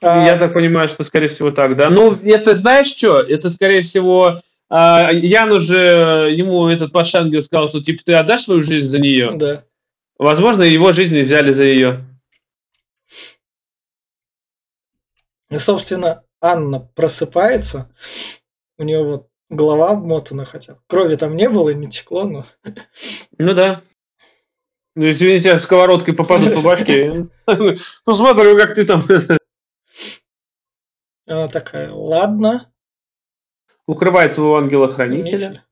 А... 0.04 0.26
Я 0.26 0.38
так 0.38 0.54
понимаю, 0.54 0.88
что, 0.88 1.04
скорее 1.04 1.30
всего, 1.30 1.52
так, 1.52 1.76
да. 1.76 1.90
Ну, 1.90 2.14
это 2.24 2.56
знаешь 2.56 2.88
что? 2.88 3.20
Это, 3.20 3.50
скорее 3.50 3.82
всего, 3.82 4.40
а, 4.70 5.12
Ян 5.12 5.52
уже, 5.52 6.32
ему 6.36 6.68
этот 6.68 6.92
Пашангел 6.92 7.42
сказал, 7.42 7.68
что, 7.68 7.82
типа, 7.82 8.04
ты 8.04 8.14
отдашь 8.14 8.44
свою 8.44 8.64
жизнь 8.64 8.88
за 8.88 9.00
нее? 9.00 9.32
Да. 9.36 9.64
Возможно, 10.18 10.64
его 10.64 10.92
жизнь 10.92 11.20
взяли 11.22 11.54
за 11.54 11.64
ее. 11.64 12.06
И, 15.50 15.58
собственно, 15.58 16.24
Анна 16.42 16.80
просыпается, 16.80 17.90
у 18.78 18.84
нее 18.84 19.04
вот 19.04 19.28
голова 19.50 19.92
обмотана, 19.92 20.46
хотя 20.46 20.76
крови 20.88 21.16
там 21.16 21.36
не 21.36 21.50
было, 21.50 21.70
не 21.70 21.90
текло, 21.90 22.24
но... 22.24 22.46
Ну 23.38 23.54
да. 23.54 23.82
Ну, 24.96 25.10
извините, 25.10 25.58
сковородкой 25.58 26.14
попадут 26.14 26.56
по 26.56 26.62
башке. 26.62 27.28
Ну, 27.48 28.14
смотрю, 28.14 28.58
как 28.58 28.74
ты 28.74 28.86
там 28.86 29.04
она 31.26 31.48
такая, 31.48 31.92
ладно. 31.92 32.72
Укрывает 33.86 34.34
своего 34.34 34.58
ангела-хранителя. 34.58 35.66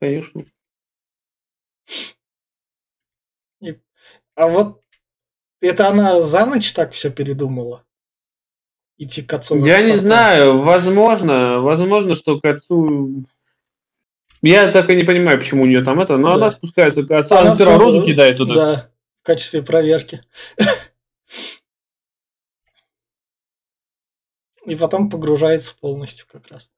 Конечно. 0.00 0.44
И, 3.60 3.78
а 4.34 4.48
вот 4.48 4.82
это 5.60 5.88
она 5.88 6.20
за 6.20 6.46
ночь 6.46 6.72
так 6.72 6.92
все 6.92 7.10
передумала? 7.10 7.84
Идти 8.98 9.22
к 9.22 9.32
отцу? 9.32 9.64
Я 9.64 9.82
не 9.82 9.96
знаю, 9.96 10.60
возможно, 10.60 11.60
возможно, 11.60 12.14
что 12.14 12.40
к 12.40 12.44
отцу... 12.44 13.24
Я 14.42 14.70
так 14.70 14.90
и 14.90 14.96
не 14.96 15.04
понимаю, 15.04 15.38
почему 15.38 15.62
у 15.62 15.66
нее 15.66 15.82
там 15.82 16.00
это, 16.00 16.18
но 16.18 16.28
да. 16.28 16.34
она 16.34 16.50
спускается 16.50 17.02
к 17.04 17.10
отцу, 17.10 17.34
она, 17.34 17.52
она 17.52 17.78
розу 17.78 18.02
кидает 18.02 18.36
туда. 18.36 18.54
Да, 18.54 18.90
в 19.22 19.26
качестве 19.26 19.62
проверки. 19.62 20.22
и 24.66 24.74
потом 24.74 25.10
погружается 25.10 25.74
полностью 25.80 26.26
как 26.30 26.48
раз. 26.48 26.68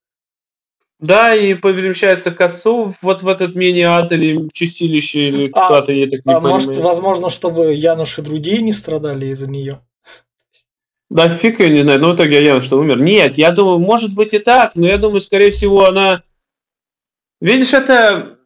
Да, 0.98 1.34
и 1.34 1.52
перемещается 1.54 2.30
к 2.30 2.40
отцу 2.40 2.94
вот 3.02 3.22
в 3.22 3.28
этот 3.28 3.54
мини-ад 3.54 4.10
или 4.12 4.48
чистилище, 4.52 5.28
или 5.28 5.50
а, 5.52 5.66
куда-то, 5.66 5.92
я 5.92 6.08
так 6.08 6.24
не 6.24 6.32
а 6.32 6.40
понимаю. 6.40 6.54
Может, 6.54 6.76
возможно, 6.78 7.28
чтобы 7.28 7.74
Януш 7.74 8.18
и 8.18 8.22
другие 8.22 8.62
не 8.62 8.72
страдали 8.72 9.26
из-за 9.26 9.46
нее? 9.46 9.80
Да 11.10 11.28
фиг 11.28 11.60
я 11.60 11.68
не 11.68 11.80
знаю, 11.80 12.00
но 12.00 12.12
в 12.12 12.16
итоге 12.16 12.42
Януш 12.42 12.64
что 12.64 12.78
умер. 12.78 12.98
Нет, 13.00 13.36
я 13.36 13.50
думаю, 13.52 13.78
может 13.78 14.14
быть 14.14 14.32
и 14.32 14.38
так, 14.38 14.74
но 14.74 14.86
я 14.86 14.96
думаю, 14.96 15.20
скорее 15.20 15.50
всего, 15.50 15.84
она... 15.84 16.22
Видишь, 17.42 17.74
это, 17.74 18.38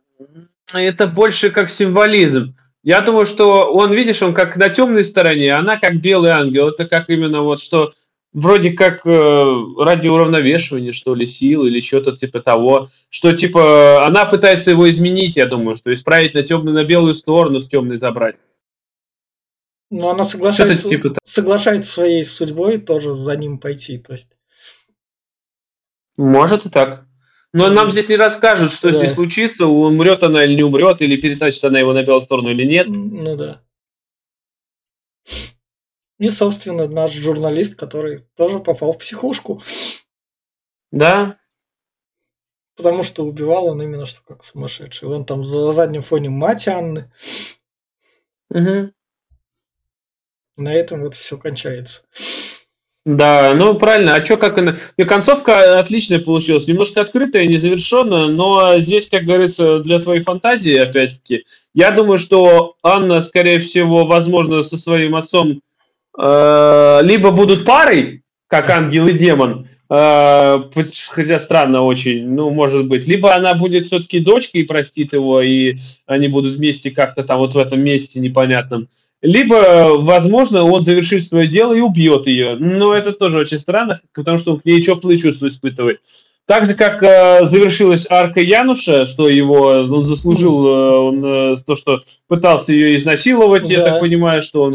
это 0.74 1.06
больше 1.06 1.50
как 1.50 1.70
символизм. 1.70 2.56
Я 2.82 3.00
думаю, 3.00 3.26
что 3.26 3.72
он, 3.72 3.92
видишь, 3.92 4.22
он 4.22 4.34
как 4.34 4.56
на 4.56 4.70
темной 4.70 5.04
стороне, 5.04 5.52
она 5.52 5.76
как 5.76 6.00
белый 6.00 6.32
ангел. 6.32 6.70
Это 6.70 6.86
как 6.86 7.10
именно 7.10 7.42
вот, 7.42 7.60
что 7.60 7.92
вроде 8.32 8.72
как 8.72 9.06
э, 9.06 9.64
ради 9.78 10.08
уравновешивания, 10.08 10.92
что 10.92 11.14
ли, 11.14 11.26
сил 11.26 11.64
или 11.64 11.80
что-то 11.80 12.16
типа 12.16 12.40
того, 12.40 12.88
что 13.08 13.36
типа 13.36 14.04
она 14.04 14.24
пытается 14.24 14.70
его 14.70 14.88
изменить, 14.90 15.36
я 15.36 15.46
думаю, 15.46 15.76
что 15.76 15.92
исправить 15.92 16.34
на 16.34 16.42
темную, 16.42 16.74
на 16.74 16.84
белую 16.84 17.14
сторону, 17.14 17.60
с 17.60 17.68
темной 17.68 17.96
забрать. 17.96 18.36
Но 19.90 20.10
она 20.10 20.22
соглашается, 20.22 20.88
типа 20.88 21.16
соглашается 21.24 21.92
своей 21.92 22.22
судьбой 22.22 22.78
тоже 22.78 23.14
за 23.14 23.34
ним 23.36 23.58
пойти, 23.58 23.98
то 23.98 24.12
есть. 24.12 24.28
Может 26.16 26.66
и 26.66 26.70
так. 26.70 27.06
Но 27.52 27.68
нам 27.68 27.90
здесь 27.90 28.08
не 28.08 28.16
расскажут, 28.16 28.70
что 28.70 28.90
да. 28.90 28.94
здесь 28.94 29.14
случится, 29.14 29.66
умрет 29.66 30.22
она 30.22 30.44
или 30.44 30.54
не 30.54 30.62
умрет, 30.62 31.00
или 31.00 31.16
перетащит 31.16 31.64
она 31.64 31.80
его 31.80 31.92
на 31.92 32.04
белую 32.04 32.20
сторону 32.20 32.50
или 32.50 32.64
нет. 32.64 32.86
Ну 32.88 33.36
да. 33.36 33.62
И, 36.20 36.28
собственно, 36.28 36.86
наш 36.86 37.14
журналист, 37.14 37.76
который 37.76 38.18
тоже 38.36 38.58
попал 38.58 38.92
в 38.92 38.98
психушку. 38.98 39.62
Да. 40.92 41.38
Потому 42.76 43.02
что 43.04 43.24
убивал 43.24 43.68
он 43.68 43.80
именно 43.80 44.04
что 44.04 44.20
как 44.28 44.44
сумасшедший. 44.44 45.08
Он 45.08 45.24
там 45.24 45.44
за 45.44 45.72
задним 45.72 46.02
фоне 46.02 46.28
мать 46.28 46.68
Анны. 46.68 47.10
Угу. 48.50 48.92
На 50.58 50.74
этом 50.74 51.00
вот 51.00 51.14
все 51.14 51.38
кончается. 51.38 52.02
Да, 53.06 53.54
ну 53.54 53.78
правильно. 53.78 54.14
А 54.14 54.22
что, 54.22 54.36
как 54.36 54.58
она... 54.58 54.76
И 54.98 55.04
концовка 55.04 55.80
отличная 55.80 56.20
получилась. 56.20 56.66
Немножко 56.66 57.00
открытая, 57.00 57.46
незавершенная, 57.46 58.26
но 58.26 58.78
здесь, 58.78 59.08
как 59.08 59.24
говорится, 59.24 59.78
для 59.78 59.98
твоей 60.00 60.20
фантазии, 60.20 60.76
опять-таки, 60.76 61.46
я 61.72 61.90
думаю, 61.92 62.18
что 62.18 62.76
Анна, 62.82 63.22
скорее 63.22 63.58
всего, 63.58 64.04
возможно, 64.04 64.62
со 64.62 64.76
своим 64.76 65.16
отцом 65.16 65.62
э, 66.18 67.00
либо 67.02 67.30
будут 67.30 67.64
парой, 67.64 68.22
как 68.46 68.70
ангел 68.70 69.06
и 69.08 69.12
демон, 69.12 69.68
э, 69.88 70.54
хотя 71.08 71.38
странно 71.38 71.82
очень, 71.82 72.28
ну, 72.28 72.50
может 72.50 72.86
быть, 72.86 73.06
либо 73.06 73.34
она 73.34 73.54
будет 73.54 73.86
все-таки 73.86 74.20
дочкой 74.20 74.62
и 74.62 74.66
простит 74.66 75.12
его, 75.12 75.40
и 75.40 75.76
они 76.06 76.28
будут 76.28 76.56
вместе 76.56 76.90
как-то 76.90 77.24
там 77.24 77.38
вот 77.38 77.54
в 77.54 77.58
этом 77.58 77.80
месте 77.80 78.20
непонятном 78.20 78.88
либо, 79.22 79.98
возможно, 79.98 80.64
он 80.64 80.82
завершит 80.82 81.26
свое 81.26 81.46
дело 81.46 81.74
и 81.74 81.80
убьет 81.80 82.26
ее. 82.26 82.56
Но 82.58 82.94
это 82.94 83.12
тоже 83.12 83.38
очень 83.38 83.58
странно, 83.58 84.00
потому 84.14 84.38
что 84.38 84.52
он 84.52 84.60
к 84.60 84.64
ней 84.64 84.80
теплые 84.80 85.18
чувства 85.18 85.48
испытывает. 85.48 86.00
Так 86.46 86.66
же, 86.66 86.74
как 86.74 87.02
э, 87.02 87.44
завершилась 87.44 88.06
арка 88.10 88.40
Януша, 88.40 89.06
что 89.06 89.28
его 89.28 89.66
он 89.66 90.04
заслужил 90.04 90.66
э, 90.66 90.98
он, 90.98 91.24
э, 91.24 91.56
то, 91.64 91.74
что 91.76 92.00
пытался 92.26 92.72
ее 92.72 92.96
изнасиловать, 92.96 93.68
да. 93.68 93.74
я 93.74 93.84
так 93.84 94.00
понимаю, 94.00 94.42
что 94.42 94.62
он 94.62 94.74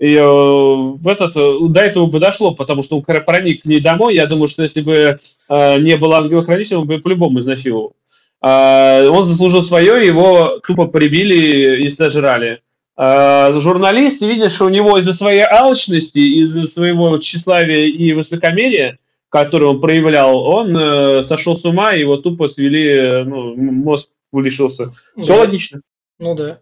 ее, 0.00 0.16
ее 0.16 0.96
в 0.96 1.06
этот, 1.06 1.36
э, 1.36 1.58
до 1.68 1.80
этого 1.80 2.06
бы 2.06 2.18
дошло, 2.18 2.54
потому 2.54 2.82
что 2.82 2.96
он 2.96 3.02
проник 3.02 3.62
к 3.62 3.66
ней 3.66 3.80
домой. 3.80 4.14
Я 4.14 4.26
думаю, 4.26 4.48
что 4.48 4.62
если 4.62 4.80
бы 4.80 5.18
э, 5.48 5.78
не 5.80 5.96
был 5.96 6.14
ангел-хранителем, 6.14 6.80
он 6.80 6.86
бы 6.86 6.98
по-любому 6.98 7.40
изнасиловал. 7.40 7.94
Э, 8.42 9.06
он 9.06 9.26
заслужил 9.26 9.62
свое, 9.62 10.04
его 10.04 10.60
тупо 10.66 10.86
прибили 10.86 11.84
и 11.84 11.90
сожрали. 11.90 12.62
Э, 12.96 13.58
журналист, 13.58 14.22
видишь, 14.22 14.52
что 14.52 14.66
у 14.66 14.70
него 14.70 14.98
из-за 14.98 15.12
своей 15.12 15.44
алчности, 15.44 16.18
из-за 16.18 16.64
своего 16.64 17.16
тщеславия 17.18 17.86
и 17.86 18.12
высокомерия, 18.12 18.98
которое 19.28 19.66
он 19.66 19.80
проявлял, 19.80 20.38
он 20.38 20.76
э, 20.76 21.22
сошел 21.22 21.56
с 21.56 21.64
ума, 21.64 21.94
и 21.94 22.00
его 22.00 22.16
тупо 22.16 22.48
свели, 22.48 23.24
ну, 23.24 23.54
мозг 23.56 24.08
лишился. 24.32 24.94
Все 25.20 25.34
да. 25.34 25.40
логично. 25.40 25.80
Ну 26.18 26.34
да. 26.34 26.60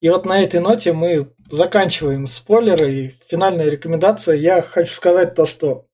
И 0.00 0.08
вот 0.08 0.24
на 0.24 0.42
этой 0.42 0.60
ноте 0.60 0.92
мы 0.92 1.32
заканчиваем 1.50 2.26
спойлеры. 2.26 2.92
И 2.92 3.14
финальная 3.28 3.68
рекомендация. 3.68 4.36
Я 4.36 4.62
хочу 4.62 4.92
сказать 4.92 5.34
то, 5.34 5.46
что 5.46 5.86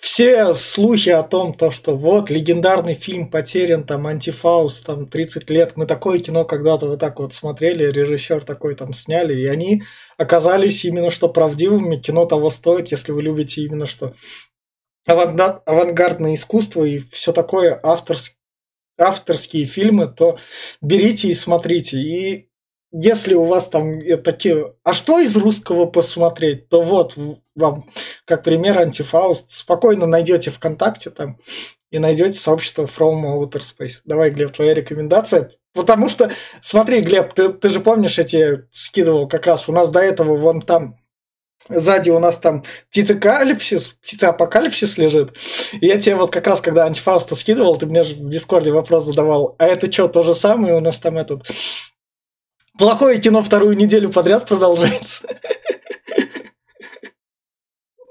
все 0.00 0.54
слухи 0.54 1.10
о 1.10 1.22
том, 1.22 1.54
то, 1.54 1.70
что 1.70 1.96
вот 1.96 2.30
легендарный 2.30 2.94
фильм 2.94 3.30
потерян, 3.30 3.84
там 3.84 4.06
антифаус, 4.06 4.82
там 4.82 5.06
30 5.06 5.48
лет, 5.50 5.76
мы 5.76 5.86
такое 5.86 6.18
кино 6.18 6.44
когда-то 6.44 6.88
вот 6.88 6.98
так 6.98 7.20
вот 7.20 7.32
смотрели, 7.32 7.84
режиссер 7.84 8.44
такой 8.44 8.74
там 8.74 8.92
сняли, 8.92 9.38
и 9.40 9.46
они 9.46 9.84
оказались 10.16 10.84
именно 10.84 11.10
что 11.10 11.28
правдивыми, 11.28 11.96
кино 11.96 12.26
того 12.26 12.50
стоит, 12.50 12.90
если 12.90 13.12
вы 13.12 13.22
любите 13.22 13.62
именно 13.62 13.86
что 13.86 14.14
авангардное 15.06 16.34
искусство 16.34 16.84
и 16.84 16.98
все 17.12 17.32
такое 17.32 17.78
авторское 17.82 18.36
авторские 18.98 19.66
фильмы, 19.66 20.08
то 20.08 20.38
берите 20.80 21.28
и 21.28 21.34
смотрите. 21.34 21.98
И 21.98 22.48
если 22.92 23.34
у 23.34 23.44
вас 23.44 23.68
там 23.68 24.00
такие, 24.22 24.74
а 24.82 24.94
что 24.94 25.18
из 25.18 25.36
русского 25.36 25.86
посмотреть, 25.86 26.68
то 26.68 26.82
вот 26.82 27.14
вам, 27.54 27.90
как 28.24 28.42
пример, 28.42 28.78
антифауст, 28.78 29.50
спокойно 29.50 30.06
найдете 30.06 30.50
ВКонтакте 30.50 31.10
там 31.10 31.38
и 31.90 31.98
найдете 31.98 32.38
сообщество 32.38 32.84
From 32.84 33.22
Outer 33.22 33.60
Space. 33.60 34.00
Давай, 34.04 34.30
Глеб, 34.30 34.52
твоя 34.52 34.74
рекомендация. 34.74 35.52
Потому 35.72 36.08
что, 36.08 36.32
смотри, 36.62 37.00
Глеб, 37.00 37.34
ты, 37.34 37.50
ты 37.50 37.68
же 37.68 37.80
помнишь, 37.80 38.18
я 38.18 38.24
тебе 38.24 38.66
скидывал 38.72 39.28
как 39.28 39.46
раз, 39.46 39.68
у 39.68 39.72
нас 39.72 39.90
до 39.90 40.00
этого 40.00 40.36
вон 40.36 40.62
там 40.62 40.96
Сзади 41.68 42.10
у 42.10 42.18
нас 42.18 42.38
там 42.38 42.64
птицекалипсис, 42.90 43.96
птицеапокалипсис 44.00 44.98
лежит. 44.98 45.36
И 45.80 45.86
я 45.86 45.98
тебе 45.98 46.14
вот 46.14 46.30
как 46.30 46.46
раз, 46.46 46.60
когда 46.60 46.84
антифауста 46.84 47.34
скидывал, 47.34 47.76
ты 47.76 47.86
мне 47.86 48.04
в 48.04 48.28
Дискорде 48.28 48.70
вопрос 48.72 49.04
задавал, 49.04 49.56
а 49.58 49.66
это 49.66 49.90
что, 49.90 50.06
то 50.08 50.22
же 50.22 50.34
самое? 50.34 50.76
У 50.76 50.80
нас 50.80 50.98
там 51.00 51.18
этот 51.18 51.42
Плохое 52.78 53.20
кино 53.20 53.42
вторую 53.42 53.76
неделю 53.76 54.10
подряд 54.10 54.48
продолжается. 54.48 55.26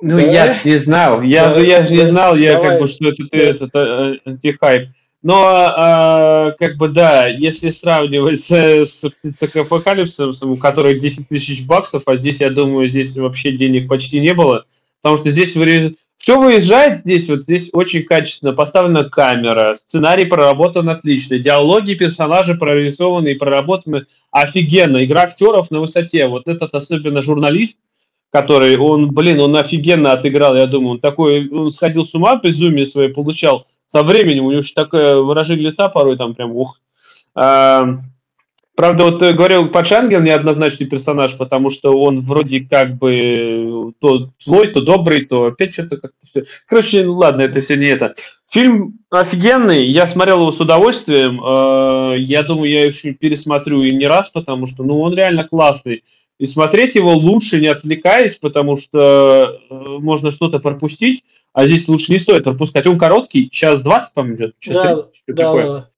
Ну, 0.01 0.17
да? 0.17 0.21
я 0.21 0.59
не 0.63 0.77
знал. 0.77 1.21
Я, 1.21 1.49
ну, 1.49 1.63
я 1.63 1.83
же 1.83 1.93
не 1.93 2.05
знал, 2.05 2.35
я 2.35 2.53
Давай. 2.53 2.69
как 2.69 2.81
бы, 2.81 2.87
что 2.87 3.07
это 3.07 3.27
ты, 3.27 3.37
это, 3.39 4.17
антихайп. 4.25 4.89
Но, 5.23 5.43
а, 5.47 6.51
как 6.59 6.77
бы, 6.77 6.89
да, 6.89 7.25
если 7.25 7.71
сравнивать 7.71 8.41
с, 8.41 8.85
с 8.85 9.41
апокалипсисом, 9.41 10.51
у 10.51 10.57
которых 10.57 10.99
10 10.99 11.27
тысяч 11.27 11.65
баксов, 11.65 12.03
а 12.05 12.15
здесь, 12.15 12.41
я 12.41 12.51
думаю, 12.51 12.89
здесь 12.89 13.17
вообще 13.17 13.51
денег 13.53 13.87
почти 13.87 14.19
не 14.19 14.35
было, 14.35 14.65
потому 15.01 15.17
что 15.17 15.31
здесь 15.31 15.55
вырез... 15.55 15.93
все 16.17 16.39
выезжает 16.39 16.99
здесь, 16.99 17.29
вот 17.29 17.43
здесь 17.43 17.69
очень 17.73 18.03
качественно 18.03 18.53
поставлена 18.53 19.09
камера, 19.09 19.75
сценарий 19.75 20.25
проработан 20.25 20.89
отлично, 20.89 21.37
диалоги 21.37 21.93
персонажи 21.93 22.55
прорисованы 22.55 23.29
и 23.29 23.35
проработаны 23.35 24.05
офигенно. 24.31 25.03
Игра 25.05 25.23
актеров 25.23 25.71
на 25.71 25.81
высоте. 25.81 26.27
Вот 26.27 26.47
этот 26.47 26.73
особенно 26.73 27.21
журналист, 27.21 27.77
который, 28.31 28.77
он, 28.77 29.13
блин, 29.13 29.39
он 29.39 29.55
офигенно 29.55 30.11
отыграл, 30.11 30.55
я 30.55 30.65
думаю, 30.65 30.93
он 30.93 30.99
такой, 30.99 31.47
он 31.49 31.71
сходил 31.71 32.03
с 32.03 32.13
ума, 32.15 32.35
безумие 32.35 32.85
свое 32.85 33.09
получал 33.09 33.65
со 33.85 34.03
временем, 34.03 34.45
у 34.45 34.51
него 34.51 34.63
такое 34.75 35.15
выражение 35.15 35.69
лица 35.69 35.89
порой 35.89 36.17
там 36.17 36.33
прям, 36.33 36.51
ух. 36.51 36.81
А, 37.35 37.95
правда, 38.75 39.05
вот 39.05 39.21
говорил 39.21 39.69
Пачангел 39.69 40.21
неоднозначный 40.21 40.87
персонаж, 40.87 41.37
потому 41.37 41.69
что 41.69 41.91
он 41.99 42.21
вроде 42.21 42.61
как 42.61 42.97
бы 42.97 43.93
то 43.99 44.29
злой, 44.39 44.67
то 44.67 44.81
добрый, 44.81 45.25
то 45.25 45.45
опять 45.45 45.73
что-то 45.73 45.97
как-то 45.97 46.25
все. 46.25 46.43
Короче, 46.67 47.05
ладно, 47.05 47.41
это 47.41 47.61
все 47.61 47.75
не 47.75 47.87
это. 47.87 48.13
Фильм 48.49 48.99
офигенный, 49.09 49.85
я 49.87 50.07
смотрел 50.07 50.41
его 50.41 50.51
с 50.51 50.59
удовольствием. 50.59 51.41
Э, 51.43 52.17
я 52.19 52.43
думаю, 52.43 52.71
я 52.71 52.85
еще 52.85 53.13
пересмотрю 53.13 53.83
и 53.83 53.91
не 53.91 54.07
раз, 54.07 54.29
потому 54.29 54.65
что 54.65 54.83
ну, 54.83 54.99
он 55.01 55.13
реально 55.15 55.45
классный. 55.45 56.03
И 56.37 56.45
смотреть 56.45 56.95
его 56.95 57.13
лучше, 57.13 57.61
не 57.61 57.67
отвлекаясь, 57.67 58.35
потому 58.35 58.75
что 58.75 59.59
э, 59.69 59.73
можно 59.99 60.31
что-то 60.31 60.59
пропустить, 60.59 61.23
а 61.53 61.65
здесь 61.65 61.87
лучше 61.87 62.11
не 62.11 62.19
стоит 62.19 62.43
пропускать. 62.43 62.85
Он 62.87 62.97
короткий, 62.97 63.49
час 63.49 63.81
20, 63.81 64.13
по-моему, 64.13 64.35
идет. 64.35 64.55
Час 64.59 64.75
да, 64.75 64.95
30, 64.95 65.11
да, 65.27 65.35
такое. 65.35 65.63
да. 65.65 65.89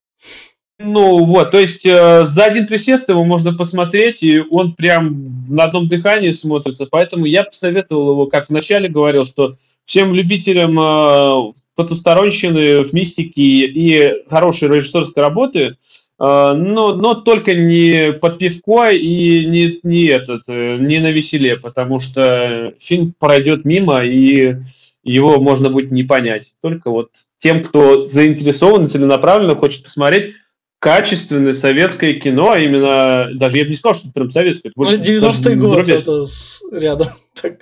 Ну 0.79 1.25
вот, 1.25 1.49
то 1.49 1.59
есть 1.59 1.85
э, 1.87 2.25
за 2.25 2.45
один 2.45 2.67
присест 2.67 3.09
его 3.09 3.23
можно 3.23 3.51
посмотреть, 3.51 4.21
и 4.21 4.39
он 4.51 4.73
прям 4.73 5.25
на 5.49 5.63
одном 5.63 5.87
дыхании 5.87 6.31
смотрится. 6.31 6.85
Поэтому 6.85 7.25
я 7.25 7.43
посоветовал 7.43 8.11
его, 8.11 8.25
как 8.27 8.49
вначале 8.49 8.87
говорил, 8.87 9.25
что 9.25 9.55
всем 9.85 10.13
любителям 10.13 10.79
э, 10.79 11.53
потусторонщины, 11.75 12.83
в 12.83 12.93
мистике 12.93 13.41
и 13.41 14.29
хорошей 14.29 14.67
режиссерской 14.67 15.23
работы, 15.23 15.59
э, 15.59 15.73
но, 16.19 16.93
но 16.93 17.15
только 17.15 17.55
не 17.55 18.13
под 18.13 18.37
пивко 18.37 18.91
и 18.91 19.47
не, 19.47 19.79
не, 19.81 20.05
этот, 20.05 20.43
э, 20.47 20.77
не 20.77 20.99
на 20.99 21.09
веселе, 21.09 21.57
потому 21.57 21.97
что 21.97 22.75
фильм 22.79 23.15
пройдет 23.17 23.65
мимо, 23.65 24.03
и 24.03 24.57
его 25.03 25.39
можно 25.39 25.71
будет 25.71 25.89
не 25.89 26.03
понять. 26.03 26.53
Только 26.61 26.91
вот 26.91 27.09
тем, 27.39 27.63
кто 27.63 28.05
заинтересован 28.05 28.87
целенаправленно 28.87 29.55
хочет 29.55 29.81
посмотреть 29.81 30.35
качественное 30.79 31.53
советское 31.53 32.13
кино, 32.13 32.51
а 32.51 32.59
именно, 32.59 33.29
даже 33.35 33.57
я 33.57 33.63
бы 33.63 33.69
не 33.71 33.75
сказал, 33.75 33.95
что 33.95 34.07
это 34.07 34.13
прям 34.13 34.29
советское. 34.29 34.69
Это 34.69 34.73
больше, 34.75 34.97
ну, 34.97 35.03
90-й 35.03 35.55
год 35.55 35.89
это 35.89 36.25
рядом. 36.71 37.07
Так. 37.41 37.59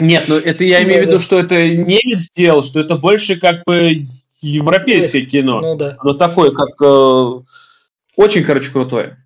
Нет, 0.00 0.24
ну 0.26 0.36
это 0.36 0.64
я 0.64 0.82
имею 0.82 1.04
в 1.04 1.06
виду, 1.06 1.18
что 1.20 1.38
это 1.38 1.68
немец 1.68 2.22
сделал, 2.32 2.64
что 2.64 2.80
это 2.80 2.96
больше 2.96 3.38
как 3.38 3.62
бы 3.64 4.06
европейское 4.40 5.22
кино. 5.22 5.60
Ну 5.60 5.76
да. 5.76 5.96
Оно 6.00 6.14
такое, 6.14 6.50
как 6.50 6.70
э, 6.82 7.40
очень, 8.16 8.42
короче, 8.44 8.70
крутое. 8.70 9.18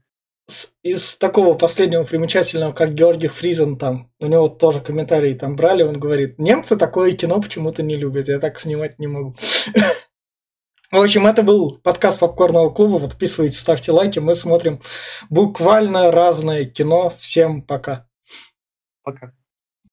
из 0.83 1.17
такого 1.17 1.55
последнего 1.55 2.03
примечательного, 2.03 2.73
как 2.73 2.95
Георгий 2.95 3.29
Фризен, 3.29 3.77
там, 3.79 4.11
у 4.19 4.27
него 4.27 4.49
тоже 4.49 4.81
комментарии 4.81 5.35
там 5.35 5.57
брали, 5.57 5.83
он 5.83 5.95
говорит, 5.95 6.39
немцы 6.39 6.77
такое 6.77 7.13
кино 7.13 7.41
почему-то 7.41 7.83
не 7.83 7.97
любят, 7.97 8.29
я 8.29 8.39
так 8.39 8.59
снимать 8.59 8.99
не 8.99 9.07
могу. 9.07 9.35
В 10.93 10.97
общем, 10.97 11.27
это 11.27 11.43
был 11.43 11.79
подкаст 11.79 12.19
Попкорного 12.19 12.69
клуба. 12.69 13.01
Подписывайтесь, 13.01 13.59
ставьте 13.59 13.93
лайки. 13.93 14.19
Мы 14.19 14.35
смотрим 14.35 14.83
буквально 15.31 16.13
разное 16.13 16.67
кино. 16.67 17.15
Всем 17.19 17.63
пока. 17.63 18.07
Пока. 19.03 19.33